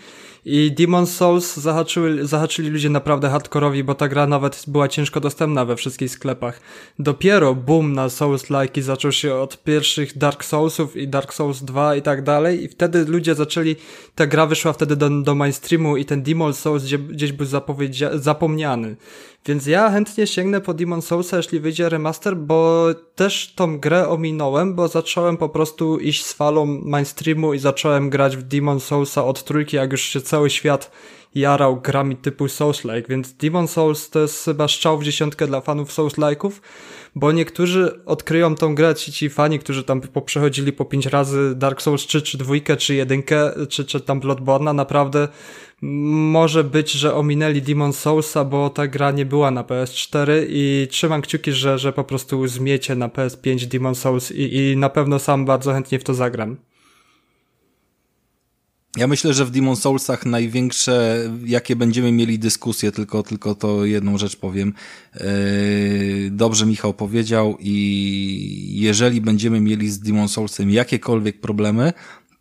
[0.44, 5.64] i Demon Souls zahaczyły, zahaczyli ludzie naprawdę hardkorowi, bo ta gra nawet była ciężko dostępna
[5.64, 6.60] we wszystkich sklepach.
[6.98, 12.02] Dopiero boom na Souls-like'i zaczął się od pierwszych Dark Soulsów i Dark Souls 2 i
[12.02, 13.76] tak dalej i wtedy ludzie zaczęli,
[14.14, 17.46] ta gra wyszła wtedy do, do mainstreamu i ten Demon Souls gdzie, gdzieś był
[18.14, 18.96] zapomniany.
[19.48, 24.74] Więc ja chętnie sięgnę po Demon Soulsa, jeśli wyjdzie remaster, bo też tą grę ominąłem,
[24.74, 29.44] bo zacząłem po prostu iść z falą mainstreamu i zacząłem grać w Demon Soulsa od
[29.44, 30.90] trójki, jak już się cały świat
[31.34, 35.90] jarał grami typu Souls-like, więc Demon Souls to jest chyba strzał w dziesiątkę dla fanów
[35.90, 36.50] Souls-like'ów,
[37.18, 41.82] bo niektórzy odkryją tą grę, ci, ci fani, którzy tam poprzechodzili po pięć razy Dark
[41.82, 45.28] Souls 3, czy dwójkę, czy jedynkę, czy, czy tam Bloodborne'a, naprawdę
[45.82, 51.22] może być, że ominęli Demon Soulsa, bo ta gra nie była na PS4 i trzymam
[51.22, 55.44] kciuki, że, że po prostu zmiecie na PS5 Demon Souls i, i na pewno sam
[55.44, 56.56] bardzo chętnie w to zagram.
[58.96, 64.18] Ja myślę, że w Demon Soulsach największe, jakie będziemy mieli dyskusje, tylko, tylko to jedną
[64.18, 64.74] rzecz powiem.
[65.14, 65.20] Yy,
[66.30, 71.92] dobrze Michał powiedział i jeżeli będziemy mieli z Demon Soulsem jakiekolwiek problemy,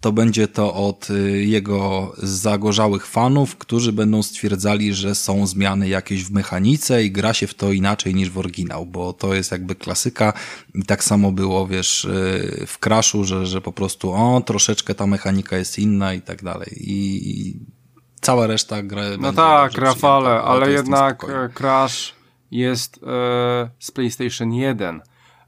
[0.08, 6.24] to będzie to od y, jego zagorzałych fanów, którzy będą stwierdzali, że są zmiany jakieś
[6.24, 9.76] w mechanice i gra się w to inaczej niż w oryginał, bo to jest jakby
[9.76, 10.34] klasyka.
[10.76, 15.08] I tak samo było, wiesz, y, w Crashu, że, że po prostu o, troszeczkę ta
[15.08, 16.70] mechanika jest inna i tak dalej.
[16.78, 17.60] I
[18.22, 22.14] cała reszta gry No tak, Rafale, ale jednak Crash
[22.52, 25.02] jest e, z PlayStation 1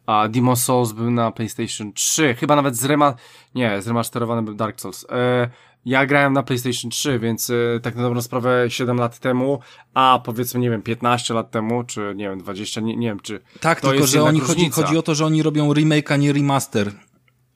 [0.09, 3.13] a Demon Souls był na PlayStation 3, chyba nawet z rema...
[3.55, 5.05] nie, zremasterowany był Dark Souls.
[5.09, 5.49] E,
[5.85, 9.59] ja grałem na PlayStation 3, więc e, tak na dobrą sprawę 7 lat temu,
[9.93, 13.39] a powiedzmy, nie wiem, 15 lat temu, czy nie wiem, 20, nie, nie wiem, czy
[13.59, 16.91] Tak, tylko że oni chodzi, chodzi o to, że oni robią remake, a nie remaster.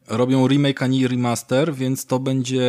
[0.08, 2.66] Robią remake, a nie remaster, więc to będzie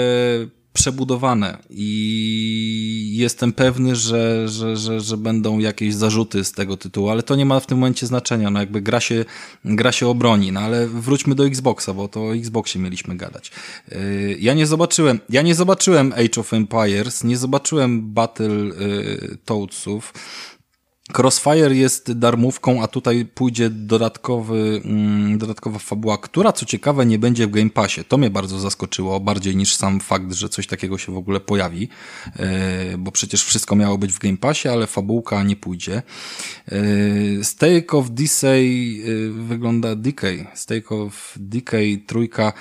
[0.75, 7.23] przebudowane i jestem pewny, że, że, że, że będą jakieś zarzuty z tego tytułu, ale
[7.23, 9.25] to nie ma w tym momencie znaczenia, no jakby gra się,
[9.65, 13.51] gra się obroni, no ale wróćmy do Xboxa, bo to o Xboxie mieliśmy gadać.
[13.93, 20.13] Y, ja nie zobaczyłem, ja nie zobaczyłem Age of Empires, nie zobaczyłem Battle y, Toadsów,
[21.13, 27.47] Crossfire jest darmówką, a tutaj pójdzie dodatkowy, mm, dodatkowa fabuła, która co ciekawe nie będzie
[27.47, 28.05] w Game Passie.
[28.05, 31.89] To mnie bardzo zaskoczyło, bardziej niż sam fakt, że coś takiego się w ogóle pojawi,
[32.37, 36.03] e, bo przecież wszystko miało być w Game Passie, ale fabułka nie pójdzie.
[36.69, 40.47] E, Stake of Decay e, wygląda Decay.
[40.55, 42.53] Stake of Decay trójka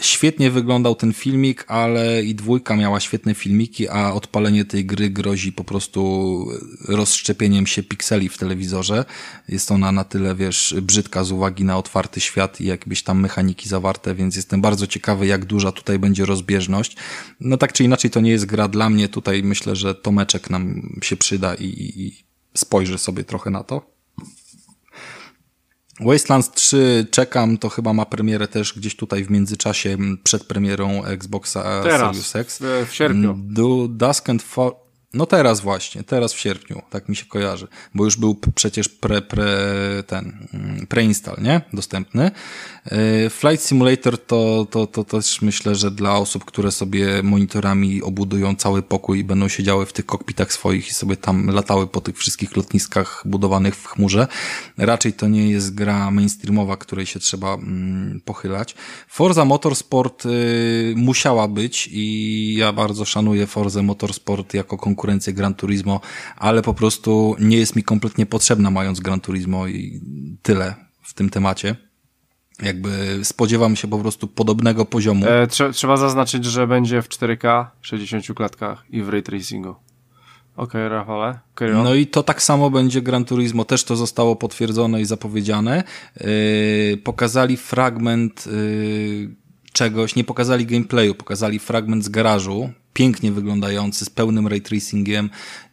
[0.00, 5.52] Świetnie wyglądał ten filmik, ale i dwójka miała świetne filmiki, a odpalenie tej gry grozi
[5.52, 6.44] po prostu
[6.88, 9.04] rozszczepieniem się pikseli w telewizorze.
[9.48, 13.68] Jest ona na tyle, wiesz, brzydka z uwagi na otwarty świat i jakbyś tam mechaniki
[13.68, 16.96] zawarte, więc jestem bardzo ciekawy, jak duża tutaj będzie rozbieżność.
[17.40, 19.08] No tak czy inaczej, to nie jest gra dla mnie.
[19.08, 23.97] Tutaj myślę, że Tomeczek nam się przyda i, i spojrzy sobie trochę na to.
[26.00, 31.82] Wastelands 3 czekam, to chyba ma premierę też gdzieś tutaj w międzyczasie przed premierą Xboxa
[31.82, 32.58] Teraz, Series X.
[32.88, 33.38] W, sierpniu.
[33.38, 34.72] Do Dusk and Fall.
[35.14, 39.22] No teraz właśnie, teraz w sierpniu, tak mi się kojarzy, bo już był przecież pre,
[39.22, 39.46] pre,
[40.06, 41.60] ten, mm, preinstall, nie?
[41.72, 42.30] Dostępny.
[42.84, 48.56] E, Flight Simulator to, to, to też myślę, że dla osób, które sobie monitorami obudują
[48.56, 52.18] cały pokój i będą siedziały w tych kokpitach swoich i sobie tam latały po tych
[52.18, 54.26] wszystkich lotniskach budowanych w chmurze.
[54.78, 58.74] Raczej to nie jest gra mainstreamowa, której się trzeba mm, pochylać.
[59.08, 65.54] Forza Motorsport y, musiała być i ja bardzo szanuję Forza Motorsport jako konkurencję konkurencję Gran
[65.54, 66.00] Turismo,
[66.36, 70.00] ale po prostu nie jest mi kompletnie potrzebna mając Gran Turismo i
[70.42, 71.76] tyle w tym temacie.
[72.62, 75.26] Jakby spodziewam się po prostu podobnego poziomu.
[75.26, 79.68] E, trze trzeba zaznaczyć, że będzie w 4K, 60 klatkach i w ray tracingu.
[79.68, 81.38] Okej, okay, Rafale.
[81.60, 85.84] No i to tak samo będzie Gran Turismo, też to zostało potwierdzone i zapowiedziane.
[86.20, 89.30] Yy, pokazali fragment yy,
[89.72, 95.30] czegoś, nie pokazali gameplayu, pokazali fragment z garażu, pięknie wyglądający, z pełnym ray tracingiem.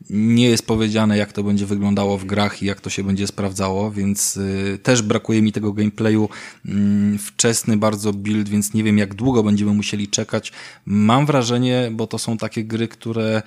[0.10, 3.92] Nie jest powiedziane, jak to będzie wyglądało w grach i jak to się będzie sprawdzało,
[3.92, 6.30] więc y, też brakuje mi tego gameplayu.
[6.66, 6.70] Y,
[7.18, 10.52] wczesny bardzo build, więc nie wiem, jak długo będziemy musieli czekać.
[10.86, 13.42] Mam wrażenie, bo to są takie gry, które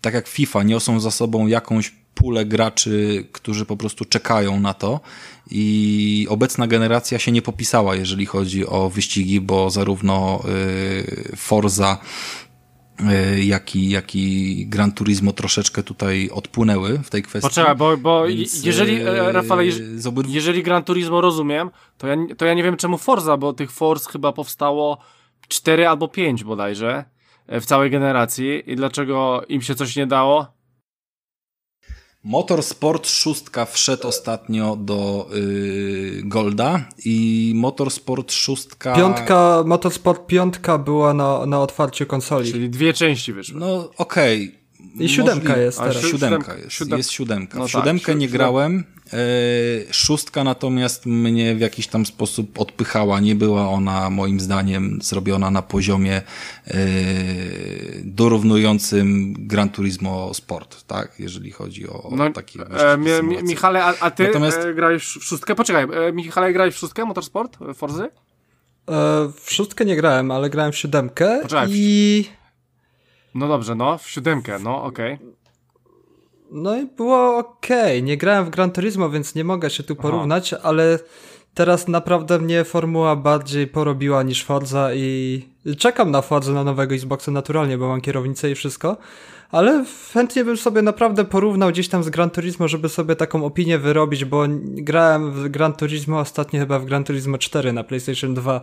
[0.00, 5.00] tak jak FIFA, niosą za sobą jakąś pulę graczy, którzy po prostu czekają na to
[5.50, 11.98] i obecna generacja się nie popisała, jeżeli chodzi o wyścigi, bo zarówno y, Forza
[13.00, 17.48] E, jak i, jak i Gran Turismo troszeczkę tutaj odpłynęły w tej kwestii.
[17.48, 19.64] Poczekaj, bo, bo Więc, jeżeli, e, Rafale,
[20.26, 24.06] jeżeli Gran Turismo rozumiem, to ja, to ja nie wiem czemu Forza, bo tych Forz
[24.06, 24.98] chyba powstało
[25.48, 27.04] 4 albo 5 bodajże
[27.46, 30.46] e, w całej generacji i dlaczego im się coś nie dało?
[32.24, 38.68] Motorsport 6 wszedł ostatnio do yy, Golda i Motorsport 6.
[38.96, 42.52] Piątka, Motorsport 5 była na, na otwarciu konsoli.
[42.52, 43.60] Czyli dwie części wyszły.
[43.60, 44.44] No okej.
[44.44, 45.04] Okay.
[45.04, 46.02] I siódemka jest teraz.
[46.02, 46.96] Siódemka jest, siódemka.
[46.96, 47.58] jest siódemka.
[47.58, 48.84] No w tak, siódemkę tak, nie grałem.
[49.14, 53.20] E, szóstka natomiast mnie w jakiś tam sposób odpychała.
[53.20, 56.16] Nie była ona moim zdaniem zrobiona na poziomie
[56.66, 56.74] e,
[58.04, 61.20] dorównującym Gran Turismo Sport, tak?
[61.20, 64.58] Jeżeli chodzi o, no, taki e, mi, Michale, a, a ty natomiast...
[64.58, 65.54] e, grałeś w szóstkę?
[65.54, 67.58] Poczekaj, Michale, grałeś w szóstkę Motorsport?
[67.74, 68.02] Forzy?
[68.02, 68.10] E,
[69.40, 72.24] w szóstkę nie grałem, ale grałem w siódemkę Poczekaj, i...
[73.34, 75.14] No dobrze, no, w siódemkę, no, okej.
[75.14, 75.43] Okay.
[76.54, 78.02] No i było okej.
[78.02, 80.62] Nie grałem w Gran Turismo, więc nie mogę się tu porównać, Aha.
[80.62, 80.98] ale
[81.54, 85.42] teraz naprawdę mnie formuła bardziej porobiła niż Forza i
[85.78, 88.96] czekam na Forza na nowego Xboxa naturalnie, bo mam kierownicę i wszystko,
[89.50, 93.78] ale chętnie bym sobie naprawdę porównał gdzieś tam z Gran Turismo, żeby sobie taką opinię
[93.78, 98.60] wyrobić, bo grałem w Gran Turismo ostatnio chyba w Gran Turismo 4 na PlayStation 2,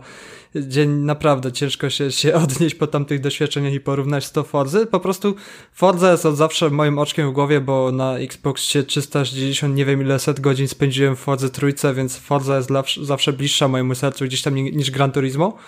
[0.54, 4.86] gdzie naprawdę ciężko się, się odnieść po tamtych doświadczeniach i porównać z to Forzy.
[4.86, 5.34] Po prostu
[5.72, 10.18] Forza jest od zawsze moim oczkiem w głowie, bo na Xboxie 360 nie wiem ile
[10.18, 12.70] set godzin spędziłem w Fordze trójce, więc Forza jest
[13.02, 15.58] zawsze bliższa mojemu sercu gdzieś tam niż Gran Turismo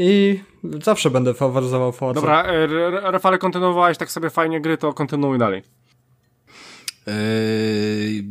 [0.00, 0.40] i
[0.82, 2.20] zawsze będę faworyzował Forza.
[2.20, 2.66] Dobra, e,
[3.10, 5.62] Rafale, kontynuowałeś tak sobie fajnie gry, to kontynuuj dalej.
[7.06, 8.24] Eee,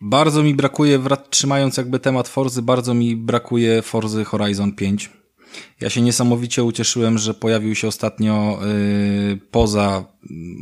[0.00, 1.00] bardzo mi brakuje,
[1.30, 5.10] trzymając jakby temat Forzy, bardzo mi brakuje Forzy Horizon 5.
[5.80, 8.58] Ja się niesamowicie ucieszyłem, że pojawił się ostatnio
[9.28, 10.04] yy, poza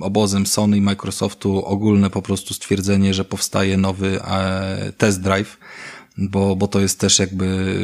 [0.01, 5.59] obozem Sony i Microsoftu ogólne po prostu stwierdzenie, że powstaje nowy e, test drive
[6.19, 7.77] bo, bo to jest też jakby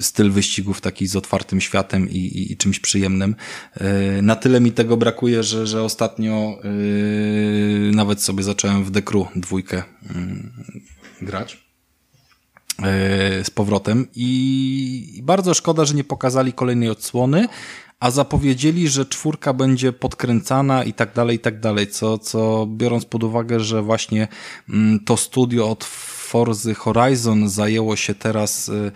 [0.00, 3.36] styl wyścigów taki z otwartym światem i, i, i czymś przyjemnym.
[3.74, 9.26] E, na tyle mi tego brakuje, że, że ostatnio yy, nawet sobie zacząłem w Decru
[9.36, 11.58] dwójkę yy, grać.
[13.42, 17.48] z powrotem i bardzo szkoda, że nie pokazali kolejnej odsłony,
[18.00, 23.04] a zapowiedzieli, że czwórka będzie podkręcana i tak dalej, i tak dalej, co, co biorąc
[23.04, 24.28] pod uwagę, że właśnie
[24.68, 25.84] mm, to studio od
[26.30, 28.92] Forzy Horizon zajęło się teraz y,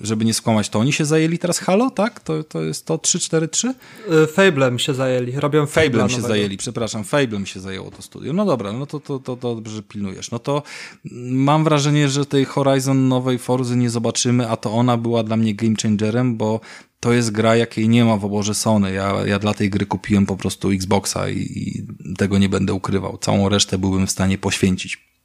[0.00, 2.20] żeby nie skłamać, to oni się zajęli teraz Halo, tak?
[2.20, 3.74] To, to jest to 343?
[4.24, 8.32] Y, Fablem się zajęli, robią Fablem się zajęli, przepraszam, Fablem się zajęło to studio.
[8.32, 10.30] No dobra, no to, to, to, to dobrze, pilnujesz.
[10.30, 10.62] No to
[11.30, 15.54] mam wrażenie, że tej Horizon nowej Forzy nie zobaczymy, a to ona była dla mnie
[15.54, 16.60] game changerem, bo
[17.00, 18.92] to jest gra, jakiej nie ma w oborze Sony.
[18.92, 21.86] Ja, ja dla tej gry kupiłem po prostu Xboxa i, i
[22.16, 23.18] tego nie będę ukrywał.
[23.18, 25.15] Całą resztę byłbym w stanie poświęcić.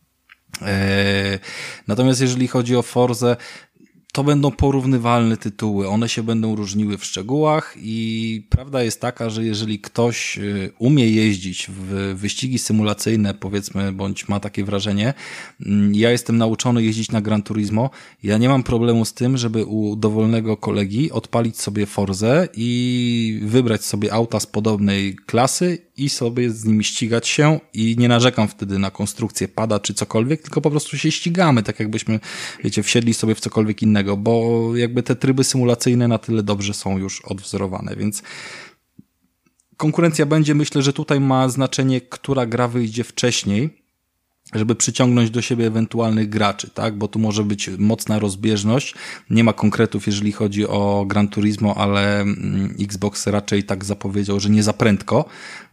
[0.61, 1.39] Eee,
[1.87, 3.37] natomiast jeżeli chodzi o Forzę,
[4.11, 9.45] to będą porównywalne tytuły, one się będą różniły w szczegółach i prawda jest taka, że
[9.45, 15.13] jeżeli ktoś y, umie jeździć w wyścigi symulacyjne, powiedzmy, bądź ma takie wrażenie,
[15.65, 17.89] mm, ja jestem nauczony jeździć na Gran Turismo,
[18.23, 23.85] ja nie mam problemu z tym, żeby u dowolnego kolegi odpalić sobie Forzę i wybrać
[23.85, 28.79] sobie auta z podobnej klasy i sobie z nimi ścigać się i nie narzekam wtedy
[28.79, 32.19] na konstrukcję pada czy cokolwiek, tylko po prostu się ścigamy, tak jakbyśmy,
[32.63, 36.97] wiecie, wsiedli sobie w cokolwiek innego, bo jakby te tryby symulacyjne na tyle dobrze są
[36.97, 38.23] już odwzorowane, więc
[39.77, 43.80] konkurencja będzie, myślę, że tutaj ma znaczenie, która gra wyjdzie wcześniej,
[44.53, 46.97] żeby przyciągnąć do siebie ewentualnych graczy, tak?
[46.97, 48.95] Bo tu może być mocna rozbieżność.
[49.29, 54.49] Nie ma konkretów, jeżeli chodzi o Gran Turismo, ale mm, Xbox raczej tak zapowiedział, że
[54.49, 55.25] nie za prędko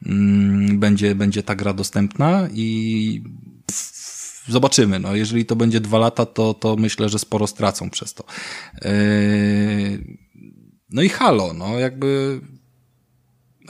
[0.07, 3.23] mm, będzie, będzie ta gra dostępna i
[4.49, 4.99] zobaczymy.
[4.99, 8.25] No, jeżeli to będzie dwa lata, to, to myślę, że sporo stracą przez to.
[8.85, 10.19] Yy,
[10.91, 12.41] no i Halo, no jakby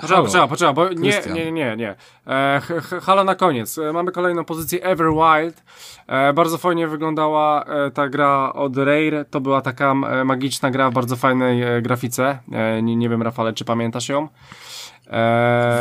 [0.01, 1.95] Poczekaj, poczekaj, poczekaj, bo nie, nie, nie, nie.
[2.27, 2.61] E,
[3.03, 3.79] halo na koniec.
[3.79, 5.63] E, mamy kolejną pozycję Everwild.
[6.07, 9.25] E, bardzo fajnie wyglądała e, ta gra od Rare.
[9.31, 12.39] To była taka e, magiczna gra w bardzo fajnej e, grafice.
[12.83, 14.29] nie, nie wiem, Rafale, czy pamiętasz ją?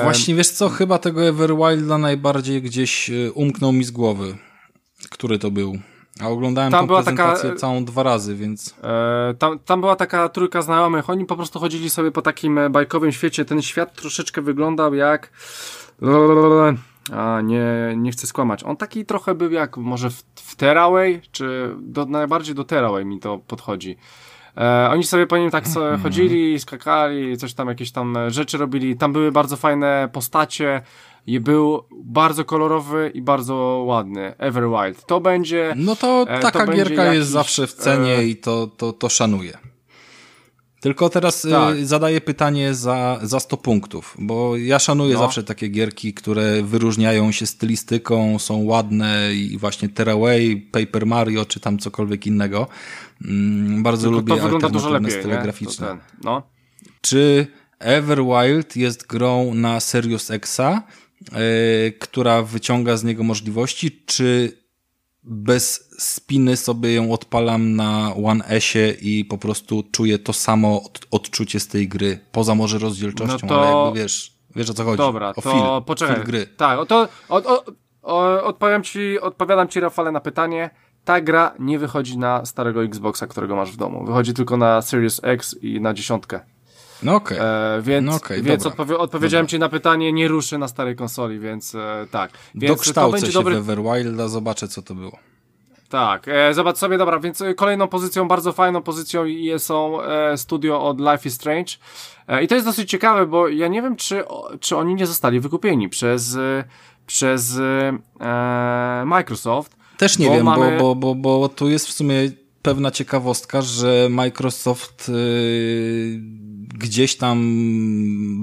[0.04, 4.38] Właśnie wiesz co, chyba tego Everwilda najbardziej gdzieś umknął mi z głowy.
[5.10, 5.78] Który to był?
[6.22, 8.76] A oglądałem tam tą była prezentację taka, całą dwa razy, więc...
[8.84, 12.70] E, tam, tam była taka trójka znajomych, oni po prostu chodzili sobie po takim e,
[12.70, 15.32] bajkowym świecie, ten świat troszeczkę wyglądał jak...
[17.14, 18.64] A, nie, nie chcę skłamać.
[18.64, 23.20] On taki trochę był jak może w, w Terraway, czy do, najbardziej do Terraway mi
[23.20, 23.98] to podchodzi.
[24.58, 26.04] E, oni sobie po nim tak sobie mhm.
[26.04, 28.98] chodzili, skakali, coś tam, jakieś tam rzeczy robili.
[28.98, 30.82] Tam były bardzo fajne postacie
[31.28, 33.56] i był bardzo kolorowy i bardzo
[33.88, 34.34] ładny.
[34.38, 35.06] Everwild.
[35.06, 35.74] To będzie.
[35.78, 38.26] No to e, taka to gierka jakiś, jest zawsze w cenie e...
[38.26, 39.58] i to, to, to szanuję.
[40.82, 41.86] Tylko teraz y, tak.
[41.86, 45.20] zadaję pytanie za, za 100 punktów, bo ja szanuję no.
[45.20, 51.60] zawsze takie gierki, które wyróżniają się stylistyką, są ładne i właśnie Terraway, Paper Mario czy
[51.60, 52.68] tam cokolwiek innego.
[53.26, 55.98] Mm, bardzo Tylko lubię to alternatywne style graficzne.
[56.24, 56.44] No.
[57.02, 57.48] Czy
[57.80, 60.84] Everwild jest grą na Serious Exa,
[62.00, 64.58] która wyciąga z niego możliwości, czy
[65.24, 71.00] bez spiny sobie ją odpalam na One Esie i po prostu czuję to samo od,
[71.12, 72.20] odczucie z tej gry.
[72.32, 73.62] Poza może rozdzielczością, no to...
[73.62, 74.98] ale jakby wiesz, wiesz o co chodzi.
[74.98, 76.16] Dobra, o to feel, poczekaj.
[76.16, 76.48] Feel gry.
[76.48, 77.76] Tak, to od, od,
[78.44, 80.70] odpowiem ci, odpowiadam ci Rafale na pytanie.
[81.06, 84.06] Ta gra nie wychodzi na starego Xboxa, którego masz w domu.
[84.06, 86.40] Wychodzi tylko na Series X i na dziesiątkę.
[87.04, 87.38] No okej.
[87.38, 87.50] Okay.
[87.50, 89.52] E, więc no okay, więc odpowie odpowiedziałem dobra.
[89.52, 92.32] ci na pytanie, nie ruszy na starej konsoli, więc e, tak.
[92.56, 93.56] Więc Dokształcę to będzie się dobry...
[93.56, 95.20] Everwilda, zobaczę co to było.
[95.90, 99.24] Tak, e, zobacz sobie, dobra, więc e, kolejną pozycją, bardzo fajną pozycją
[99.58, 101.74] są e, studio od Life is Strange.
[102.28, 104.24] E, I to jest dosyć ciekawe, bo ja nie wiem, czy,
[104.60, 106.64] czy oni nie zostali wykupieni przez, e,
[107.06, 107.60] przez
[109.06, 109.78] Microsoft.
[109.98, 110.78] Też nie bo wiem, mamy...
[110.78, 112.16] bo, bo, bo, bo tu jest w sumie
[112.68, 116.20] pewna ciekawostka, że Microsoft yy,
[116.78, 117.38] gdzieś tam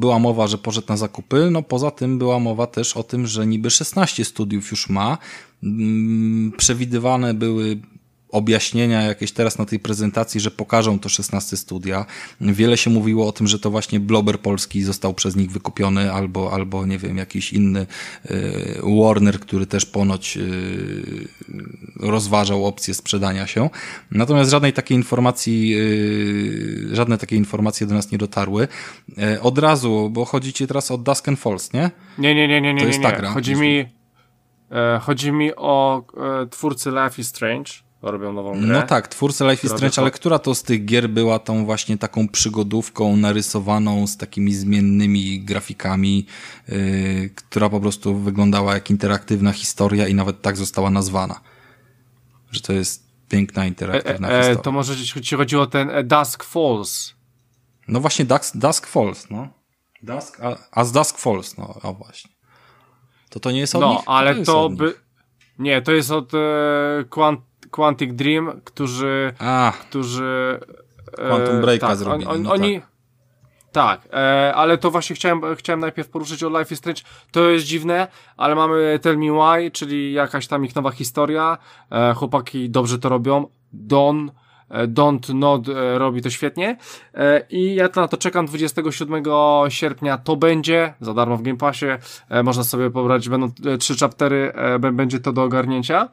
[0.00, 1.48] była mowa, że poszedł na zakupy.
[1.50, 5.18] No poza tym była mowa też o tym, że niby 16 studiów już ma.
[5.62, 5.70] Yy,
[6.56, 7.80] przewidywane były
[8.34, 12.06] objaśnienia jakieś teraz na tej prezentacji, że pokażą to 16 studia.
[12.40, 16.52] Wiele się mówiło o tym, że to właśnie Blober Polski został przez nich wykupiony, albo,
[16.52, 17.86] albo nie wiem, jakiś inny
[18.30, 21.28] y, Warner, który też ponoć y,
[22.00, 23.70] rozważał opcję sprzedania się.
[24.10, 28.68] Natomiast żadnej takiej informacji, y, żadne takie informacje do nas nie dotarły.
[29.42, 31.90] Od razu, bo chodzicie teraz o Dusk and Falls, nie?
[32.18, 32.80] Nie, nie, nie, nie, nie.
[32.80, 33.10] To jest nie, nie.
[33.12, 33.30] ta gra.
[33.30, 33.84] Chodzi mi,
[34.70, 36.04] e, chodzi mi o
[36.42, 38.66] e, twórcy Life is Strange robią nową grę.
[38.66, 41.98] No tak, twórcy Life is Strange, ale która to z tych gier była tą właśnie
[41.98, 46.26] taką przygodówką narysowaną z takimi zmiennymi grafikami,
[46.68, 51.40] yy, która po prostu wyglądała jak interaktywna historia i nawet tak została nazwana.
[52.50, 54.62] Że to jest piękna, interaktywna e, e, historia.
[54.62, 57.14] To może ci chodziło o ten Dusk Falls.
[57.88, 59.48] No właśnie Dusk, Dusk Falls, no.
[60.02, 62.30] Dusk, a, a z Dusk Falls, no, o właśnie.
[63.30, 64.02] To to nie jest od No, nich?
[64.06, 64.94] ale to, to by...
[65.58, 66.38] Nie, to jest od e,
[67.10, 67.40] Quant
[67.74, 69.32] Quantic Dream, którzy...
[69.38, 70.60] A, którzy...
[71.18, 72.80] E, Quantum Break'a tak, zrobili, on, on, no oni...
[72.80, 72.94] Tak.
[73.72, 77.02] Tak, e, ale to właśnie chciałem, chciałem najpierw poruszyć o Life is Strange.
[77.32, 81.58] To jest dziwne, ale mamy Tell Me Why, czyli jakaś tam ich nowa historia.
[81.90, 83.46] E, chłopaki dobrze to robią.
[83.72, 84.30] Don,
[84.70, 86.76] Don't Nod e, robi to świetnie.
[87.14, 89.24] E, I ja na to czekam 27
[89.68, 90.18] sierpnia.
[90.18, 91.86] To będzie za darmo w Game Passie.
[92.28, 94.52] E, można sobie pobrać, będą trzy chaptery,
[94.92, 96.08] będzie to do ogarnięcia.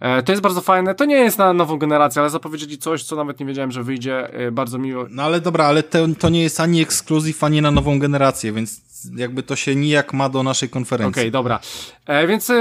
[0.00, 0.94] E, to jest bardzo fajne.
[0.94, 4.34] To nie jest na nową generację, ale zapowiedzieli coś, co nawet nie wiedziałem, że wyjdzie.
[4.34, 5.06] E, bardzo miło.
[5.10, 8.80] No ale dobra, ale to, to nie jest ani ekskluzyw, ani na nową generację, więc
[9.16, 11.20] jakby to się nijak ma do naszej konferencji.
[11.20, 11.60] Okej, okay, dobra.
[12.06, 12.54] E, więc e,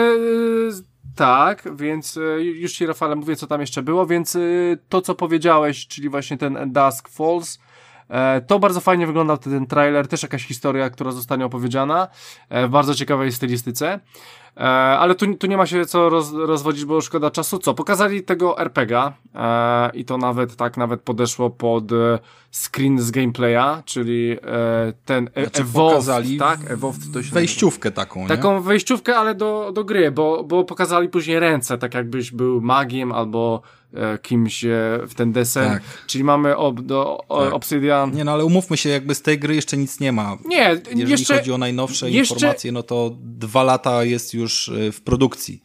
[1.15, 4.39] tak, więc e, już ci Rafale mówię, co tam jeszcze było, więc e,
[4.89, 7.59] to, co powiedziałeś, czyli właśnie ten Dusk Falls,
[8.47, 12.07] to bardzo fajnie wyglądał ten trailer, też jakaś historia, która zostanie opowiedziana
[12.51, 13.99] w bardzo ciekawej stylistyce.
[14.57, 14.61] E,
[14.99, 17.59] ale tu, tu nie ma się co roz, rozwodzić, bo szkoda czasu.
[17.59, 17.73] Co?
[17.73, 22.19] Pokazali tego RPGa e, i to nawet tak nawet podeszło pod e,
[22.51, 24.37] screen z gameplaya, czyli e,
[25.05, 26.71] ten e, znaczy, Evolved, pokazali tak?
[26.71, 28.05] Evolved to się wejściówkę nazywa.
[28.05, 28.27] taką, nie?
[28.27, 33.11] Taką wejściówkę, ale do, do gry, bo, bo pokazali później ręce, tak jakbyś był magiem
[33.11, 33.61] albo
[34.21, 34.65] kimś
[35.07, 35.67] w ten deser.
[35.67, 35.83] Tak.
[36.07, 37.53] Czyli mamy ob, do, tak.
[37.53, 38.11] Obsidian.
[38.11, 40.37] Nie, no ale umówmy się, jakby z tej gry jeszcze nic nie ma.
[40.45, 42.35] Nie, Jeżeli jeszcze, chodzi o najnowsze jeszcze...
[42.35, 45.61] informacje, no to dwa lata jest już e, w produkcji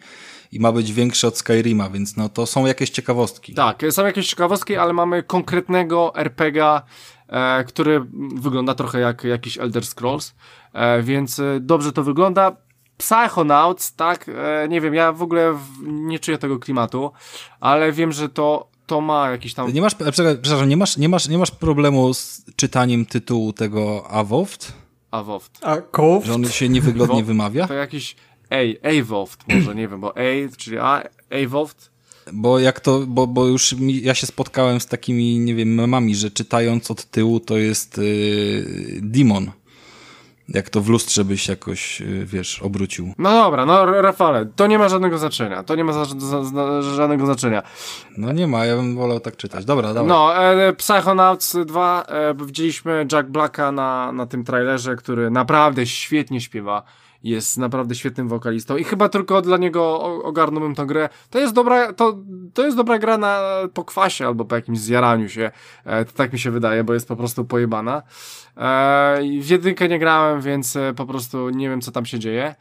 [0.53, 3.55] i ma być większy od Skyrima, więc no to są jakieś ciekawostki.
[3.55, 6.83] Tak, są jakieś ciekawostki, ale mamy konkretnego RPGa,
[7.29, 10.35] e, który wygląda trochę jak jakiś Elder Scrolls,
[10.73, 12.57] e, więc e, dobrze to wygląda.
[13.01, 17.13] Psychonauts, tak, e, nie wiem, ja w ogóle nie czuję tego klimatu,
[17.61, 19.73] ale wiem, że to, to ma jakiś tam...
[19.73, 24.73] Nie masz, przepraszam, nie masz, nie masz, nie masz problemu z czytaniem tytułu tego Avowed?
[25.11, 25.51] Avowed.
[25.63, 26.27] A Cove?
[26.27, 27.67] Że on się niewygodnie wymawia?
[27.67, 28.17] To jakiś,
[28.51, 31.03] ej, Avowed może, nie wiem, bo A, czyli A,
[31.45, 31.91] Avowed,
[32.33, 36.17] bo jak to, bo, bo już mi, ja się spotkałem z takimi, nie wiem, memami,
[36.17, 39.51] że czytając od tyłu to jest yy, Demon
[40.51, 43.15] jak to w lustrze byś jakoś, y, wiesz, obrócił.
[43.19, 45.63] No dobra, no Rafale, to nie ma żadnego znaczenia.
[45.63, 47.63] To nie ma za, za, za, żadnego znaczenia.
[48.17, 49.65] No nie ma, ja bym wolał tak czytać.
[49.65, 50.15] Dobra, dobra.
[50.15, 56.41] No, e, Psychonauts 2, e, widzieliśmy Jack Blacka na, na tym trailerze, który naprawdę świetnie
[56.41, 56.83] śpiewa
[57.23, 61.09] jest naprawdę świetnym wokalistą i chyba tylko dla niego ogarnąłbym tę grę.
[61.31, 62.19] To jest dobra, to,
[62.55, 63.41] to jest dobra gra na
[63.75, 65.51] pokwasie albo po jakimś zjaraniu się.
[65.85, 68.03] E, to tak mi się wydaje, bo jest po prostu pojebana.
[68.57, 72.55] E, w jedynkę nie grałem, więc e, po prostu nie wiem, co tam się dzieje.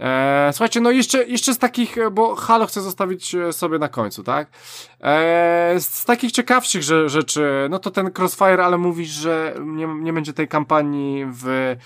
[0.00, 4.22] E, słuchajcie, no jeszcze, jeszcze z takich, bo Halo chcę zostawić e, sobie na końcu,
[4.22, 4.48] tak?
[5.00, 10.32] E, z takich ciekawszych rzeczy, no to ten Crossfire, ale mówisz, że nie, nie będzie
[10.32, 11.76] tej kampanii w e,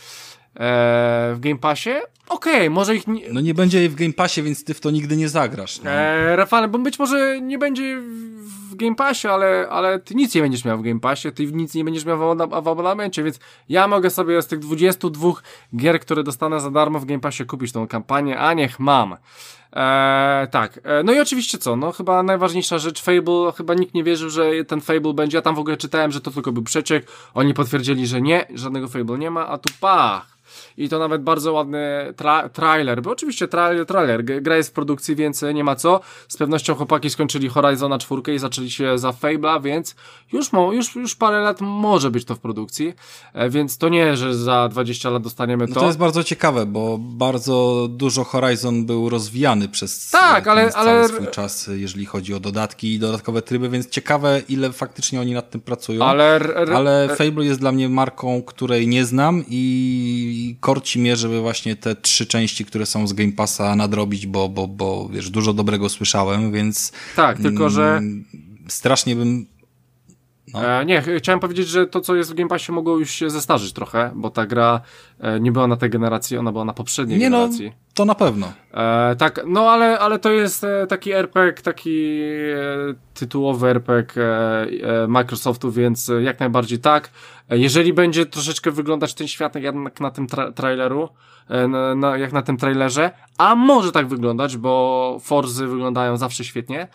[0.59, 1.91] w Game Passie,
[2.29, 3.33] okej, okay, może ich nie...
[3.33, 5.83] No nie będzie jej w Game Passie, więc ty w to nigdy nie zagrasz.
[5.83, 5.91] No.
[5.91, 8.01] E, Rafale, bo być może nie będzie
[8.71, 11.75] w Game Passie, ale, ale ty nic nie będziesz miał w Game Passie, ty nic
[11.75, 15.33] nie będziesz miał w, w abonamencie, więc ja mogę sobie z tych 22
[15.77, 19.17] gier, które dostanę za darmo w Game Passie kupić tą kampanię, a niech mam.
[19.73, 24.05] Eee, tak, eee, no i oczywiście co, no chyba najważniejsza rzecz, Fable, chyba nikt nie
[24.05, 27.07] wierzył, że ten Fable będzie, ja tam w ogóle czytałem, że to tylko był przeciek,
[27.35, 30.39] oni potwierdzili, że nie, żadnego Fable nie ma, a tu pach,
[30.79, 35.17] i to nawet bardzo ładny tra trailer, bo oczywiście tra trailer, gra jest w produkcji,
[35.17, 36.01] więc nie ma co.
[36.29, 39.95] Z pewnością chłopaki skończyli Horizona 4 i zaczęli się za Fable'a, więc
[40.33, 42.95] już, mo już, już parę lat może być to w produkcji,
[43.33, 45.75] e, więc to nie, że za 20 lat dostaniemy to.
[45.75, 51.09] No to jest bardzo ciekawe, bo bardzo dużo Horizon był rozwijany przez tak, ale, ale...
[51.09, 55.51] swój czas, jeżeli chodzi o dodatki i dodatkowe tryby, więc ciekawe, ile faktycznie oni nad
[55.51, 56.05] tym pracują.
[56.05, 56.41] Ale,
[56.75, 61.97] ale Fable jest dla mnie marką, której nie znam i korci mnie, żeby właśnie te
[61.97, 66.53] trzy części, które są z Game Passa nadrobić, bo, bo, bo wiesz, dużo dobrego słyszałem,
[66.53, 66.93] więc...
[67.17, 67.97] Tak, tylko że...
[67.97, 68.25] Mm,
[68.69, 69.47] strasznie bym
[70.55, 70.81] no.
[70.81, 73.73] E, nie, chciałem powiedzieć, że to, co jest w Game Passie, mogło już się zestarzyć
[73.73, 74.81] trochę, bo ta gra
[75.21, 77.67] e, nie była na tej generacji, ona była na poprzedniej nie no, generacji.
[77.67, 78.53] No, to na pewno.
[78.75, 84.67] E, tak, no ale, ale to jest e, taki RPG, taki e, tytułowy RPG e,
[85.09, 87.11] Microsoftu, więc jak najbardziej tak.
[87.51, 91.09] Jeżeli będzie troszeczkę wyglądać ten świat jak na tym tra traileru,
[91.69, 96.89] na, na, jak na tym trailerze, a może tak wyglądać, bo Forzy wyglądają zawsze świetnie,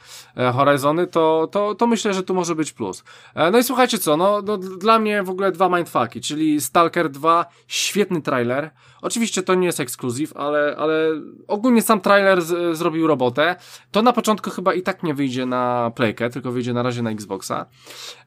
[0.54, 3.04] Horizony, to, to, to myślę, że tu może być plus.
[3.52, 7.46] No i słuchajcie co, no, no dla mnie w ogóle dwa mindfucki, czyli Stalker 2,
[7.68, 8.72] świetny trailer,
[9.04, 11.10] oczywiście to nie jest ekskluzyw, ale, ale
[11.48, 13.56] ogólnie sam trailer z, zrobił robotę.
[13.92, 17.12] To na początku chyba i tak nie wyjdzie na Playkę, tylko wyjdzie na razie na
[17.12, 17.66] Xboxa.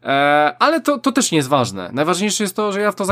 [0.02, 1.90] E, ale to, to też nie jest ważne.
[1.92, 3.04] Najważniejsze jest to, że ja w to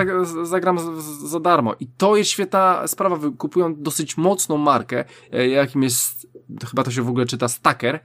[0.45, 0.79] zagram
[1.27, 1.75] za darmo.
[1.81, 3.17] I to jest świetna sprawa.
[3.39, 6.25] Kupują dosyć mocną markę, e, jakim jest
[6.71, 8.01] chyba to się w ogóle czyta Stacker,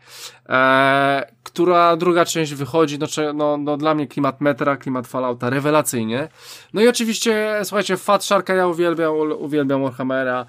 [0.49, 6.27] e, która druga część wychodzi, no, no, no dla mnie klimat Metra, klimat Fallouta rewelacyjnie.
[6.73, 9.14] No i oczywiście, słuchajcie, Fat Sharka ja uwielbiam,
[9.49, 10.45] uwielbiam Warhammera,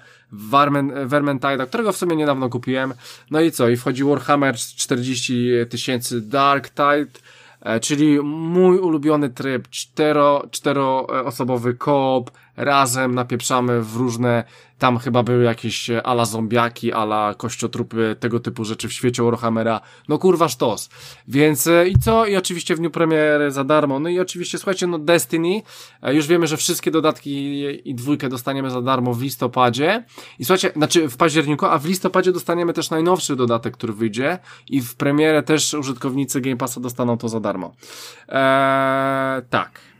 [1.05, 2.93] Vermintide, którego w sumie niedawno kupiłem.
[3.31, 3.69] No i co?
[3.69, 7.19] I wchodzi Warhammer 40 tysięcy Dark Tide,
[7.61, 14.43] e, czyli mój ulubiony tryb, cztero, czteroosobowy koop, razem napieprzamy w różne
[14.81, 19.81] tam chyba były jakieś e, ala zombiaki, ala kościotrupy, tego typu rzeczy w świecie Warhammera.
[20.09, 20.89] No kurwa sztos.
[21.27, 22.25] Więc e, i co?
[22.25, 23.99] I oczywiście w dniu premiery za darmo.
[23.99, 25.61] No i oczywiście, słuchajcie, no Destiny.
[26.01, 30.03] E, już wiemy, że wszystkie dodatki i dwójkę dostaniemy za darmo w listopadzie.
[30.39, 34.39] I słuchajcie, znaczy w październiku, a w listopadzie dostaniemy też najnowszy dodatek, który wyjdzie.
[34.69, 37.75] I w premierę też użytkownicy Game Passa dostaną to za darmo.
[38.29, 39.90] Eee, tak.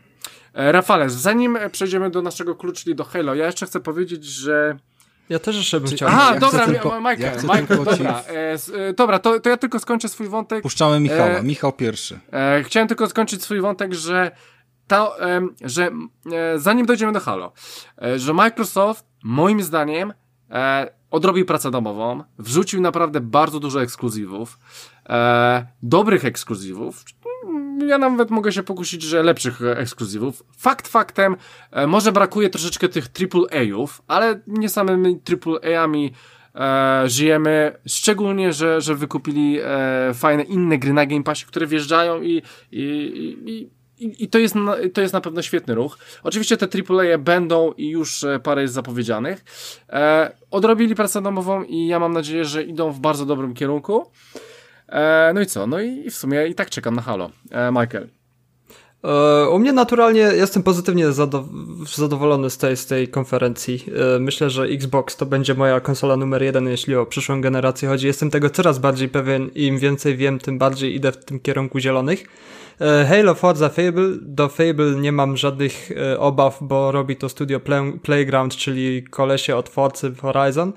[0.54, 4.78] E, Rafale, zanim przejdziemy do naszego klucz, do Halo, ja jeszcze chcę powiedzieć, że
[5.28, 6.08] ja też jeszcze bym chciał.
[6.08, 8.22] Aha, ja dobra, tylko, Michael, ja Michael, dobra.
[8.28, 8.52] E,
[8.88, 10.62] e, dobra, to, to ja tylko skończę swój wątek.
[10.62, 12.20] Puszczamy Michała, e, Michał pierwszy.
[12.32, 14.30] E, chciałem tylko skończyć swój wątek, że
[14.86, 15.10] ta,
[15.60, 15.90] że
[16.56, 17.52] zanim dojdziemy do Halo,
[18.16, 20.12] że Microsoft moim zdaniem
[21.10, 24.58] odrobił pracę domową, wrzucił naprawdę bardzo dużo ekskluzywów,
[25.82, 27.04] dobrych ekskluzywów,
[27.86, 30.42] ja nawet mogę się pokusić, że lepszych e, ekskluzywów.
[30.58, 31.36] Fakt faktem,
[31.70, 36.12] e, może brakuje troszeczkę tych AAA-ów, ale nie samymi AAA-ami
[36.54, 42.22] e, żyjemy, szczególnie, że, że wykupili e, fajne inne gry na Game Passie, które wjeżdżają
[42.22, 42.42] i,
[42.72, 42.82] i,
[43.46, 43.70] i,
[44.04, 45.98] i, i to, jest na, to jest na pewno świetny ruch.
[46.22, 49.44] Oczywiście te AAA będą i już e, parę jest zapowiedzianych.
[49.88, 54.10] E, odrobili pracę domową i ja mam nadzieję, że idą w bardzo dobrym kierunku.
[54.92, 55.66] E, no i co?
[55.66, 57.30] No i w sumie i tak czekam na Halo.
[57.50, 58.08] E, Michael.
[59.04, 61.06] E, u mnie naturalnie jestem pozytywnie
[61.96, 63.86] zadowolony z tej, z tej konferencji.
[64.20, 68.06] Myślę, że Xbox to będzie moja konsola numer jeden, jeśli o przyszłą generację chodzi.
[68.06, 72.24] Jestem tego coraz bardziej pewien im więcej wiem, tym bardziej idę w tym kierunku zielonych.
[73.08, 74.08] Halo Forza Fable.
[74.20, 79.68] Do Fable nie mam żadnych obaw, bo robi to studio Play Playground, czyli kolesie od
[79.68, 80.72] Forza Horizon.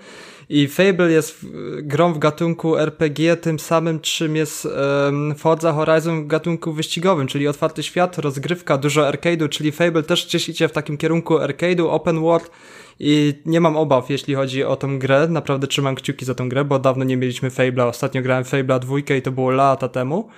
[0.49, 1.45] I Fable jest
[1.81, 7.47] grą w gatunku RPG, tym samym czym jest um, Forza Horizon w gatunku wyścigowym, czyli
[7.47, 12.19] otwarty świat, rozgrywka, dużo arcade'u, czyli Fable też gdzieś idzie w takim kierunku arcade'u, open
[12.19, 12.51] world
[12.99, 15.27] i nie mam obaw, jeśli chodzi o tą grę.
[15.27, 17.87] Naprawdę trzymam kciuki za tą grę, bo dawno nie mieliśmy Fable'a.
[17.87, 20.29] Ostatnio grałem Fable'a dwójkę i to było lata temu.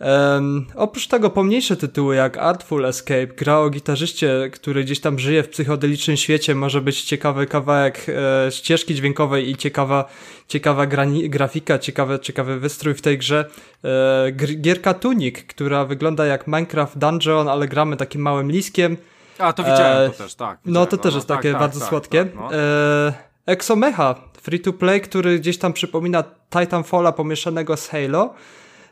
[0.00, 5.42] Um, oprócz tego pomniejsze tytuły jak Artful Escape, gra o gitarzyście, który gdzieś tam żyje
[5.42, 10.08] w psychodelicznym świecie, może być ciekawy kawałek e, ścieżki dźwiękowej i ciekawa,
[10.48, 13.44] ciekawa grani, grafika, ciekawy, ciekawy wystrój w tej grze.
[13.84, 18.96] E, gierka Tunic, która wygląda jak Minecraft Dungeon, ale gramy takim małym liskiem.
[19.38, 20.58] A, to widziałem e, to też, tak.
[20.64, 22.24] No to no, też no, jest tak, takie tak, bardzo tak, słodkie.
[22.24, 22.54] Tak, no.
[22.54, 23.12] e,
[23.46, 28.34] Exomecha, free to play, który gdzieś tam przypomina Titanfalla pomieszanego z Halo.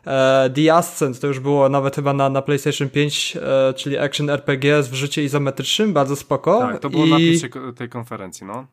[0.07, 4.29] E, The Ascent to już było nawet chyba na, na PlayStation 5, e, czyli action
[4.29, 6.59] RPG z wrzucie izometrycznym, bardzo spoko.
[6.59, 7.09] Tak, to było I...
[7.09, 8.67] na pierwszej tej konferencji, no.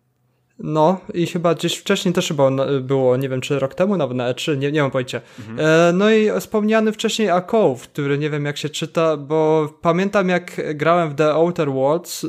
[0.59, 2.51] No i chyba gdzieś wcześniej też chyba
[2.81, 5.21] było, nie wiem czy rok temu nawet na E3, nie, nie mam pojęcia.
[5.39, 5.59] Mhm.
[5.61, 10.29] E, no i wspomniany wcześniej A Cove, który nie wiem jak się czyta, bo pamiętam
[10.29, 12.29] jak grałem w The Outer Worlds, e,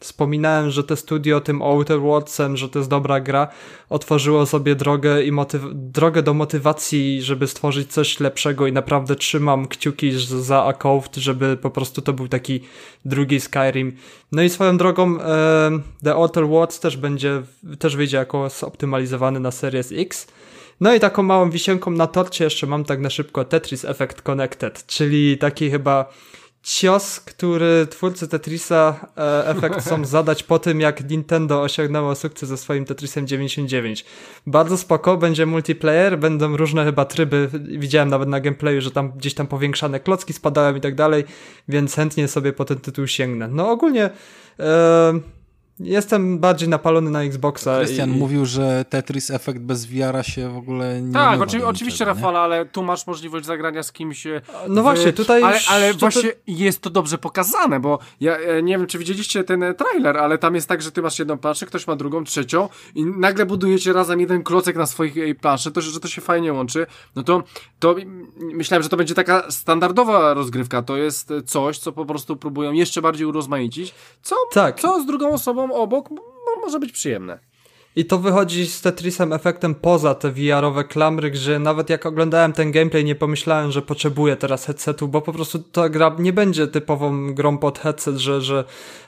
[0.00, 3.48] wspominałem, że te studio tym Outer Worldsem, że to jest dobra gra,
[3.88, 5.32] otworzyło sobie drogę i
[5.72, 11.56] drogę do motywacji, żeby stworzyć coś lepszego i naprawdę trzymam kciuki za A Cove, żeby
[11.56, 12.60] po prostu to był taki
[13.04, 13.96] drugi Skyrim.
[14.32, 15.70] No i swoją drogą e,
[16.04, 17.39] The Outer Worlds też będzie,
[17.78, 20.26] też wyjdzie jako zoptymalizowany na Series X.
[20.80, 24.86] No i taką małą wisienką na torcie jeszcze mam tak na szybko Tetris Effect Connected,
[24.86, 26.12] czyli taki chyba
[26.62, 32.56] cios, który twórcy Tetrisa e, efekt chcą zadać po tym, jak Nintendo osiągnęło sukces ze
[32.56, 34.04] swoim Tetrisem 99.
[34.46, 37.48] Bardzo spoko, będzie multiplayer, będą różne chyba tryby,
[37.78, 41.24] widziałem nawet na gameplayu, że tam gdzieś tam powiększane klocki spadają i tak dalej,
[41.68, 43.48] więc chętnie sobie po ten tytuł sięgnę.
[43.48, 44.10] No ogólnie...
[44.58, 45.39] E,
[45.80, 47.76] Jestem bardziej napalony na Xboxa.
[47.78, 48.18] Krystian i...
[48.18, 52.66] mówił, że Tetris Effect bez wiara się w ogóle nie Tak, oczy, oczywiście Rafała, ale
[52.66, 54.26] tu masz możliwość zagrania z kimś.
[54.26, 54.84] E, no w...
[54.84, 55.42] właśnie, tutaj.
[55.42, 59.62] Ale, ale właśnie jest to dobrze pokazane, bo ja e, nie wiem, czy widzieliście ten
[59.62, 62.68] e, trailer, ale tam jest tak, że ty masz jedną planszę, ktoś ma drugą, trzecią
[62.94, 66.86] i nagle budujecie razem jeden klocek na swoich planszy, to, że to się fajnie łączy.
[67.16, 67.42] No to,
[67.78, 67.94] to
[68.36, 70.82] myślałem, że to będzie taka standardowa rozgrywka.
[70.82, 73.94] To jest coś, co po prostu próbują jeszcze bardziej urozmaicić.
[74.22, 74.80] Co, tak.
[74.80, 76.08] co z drugą osobą obok
[76.62, 77.38] może być przyjemne.
[77.96, 82.72] I to wychodzi z Tetrisem efektem poza te VR-owe klamry, że nawet jak oglądałem ten
[82.72, 87.34] gameplay nie pomyślałem, że potrzebuję teraz headsetu, bo po prostu ta gra nie będzie typową
[87.34, 88.64] grą pod headset, że, że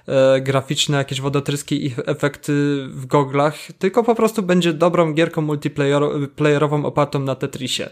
[0.06, 2.52] e, graficzne jakieś wodotryski i efekty
[2.88, 7.90] w goglach, tylko po prostu będzie dobrą gierką multiplayerową opartą na Tetrisie.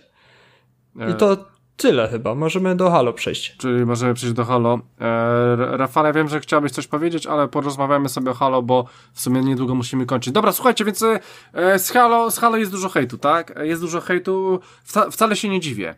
[1.11, 1.37] I to
[1.81, 2.35] tyle chyba.
[2.35, 3.57] Możemy do Halo przejść.
[3.57, 4.79] Czyli możemy przejść do Halo.
[5.01, 9.41] E, Rafale, wiem, że chciałbyś coś powiedzieć, ale porozmawiamy sobie o Halo, bo w sumie
[9.41, 10.33] niedługo musimy kończyć.
[10.33, 11.05] Dobra, słuchajcie, więc
[11.53, 13.55] e, z, Halo, z Halo jest dużo hejtu, tak?
[13.63, 15.95] Jest dużo hejtu, wca, wcale się nie dziwię.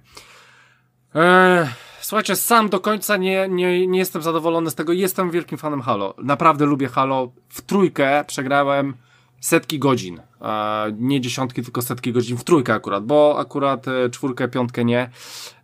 [1.14, 1.68] E,
[2.00, 4.92] słuchajcie, sam do końca nie, nie, nie jestem zadowolony z tego.
[4.92, 6.14] Jestem wielkim fanem Halo.
[6.18, 7.32] Naprawdę lubię Halo.
[7.48, 8.94] W trójkę przegrałem
[9.42, 10.20] setki godzin.
[10.40, 15.10] E, nie dziesiątki, tylko setki godzin w trójkę akurat, bo akurat e, czwórkę, piątkę nie.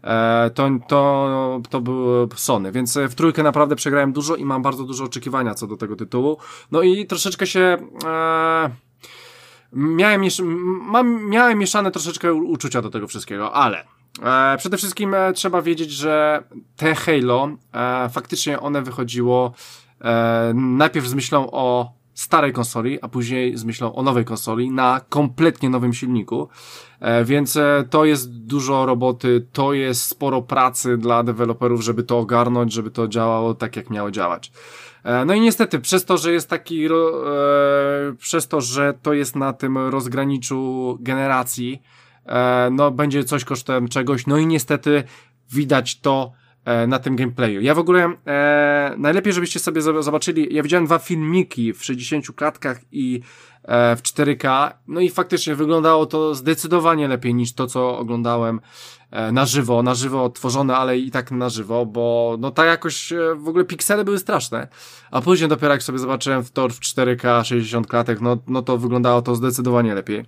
[0.05, 4.85] E, to, to, to były Sony, więc w trójkę naprawdę przegrałem dużo i mam bardzo
[4.85, 6.39] dużo oczekiwania co do tego tytułu.
[6.71, 7.77] No i troszeczkę się...
[9.73, 10.23] miałem,
[10.81, 13.85] mam, miałem mieszane troszeczkę uczucia do tego wszystkiego, ale
[14.23, 16.43] e, przede wszystkim e, trzeba wiedzieć, że
[16.77, 19.53] te Halo e, faktycznie one wychodziło
[20.55, 25.71] najpierw z myślą o starej konsoli, a później z myślą o nowej konsoli na kompletnie
[25.71, 26.49] nowym silniku.
[27.01, 32.19] E, więc e, to jest dużo roboty, to jest sporo pracy dla deweloperów, żeby to
[32.19, 34.53] ogarnąć, żeby to działało tak, jak miało działać.
[35.05, 36.89] E, no i niestety, przez to, że jest taki,
[38.19, 41.83] przez to, że to jest na tym rozgraniczu generacji,
[42.71, 45.03] no będzie coś kosztem czegoś, no i niestety
[45.53, 46.33] widać to
[46.89, 47.61] na tym gameplayu.
[47.61, 50.55] Ja w ogóle e, najlepiej, żebyście sobie zobaczyli.
[50.55, 53.21] Ja widziałem dwa filmiki w 60 klatkach i
[53.63, 54.73] e, w 4K.
[54.89, 58.61] No i faktycznie wyglądało to zdecydowanie lepiej niż to, co oglądałem
[59.11, 59.83] e, na żywo.
[59.83, 63.65] Na żywo odtworzone, ale i tak na żywo, bo no ta jakoś e, w ogóle
[63.65, 64.69] piksele były straszne.
[65.11, 68.79] A później dopiero jak sobie zobaczyłem w tor w 4K 60 klatek, no, no to
[68.79, 70.25] wyglądało to zdecydowanie lepiej.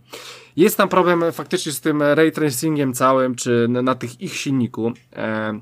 [0.57, 4.93] Jest tam problem faktycznie z tym ray tracingiem całym, czy na, na tych ich silniku.
[5.13, 5.61] E,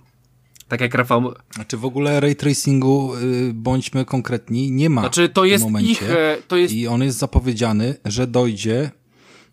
[0.69, 1.35] tak jak Rafał...
[1.55, 6.11] Znaczy w ogóle ray tracingu, yy, bądźmy konkretni, nie ma Znaczy to jest momencie, ich...
[6.11, 6.75] E, to jest...
[6.75, 8.91] I on jest zapowiedziany, że dojdzie...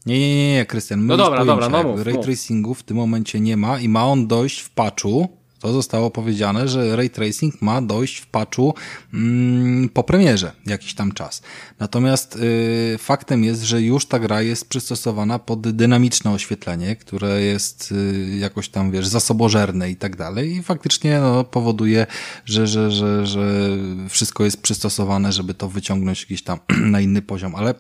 [0.06, 1.06] Nie, nie, nie, nie, Krystian.
[1.06, 4.28] No dobra, dobra, no mów, Ray tracingu w tym momencie nie ma i ma on
[4.28, 8.74] dojść w patchu to zostało powiedziane, że ray tracing ma dojść w patchu
[9.14, 11.42] mm, po premierze jakiś tam czas.
[11.80, 17.92] Natomiast y, faktem jest, że już ta gra jest przystosowana pod dynamiczne oświetlenie, które jest
[17.92, 22.08] y, jakoś tam, wiesz, zasobożerne i tak dalej i faktycznie no, powoduje,
[22.46, 23.70] że, że, że, że
[24.10, 26.60] wszystko jest przystosowane, żeby to wyciągnąć gdzieś tam
[26.94, 27.74] na inny poziom, ale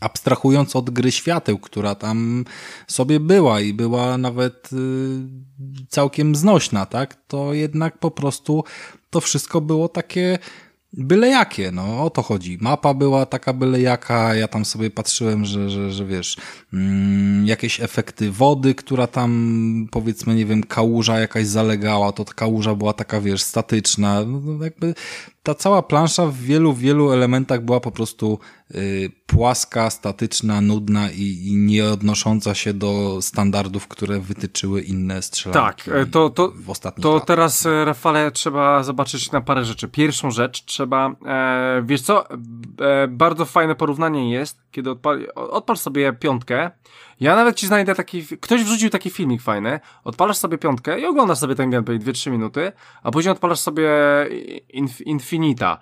[0.00, 2.44] abstrahując od gry świateł, która tam
[2.86, 4.76] sobie była i była nawet y,
[5.88, 8.64] całkiem znośna, tak, to jednak po prostu
[9.10, 10.38] to wszystko było takie
[10.96, 12.58] byle jakie, no o to chodzi.
[12.60, 16.36] Mapa była taka byle jaka, ja tam sobie patrzyłem, że, że, że wiesz,
[16.72, 22.74] mm, jakieś efekty wody, która tam powiedzmy, nie wiem, kałuża jakaś zalegała, to ta kałuża
[22.74, 24.94] była taka, wiesz, statyczna, no, jakby
[25.46, 28.38] ta cała plansza w wielu, wielu elementach była po prostu
[28.74, 35.84] y, płaska, statyczna, nudna i, i nie odnosząca się do standardów, które wytyczyły inne strzelanki
[35.84, 37.26] tak, e, to, to, w ostatnich To latach.
[37.26, 39.88] teraz, e, Rafale, trzeba zobaczyć na parę rzeczy.
[39.88, 42.36] Pierwszą rzecz trzeba, e, wiesz co, e,
[43.08, 46.70] bardzo fajne porównanie jest, kiedy odpal, odpal sobie piątkę,
[47.20, 51.38] ja nawet ci znajdę taki, ktoś wrzucił taki filmik fajny, odpalasz sobie piątkę i oglądasz
[51.38, 52.72] sobie ten gameplay 2-3 minuty,
[53.02, 53.90] a później odpalasz sobie
[54.68, 55.78] Inf Infinita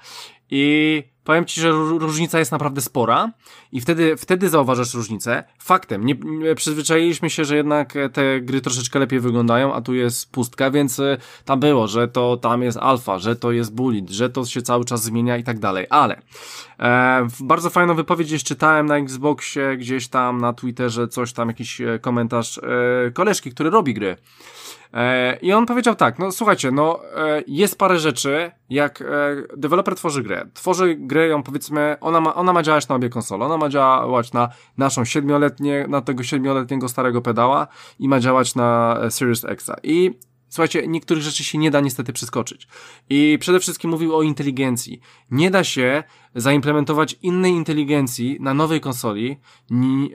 [0.56, 3.32] i powiem ci, że różnica jest naprawdę spora
[3.72, 5.44] i wtedy, wtedy zauważasz różnicę.
[5.58, 10.32] Faktem, nie, nie, przyzwyczailiśmy się, że jednak te gry troszeczkę lepiej wyglądają, a tu jest
[10.32, 14.30] pustka, więc y, tam było, że to tam jest alfa, że to jest bullet, że
[14.30, 16.22] to się cały czas zmienia i tak dalej, ale
[16.80, 21.80] e, bardzo fajną wypowiedź gdzieś czytałem na Xboxie, gdzieś tam na Twitterze, coś tam, jakiś
[21.80, 24.16] e, komentarz e, koleżki, który robi gry.
[24.94, 29.04] E, I on powiedział tak, no słuchajcie, no e, jest parę rzeczy, jak e,
[29.56, 30.46] deweloper tworzy grę.
[30.54, 34.32] Tworzy grę ją powiedzmy, ona ma, ona ma działać na obie konsole, ona ma działać
[34.32, 34.48] na
[34.78, 37.66] naszą siedmioletnie, na tego siedmioletniego starego pedała
[37.98, 39.70] i ma działać na Series X.
[39.82, 40.18] I
[40.54, 42.68] Słuchajcie, niektórych rzeczy się nie da niestety przeskoczyć.
[43.10, 45.00] I przede wszystkim mówił o inteligencji.
[45.30, 46.02] Nie da się
[46.34, 49.36] zaimplementować innej inteligencji na nowej konsoli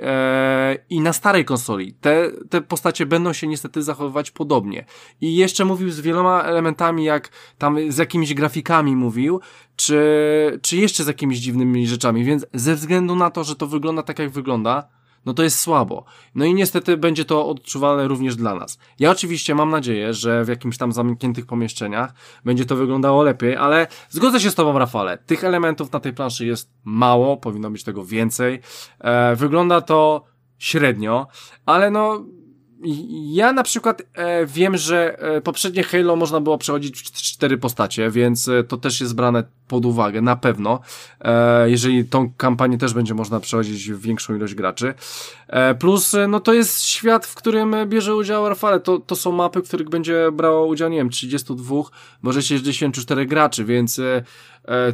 [0.01, 1.93] e, i na starej konsoli.
[1.93, 4.85] Te, te postacie będą się niestety zachowywać podobnie.
[5.21, 9.39] I jeszcze mówił z wieloma elementami, jak tam z jakimiś grafikami mówił,
[9.75, 12.23] czy, czy jeszcze z jakimiś dziwnymi rzeczami.
[12.23, 14.98] Więc ze względu na to, że to wygląda tak jak wygląda,
[15.29, 16.05] no to jest słabo.
[16.35, 18.79] No i niestety będzie to odczuwalne również dla nas.
[18.99, 22.13] Ja oczywiście mam nadzieję, że w jakimś tam zamkniętych pomieszczeniach
[22.45, 25.17] będzie to wyglądało lepiej, ale zgodzę się z Tobą, Rafale.
[25.17, 28.61] Tych elementów na tej planszy jest mało, powinno być tego więcej.
[28.99, 30.23] E, wygląda to
[30.57, 31.27] średnio,
[31.65, 32.25] ale no
[33.31, 38.11] ja na przykład e, wiem, że e, poprzednie Halo można było przechodzić w cztery postacie,
[38.11, 40.79] więc e, to też jest brane pod uwagę, na pewno.
[41.21, 44.93] E, jeżeli tą kampanię też będzie można przechodzić w większą ilość graczy.
[45.47, 48.79] E, plus, e, no to jest świat, w którym bierze udział Rafale.
[48.79, 51.75] To, to są mapy, w których będzie brało udział, nie wiem, 32,
[52.21, 54.01] może 64 graczy, więc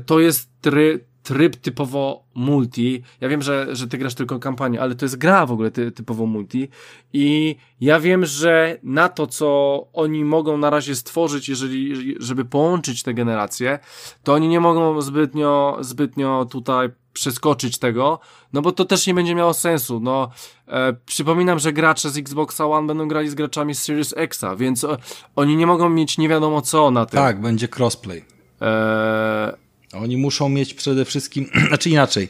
[0.05, 3.03] to jest try, tryb typowo multi.
[3.21, 5.91] Ja wiem, że, że ty grasz tylko kampanię, ale to jest gra w ogóle ty,
[5.91, 6.69] typowo multi.
[7.13, 13.03] I ja wiem, że na to, co oni mogą na razie stworzyć, jeżeli, żeby połączyć
[13.03, 13.79] te generacje,
[14.23, 18.19] to oni nie mogą zbytnio, zbytnio tutaj przeskoczyć tego,
[18.53, 19.99] no bo to też nie będzie miało sensu.
[19.99, 20.29] No,
[20.67, 24.83] e, przypominam, że gracze z Xboxa One będą grali z graczami z Series Xa, więc
[24.83, 24.97] e,
[25.35, 27.17] oni nie mogą mieć nie wiadomo co na tym.
[27.17, 28.25] Tak, będzie crossplay.
[28.61, 29.64] E,
[29.97, 32.29] oni muszą mieć przede wszystkim, znaczy inaczej,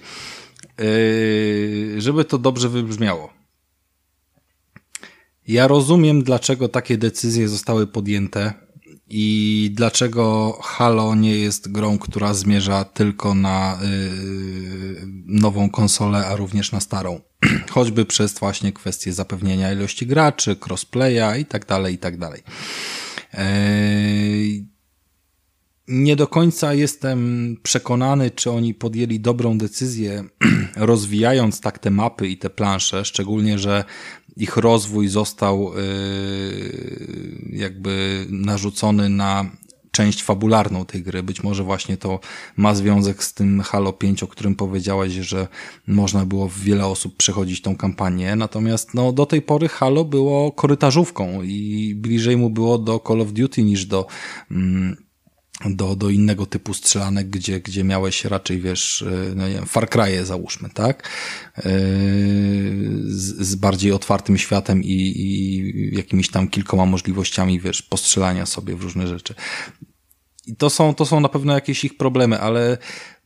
[0.77, 3.33] yy, żeby to dobrze wybrzmiało.
[5.47, 8.53] Ja rozumiem, dlaczego takie decyzje zostały podjęte
[9.09, 16.71] i dlaczego Halo nie jest grą, która zmierza tylko na yy, nową konsolę, a również
[16.71, 17.21] na starą.
[17.71, 22.43] Choćby przez właśnie kwestię zapewnienia ilości graczy, crossplaya i tak dalej, i tak dalej.
[25.87, 30.23] Nie do końca jestem przekonany, czy oni podjęli dobrą decyzję,
[30.75, 33.83] rozwijając tak te mapy i te plansze, szczególnie, że
[34.37, 39.51] ich rozwój został yy, jakby narzucony na
[39.95, 41.23] część fabularną tej gry.
[41.23, 42.19] Być może właśnie to
[42.57, 45.47] ma związek z tym Halo 5, o którym powiedziałeś, że
[45.87, 48.35] można było w wiele osób przechodzić tą kampanię.
[48.35, 53.33] Natomiast no, do tej pory Halo było korytarzówką i bliżej mu było do Call of
[53.33, 54.07] Duty niż do
[54.51, 55.04] mm,
[55.65, 59.89] do, do innego typu strzelanek, gdzie, gdzie miałeś raczej, wiesz, e, no nie wiem, Far
[59.89, 61.09] Cry'e załóżmy, tak?
[61.57, 61.61] E,
[63.03, 68.83] z, z bardziej otwartym światem i, i jakimiś tam kilkoma możliwościami, wiesz, postrzelania sobie w
[68.83, 69.35] różne rzeczy.
[70.47, 72.77] I to są, to są na pewno jakieś ich problemy, ale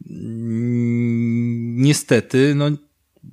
[0.10, 2.70] mm, niestety, no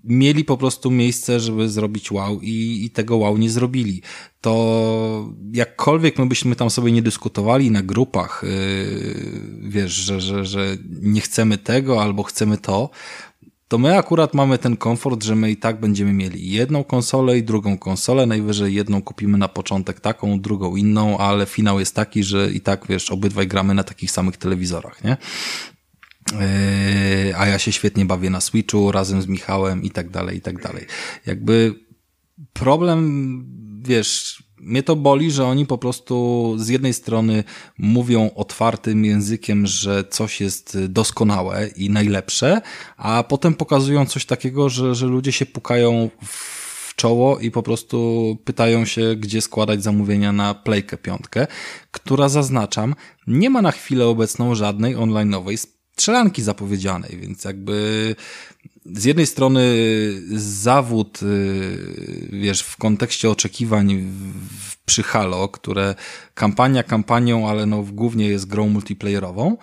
[0.04, 4.02] mieli po prostu miejsce, żeby zrobić wow i, i tego wow nie zrobili.
[4.40, 10.76] To jakkolwiek my byśmy tam sobie nie dyskutowali na grupach, yy, wiesz, że, że, że
[11.00, 12.90] nie chcemy tego albo chcemy to,
[13.68, 17.42] to my akurat mamy ten komfort, że my i tak będziemy mieli jedną konsolę i
[17.42, 22.52] drugą konsolę, najwyżej jedną kupimy na początek taką, drugą inną, ale finał jest taki, że
[22.52, 25.16] i tak, wiesz, obydwaj gramy na takich samych telewizorach, nie?
[26.32, 30.40] Yy, a ja się świetnie bawię na Switchu razem z Michałem i tak dalej, i
[30.40, 30.86] tak dalej.
[31.26, 31.74] Jakby
[32.52, 33.44] problem,
[33.82, 37.44] wiesz, mnie to boli, że oni po prostu z jednej strony
[37.78, 42.60] mówią otwartym językiem, że coś jest doskonałe i najlepsze,
[42.96, 48.38] a potem pokazują coś takiego, że, że ludzie się pukają w czoło i po prostu
[48.44, 51.46] pytają się, gdzie składać zamówienia na Playkę piątkę,
[51.90, 52.94] która zaznaczam,
[53.26, 55.56] nie ma na chwilę obecną żadnej online'owej
[55.96, 58.14] strzelanki zapowiedzianej, więc jakby
[58.94, 59.74] z jednej strony
[60.36, 64.12] zawód, y, wiesz, w kontekście oczekiwań
[64.86, 65.94] przy Halo, które
[66.34, 69.56] kampania kampanią, ale no głównie jest grą multiplayerową,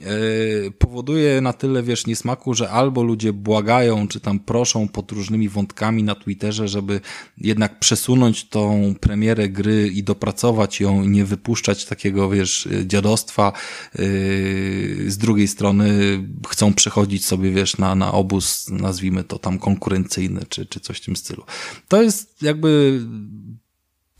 [0.00, 5.48] yy, powoduje na tyle, wiesz, niesmaku, że albo ludzie błagają, czy tam proszą pod różnymi
[5.48, 7.00] wątkami na Twitterze, żeby
[7.38, 13.52] jednak przesunąć tą premierę gry i dopracować ją i nie wypuszczać takiego, wiesz, dziadostwa.
[13.98, 20.40] Yy, z drugiej strony chcą przechodzić sobie, wiesz, na, na obóz, nazwijmy to tam konkurencyjny,
[20.48, 21.44] czy, czy coś w tym stylu.
[21.88, 23.00] To jest jakby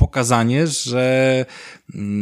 [0.00, 1.46] pokazanie, że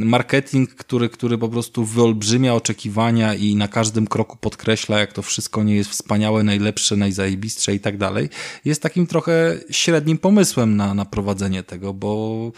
[0.04, 5.62] marketing, który, który po prostu wyolbrzymia oczekiwania i na każdym kroku podkreśla, jak to wszystko
[5.62, 8.28] nie jest wspaniałe, najlepsze, najzajebistsze i tak dalej,
[8.64, 12.52] jest takim trochę średnim pomysłem na, na prowadzenie tego, bo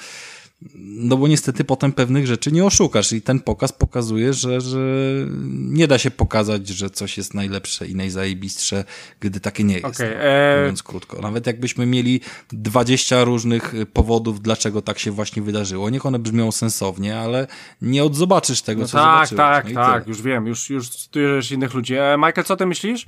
[0.75, 4.79] no bo niestety potem pewnych rzeczy nie oszukasz i ten pokaz pokazuje, że, że
[5.51, 8.85] nie da się pokazać, że coś jest najlepsze i najzajebistsze,
[9.21, 10.01] gdy takie nie jest.
[10.01, 10.61] Okay, no, e...
[10.61, 11.21] Mówiąc krótko.
[11.21, 12.21] Nawet jakbyśmy mieli
[12.53, 15.91] 20 różnych powodów, dlaczego tak się właśnie wydarzyło.
[15.91, 17.47] Niech one brzmią sensownie, ale
[17.83, 19.37] nie odzobaczysz tego, no co tak, zobaczyłeś.
[19.37, 21.95] Tak, tak, tak, już wiem, już, już studujesz innych ludzi.
[21.95, 23.07] E, Michael, co ty myślisz?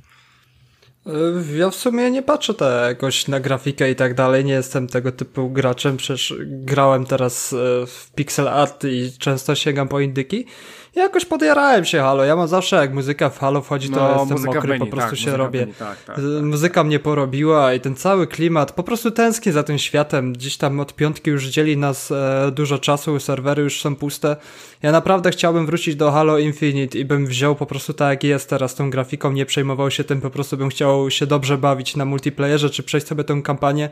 [1.06, 4.86] Y, ja w sumie nie patrzę tak jakoś na grafikę i tak dalej, nie jestem
[4.86, 7.56] tego typu graczem, przecież grałem teraz y,
[7.86, 10.46] w pixel art i często sięgam po indyki
[10.94, 12.24] jakoś podjarałem się Halo.
[12.24, 15.18] Ja mam zawsze, jak muzyka w Halo wchodzi, to no, jestem mokry, po prostu tak,
[15.18, 15.66] się robię.
[15.66, 19.78] tak, tak, tak, Muzyka mnie porobiła i ten cały klimat, po prostu tęsknię za tym
[19.78, 20.36] światem.
[20.36, 24.36] Dziś tam od piątki już dzieli nas e, dużo czasu, serwery już są puste.
[24.82, 28.48] Ja naprawdę chciałbym wrócić do Halo Infinite i bym wziął po prostu tak jak jest
[28.48, 32.04] teraz tą grafiką, nie przejmował się tym, po prostu bym chciał się dobrze bawić na
[32.04, 33.90] multiplayerze, czy przejść sobie tę kampanię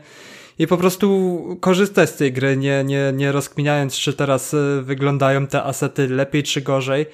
[0.61, 5.47] i po prostu korzystać z tej gry, nie, nie, nie rozkminiając, czy teraz e, wyglądają
[5.47, 7.05] te asety lepiej czy gorzej.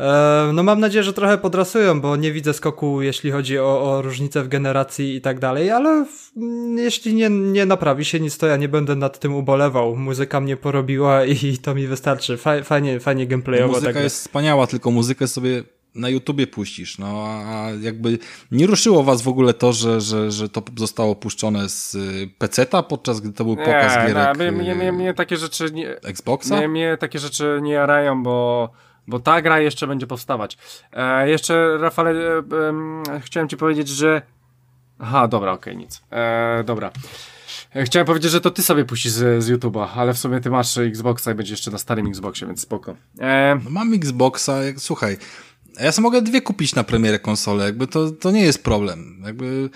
[0.00, 4.02] E, no mam nadzieję, że trochę podrasują, bo nie widzę skoku, jeśli chodzi o, o
[4.02, 6.06] różnice w generacji i tak dalej, ale
[6.76, 9.96] jeśli nie, nie naprawi się nic, to ja nie będę nad tym ubolewał.
[9.96, 12.38] Muzyka mnie porobiła i to mi wystarczy.
[12.64, 13.72] Fajnie, fajnie gameplayowo.
[13.72, 15.62] Muzyka tak jest wspaniała, tylko muzykę sobie
[15.98, 18.18] na YouTubie puścisz, no a jakby
[18.50, 22.82] nie ruszyło was w ogóle to, że, że, że to zostało puszczone z y, PC-ta,
[22.82, 26.60] podczas gdy to był pokaz nie, gierek nie, mnie, mnie, mnie takie rzeczy nie, Xboxa?
[26.60, 28.70] Nie, mnie takie rzeczy nie jarają, bo
[29.08, 30.58] bo ta gra jeszcze będzie powstawać.
[30.92, 32.42] E, jeszcze, Rafale, e,
[33.14, 34.22] e, chciałem ci powiedzieć, że...
[34.98, 36.02] Aha, dobra, okej, okay, nic.
[36.10, 36.90] E, dobra.
[37.74, 40.50] E, chciałem powiedzieć, że to ty sobie puścisz z, z YouTube'a, ale w sumie ty
[40.50, 42.94] masz Xboxa i będzie jeszcze na starym Xboxie, więc spoko.
[43.20, 43.60] E...
[43.64, 45.16] No mam Xboxa, jak, słuchaj,
[45.80, 49.22] ja sobie mogę dwie kupić na premierę konsole, jakby to, to nie jest problem.
[49.26, 49.70] Jakby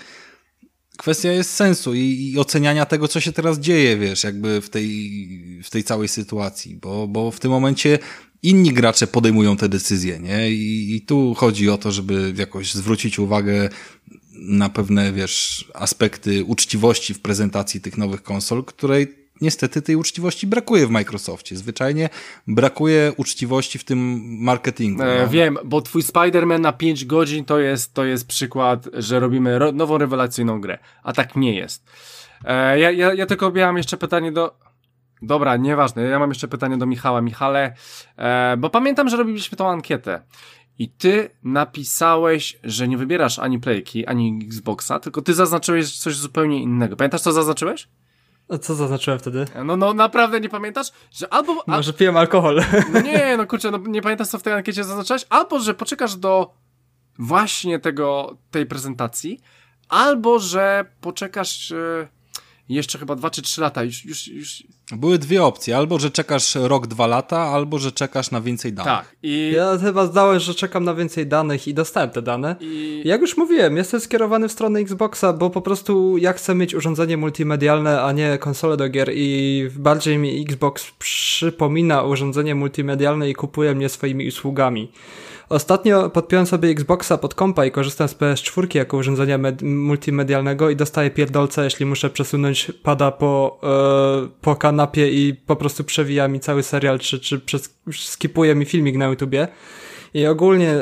[0.97, 5.61] kwestia jest sensu i, i, oceniania tego, co się teraz dzieje, wiesz, jakby w tej,
[5.63, 7.99] w tej całej sytuacji, bo, bo w tym momencie
[8.43, 10.51] inni gracze podejmują te decyzje, nie?
[10.51, 13.69] I, I tu chodzi o to, żeby jakoś zwrócić uwagę
[14.31, 20.87] na pewne, wiesz, aspekty uczciwości w prezentacji tych nowych konsol, której niestety tej uczciwości brakuje
[20.87, 21.55] w Microsoftie.
[21.55, 22.09] Zwyczajnie
[22.47, 25.03] brakuje uczciwości w tym marketingu.
[25.03, 25.27] E, no.
[25.27, 29.71] wiem, bo twój Spider-Man na 5 godzin to jest, to jest przykład, że robimy ro
[29.71, 31.85] nową rewelacyjną grę, a tak nie jest.
[32.45, 34.63] E, ja, ja, ja tylko miałem jeszcze pytanie do...
[35.21, 37.21] Dobra, nieważne, ja mam jeszcze pytanie do Michała.
[37.21, 37.73] Michale,
[38.17, 40.21] e, bo pamiętam, że robiliśmy tą ankietę
[40.79, 46.61] i ty napisałeś, że nie wybierasz ani Playki, ani Xboxa, tylko ty zaznaczyłeś coś zupełnie
[46.61, 46.95] innego.
[46.95, 47.87] Pamiętasz, co zaznaczyłeś?
[48.53, 49.45] A co zaznaczyłem wtedy?
[49.65, 50.91] No, no naprawdę nie pamiętasz?
[51.11, 51.63] Że albo...
[51.67, 51.71] A...
[51.71, 52.61] Może piłem alkohol.
[52.93, 55.25] No nie, no kurczę, no nie pamiętasz co w tej ankiecie zaznaczyłeś?
[55.29, 56.53] Albo, że poczekasz do
[57.19, 59.39] właśnie tego, tej prezentacji,
[59.89, 61.69] albo, że poczekasz...
[61.69, 62.22] Yy
[62.69, 63.83] jeszcze chyba dwa czy trzy lata.
[63.83, 64.63] Już, już, już...
[64.91, 68.93] Były dwie opcje, albo że czekasz rok, dwa lata, albo że czekasz na więcej danych.
[68.93, 69.15] Tak.
[69.23, 69.51] I...
[69.55, 72.55] Ja chyba zdałem, że czekam na więcej danych i dostałem te dane.
[72.59, 73.01] I...
[73.05, 77.17] Jak już mówiłem, jestem skierowany w stronę Xboxa, bo po prostu ja chcę mieć urządzenie
[77.17, 83.75] multimedialne, a nie konsolę do gier i bardziej mi Xbox przypomina urządzenie multimedialne i kupuje
[83.75, 84.91] mnie swoimi usługami.
[85.53, 91.09] Ostatnio podpiąłem sobie Xboxa pod kompa i korzystam z PS4 jako urządzenia multimedialnego i dostaję
[91.09, 96.63] pierdolce, jeśli muszę przesunąć pada po, e, po kanapie i po prostu przewija mi cały
[96.63, 97.59] serial, czy, czy
[97.91, 99.47] skipuje mi filmik na YouTubie.
[100.13, 100.75] I ogólnie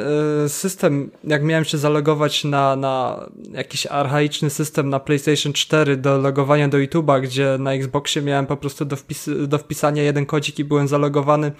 [0.46, 6.18] y, system, jak miałem się zalogować na, na jakiś archaiczny system na PlayStation 4 do
[6.18, 10.60] logowania do YouTube'a, gdzie na Xboxie miałem po prostu do, wpis do wpisania jeden kodzik
[10.60, 11.52] i byłem zalogowany,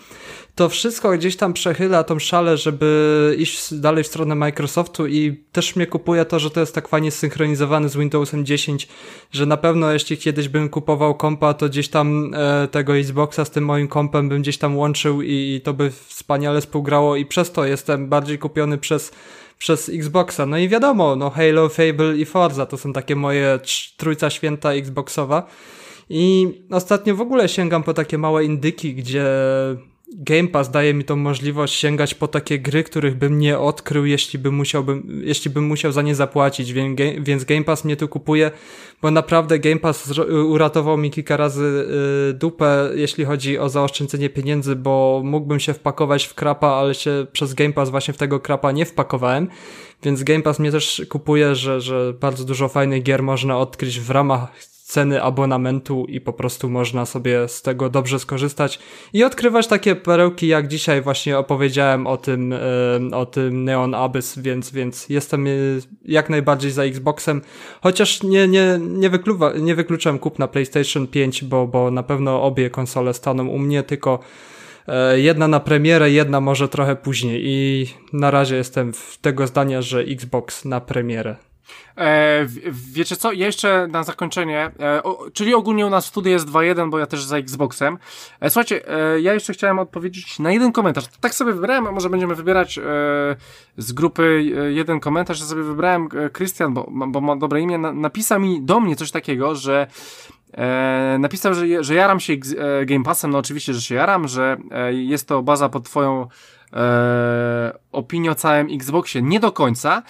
[0.56, 5.76] to wszystko gdzieś tam przechyla tą szalę, żeby iść dalej w stronę Microsoftu i też
[5.76, 8.88] mnie kupuje to, że to jest tak fajnie zsynchronizowany z Windowsem 10,
[9.32, 13.52] że na pewno jeśli kiedyś bym kupował kompa, to gdzieś tam e, tego Xboxa z
[13.52, 17.52] tym moim kompem bym gdzieś tam łączył i, i to by wspaniale współgrało i przez
[17.52, 19.12] to jestem bardziej kupiony przez,
[19.58, 20.46] przez Xboxa.
[20.46, 23.60] No i wiadomo, no Halo, Fable i Forza to są takie moje
[23.98, 25.48] trójca święta Xboxowa.
[26.10, 29.26] I ostatnio w ogóle sięgam po takie małe indyki, gdzie
[30.18, 34.40] Game Pass daje mi tą możliwość sięgać po takie gry, których bym nie odkrył, jeśli
[34.40, 36.74] bym, musiałbym, jeśli bym musiał za nie zapłacić,
[37.20, 38.52] więc Game Pass mnie tu kupuje,
[39.02, 41.88] bo naprawdę Game Pass uratował mi kilka razy
[42.30, 47.26] y, dupę, jeśli chodzi o zaoszczędzenie pieniędzy, bo mógłbym się wpakować w krapa, ale się
[47.32, 49.48] przez Game Pass właśnie w tego krapa nie wpakowałem,
[50.04, 54.10] więc Game Pass mnie też kupuje, że, że bardzo dużo fajnych gier można odkryć w
[54.10, 58.80] ramach ceny abonamentu i po prostu można sobie z tego dobrze skorzystać
[59.14, 62.54] i odkrywać takie perełki, jak dzisiaj właśnie opowiedziałem o tym,
[63.14, 65.50] o tym Neon Abyss, więc, więc jestem e,
[66.06, 67.42] jak najbardziej za Xboxem,
[67.82, 72.44] chociaż nie, nie, nie, wykluwa, nie wykluczam kup na PlayStation 5, bo, bo na pewno
[72.44, 74.20] obie konsole staną u mnie, tylko
[74.88, 79.82] e, jedna na premierę, jedna może trochę później i na razie jestem w tego zdania,
[79.82, 81.51] że Xbox na premierę.
[81.98, 86.48] E, wiecie co, jeszcze na zakończenie, e, o, czyli ogólnie u nas w studiu jest
[86.48, 87.98] 2-1, bo ja też za Xboxem.
[88.40, 91.06] E, słuchajcie, e, ja jeszcze chciałem odpowiedzieć na jeden komentarz.
[91.22, 92.82] Tak sobie wybrałem, a może będziemy wybierać e,
[93.78, 95.40] z grupy e, jeden komentarz.
[95.40, 99.12] Ja sobie wybrałem Krystian, bo, bo ma dobre imię, na, napisał mi do mnie coś
[99.12, 99.88] takiego, że
[100.58, 102.34] E, napisał, że, że jaram się
[102.86, 106.28] Game Passem, no oczywiście, że się jaram, że e, jest to baza pod twoją
[106.74, 109.22] e, opinię o całym Xboxie.
[109.22, 110.04] Nie do końca,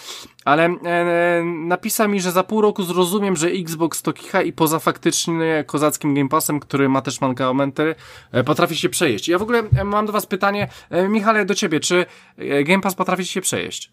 [0.46, 4.80] ale e, napisał mi, że za pół roku zrozumiem, że Xbox to kicha i poza
[4.80, 7.96] faktycznie kozackim Game Passem, który ma też mankamenty,
[8.32, 9.28] e, potrafi się przejeść.
[9.28, 12.06] Ja w ogóle e, mam do was pytanie, e, Michale, do ciebie, czy
[12.38, 13.92] e, Game Pass potrafi się przejeść?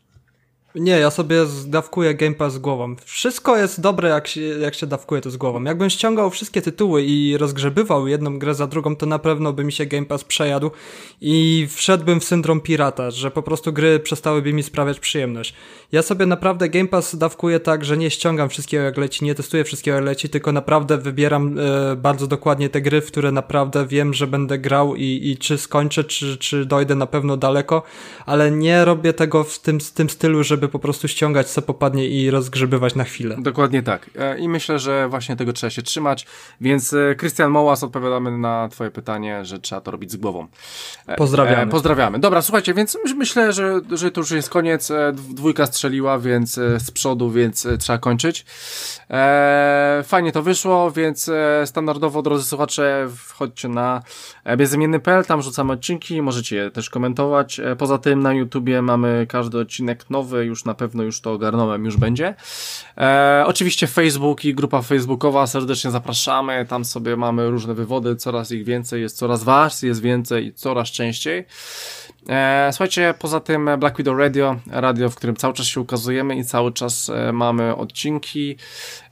[0.74, 1.36] Nie, ja sobie
[1.66, 2.96] dawkuję Game Pass z głową.
[3.04, 5.64] Wszystko jest dobre, jak się, jak się dawkuje to z głową.
[5.64, 9.72] Jakbym ściągał wszystkie tytuły i rozgrzebywał jedną grę za drugą, to na pewno by mi
[9.72, 10.70] się Game Pass przejadł
[11.20, 15.54] i wszedłbym w syndrom pirata, że po prostu gry przestałyby mi sprawiać przyjemność.
[15.92, 19.64] Ja sobie naprawdę Game Pass dawkuję tak, że nie ściągam wszystkiego jak leci, nie testuję
[19.64, 24.14] wszystkiego jak leci, tylko naprawdę wybieram e, bardzo dokładnie te gry, w które naprawdę wiem,
[24.14, 27.82] że będę grał i, i czy skończę, czy, czy dojdę na pewno daleko,
[28.26, 32.08] ale nie robię tego w tym, w tym stylu, żeby po prostu ściągać co popadnie
[32.08, 33.36] i rozgrzebywać na chwilę.
[33.38, 34.10] Dokładnie tak.
[34.18, 36.26] E, I myślę, że właśnie tego trzeba się trzymać.
[36.60, 40.46] Więc Krystian e, Mołas odpowiadamy na Twoje pytanie, że trzeba to robić z głową.
[41.06, 41.70] E, pozdrawiamy.
[41.70, 42.18] pozdrawiamy.
[42.18, 44.92] Dobra, słuchajcie, więc myślę, że, że to już jest koniec.
[45.12, 48.46] Dwójka strzeliła, więc z przodu, więc trzeba kończyć.
[50.04, 51.30] fajnie to wyszło, więc
[51.64, 54.02] standardowo, drodzy słuchacze, wchodźcie na
[54.56, 57.60] bezimienny.pl, tam rzucamy odcinki, możecie je też komentować.
[57.78, 61.96] Poza tym na YouTubie mamy każdy odcinek nowy, już na pewno już to ogarnąłem, już
[61.96, 62.34] będzie.
[62.98, 68.64] E, oczywiście Facebook i grupa facebookowa, serdecznie zapraszamy, tam sobie mamy różne wywody, coraz ich
[68.64, 71.46] więcej, jest coraz was, jest więcej i coraz częściej.
[72.28, 76.44] E, słuchajcie, poza tym Black Widow Radio, radio, w którym cały czas się ukazujemy i
[76.44, 78.56] cały czas e, mamy odcinki,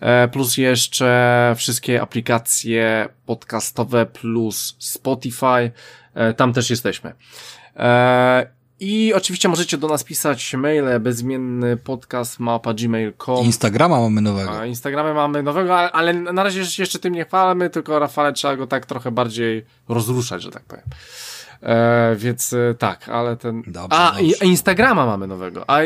[0.00, 5.70] e, plus jeszcze wszystkie aplikacje podcastowe, plus Spotify,
[6.14, 7.12] e, tam też jesteśmy.
[8.80, 13.44] I oczywiście możecie do nas pisać maile bezmienny podcast mapa gmail.com.
[13.44, 14.60] Instagrama mamy nowego.
[14.60, 18.56] A Instagramy mamy nowego, ale, ale na razie jeszcze tym nie chwalamy, tylko Rafale trzeba
[18.56, 20.84] go tak trochę bardziej rozruszać, że tak powiem.
[21.62, 23.62] E, więc e, tak, ale ten.
[23.66, 24.46] Dobrze, a, dobrze.
[24.46, 25.64] Instagrama mamy nowego.
[25.70, 25.78] A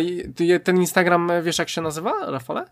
[0.64, 2.64] ten Instagram wiesz jak się nazywa, Rafale?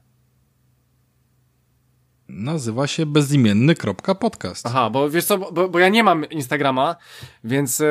[2.29, 4.67] Nazywa się bezimienny.podcast.
[4.67, 6.97] Aha, bo wiesz co, bo, bo ja nie mam Instagrama,
[7.45, 7.87] więc e,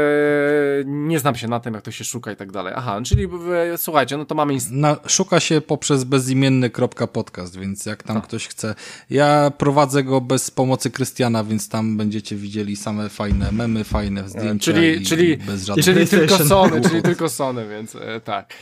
[0.86, 2.74] nie znam się na tym, jak to się szuka i tak dalej.
[2.76, 3.28] Aha, czyli
[3.74, 4.58] e, słuchajcie, no to mamy...
[4.72, 8.76] Na, szuka się poprzez bezimienny.podcast, więc jak tam ktoś chce...
[9.10, 14.74] Ja prowadzę go bez pomocy Krystiana, więc tam będziecie widzieli same fajne memy, fajne zdjęcia
[14.74, 15.86] czyli, i, czyli, i bez żadnych...
[15.86, 18.54] Czyli tylko Sony, czyli tylko Sony, więc e, tak.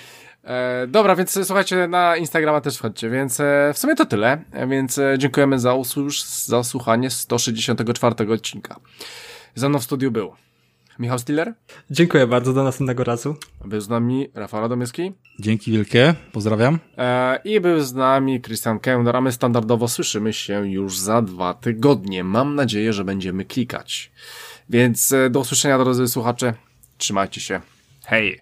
[0.46, 4.68] E, dobra, więc słuchajcie, na Instagrama też wchodźcie, więc e, w sumie to tyle, e,
[4.68, 8.80] więc e, dziękujemy za, usłuż, za słuchanie 164 odcinka.
[9.56, 10.32] Ze mną w studiu był
[11.00, 11.54] Michał Stiller.
[11.92, 13.36] Dziękuję bardzo, do następnego razu.
[13.66, 15.12] Był z nami Rafał Radomyski.
[15.40, 16.80] Dzięki wielkie, pozdrawiam.
[16.98, 21.54] E, I był z nami Christian Kender, a my standardowo słyszymy się już za dwa
[21.54, 22.24] tygodnie.
[22.24, 24.12] Mam nadzieję, że będziemy klikać.
[24.70, 26.54] Więc e, do usłyszenia, drodzy słuchacze.
[26.98, 27.62] Trzymajcie się.
[28.06, 28.34] Hej!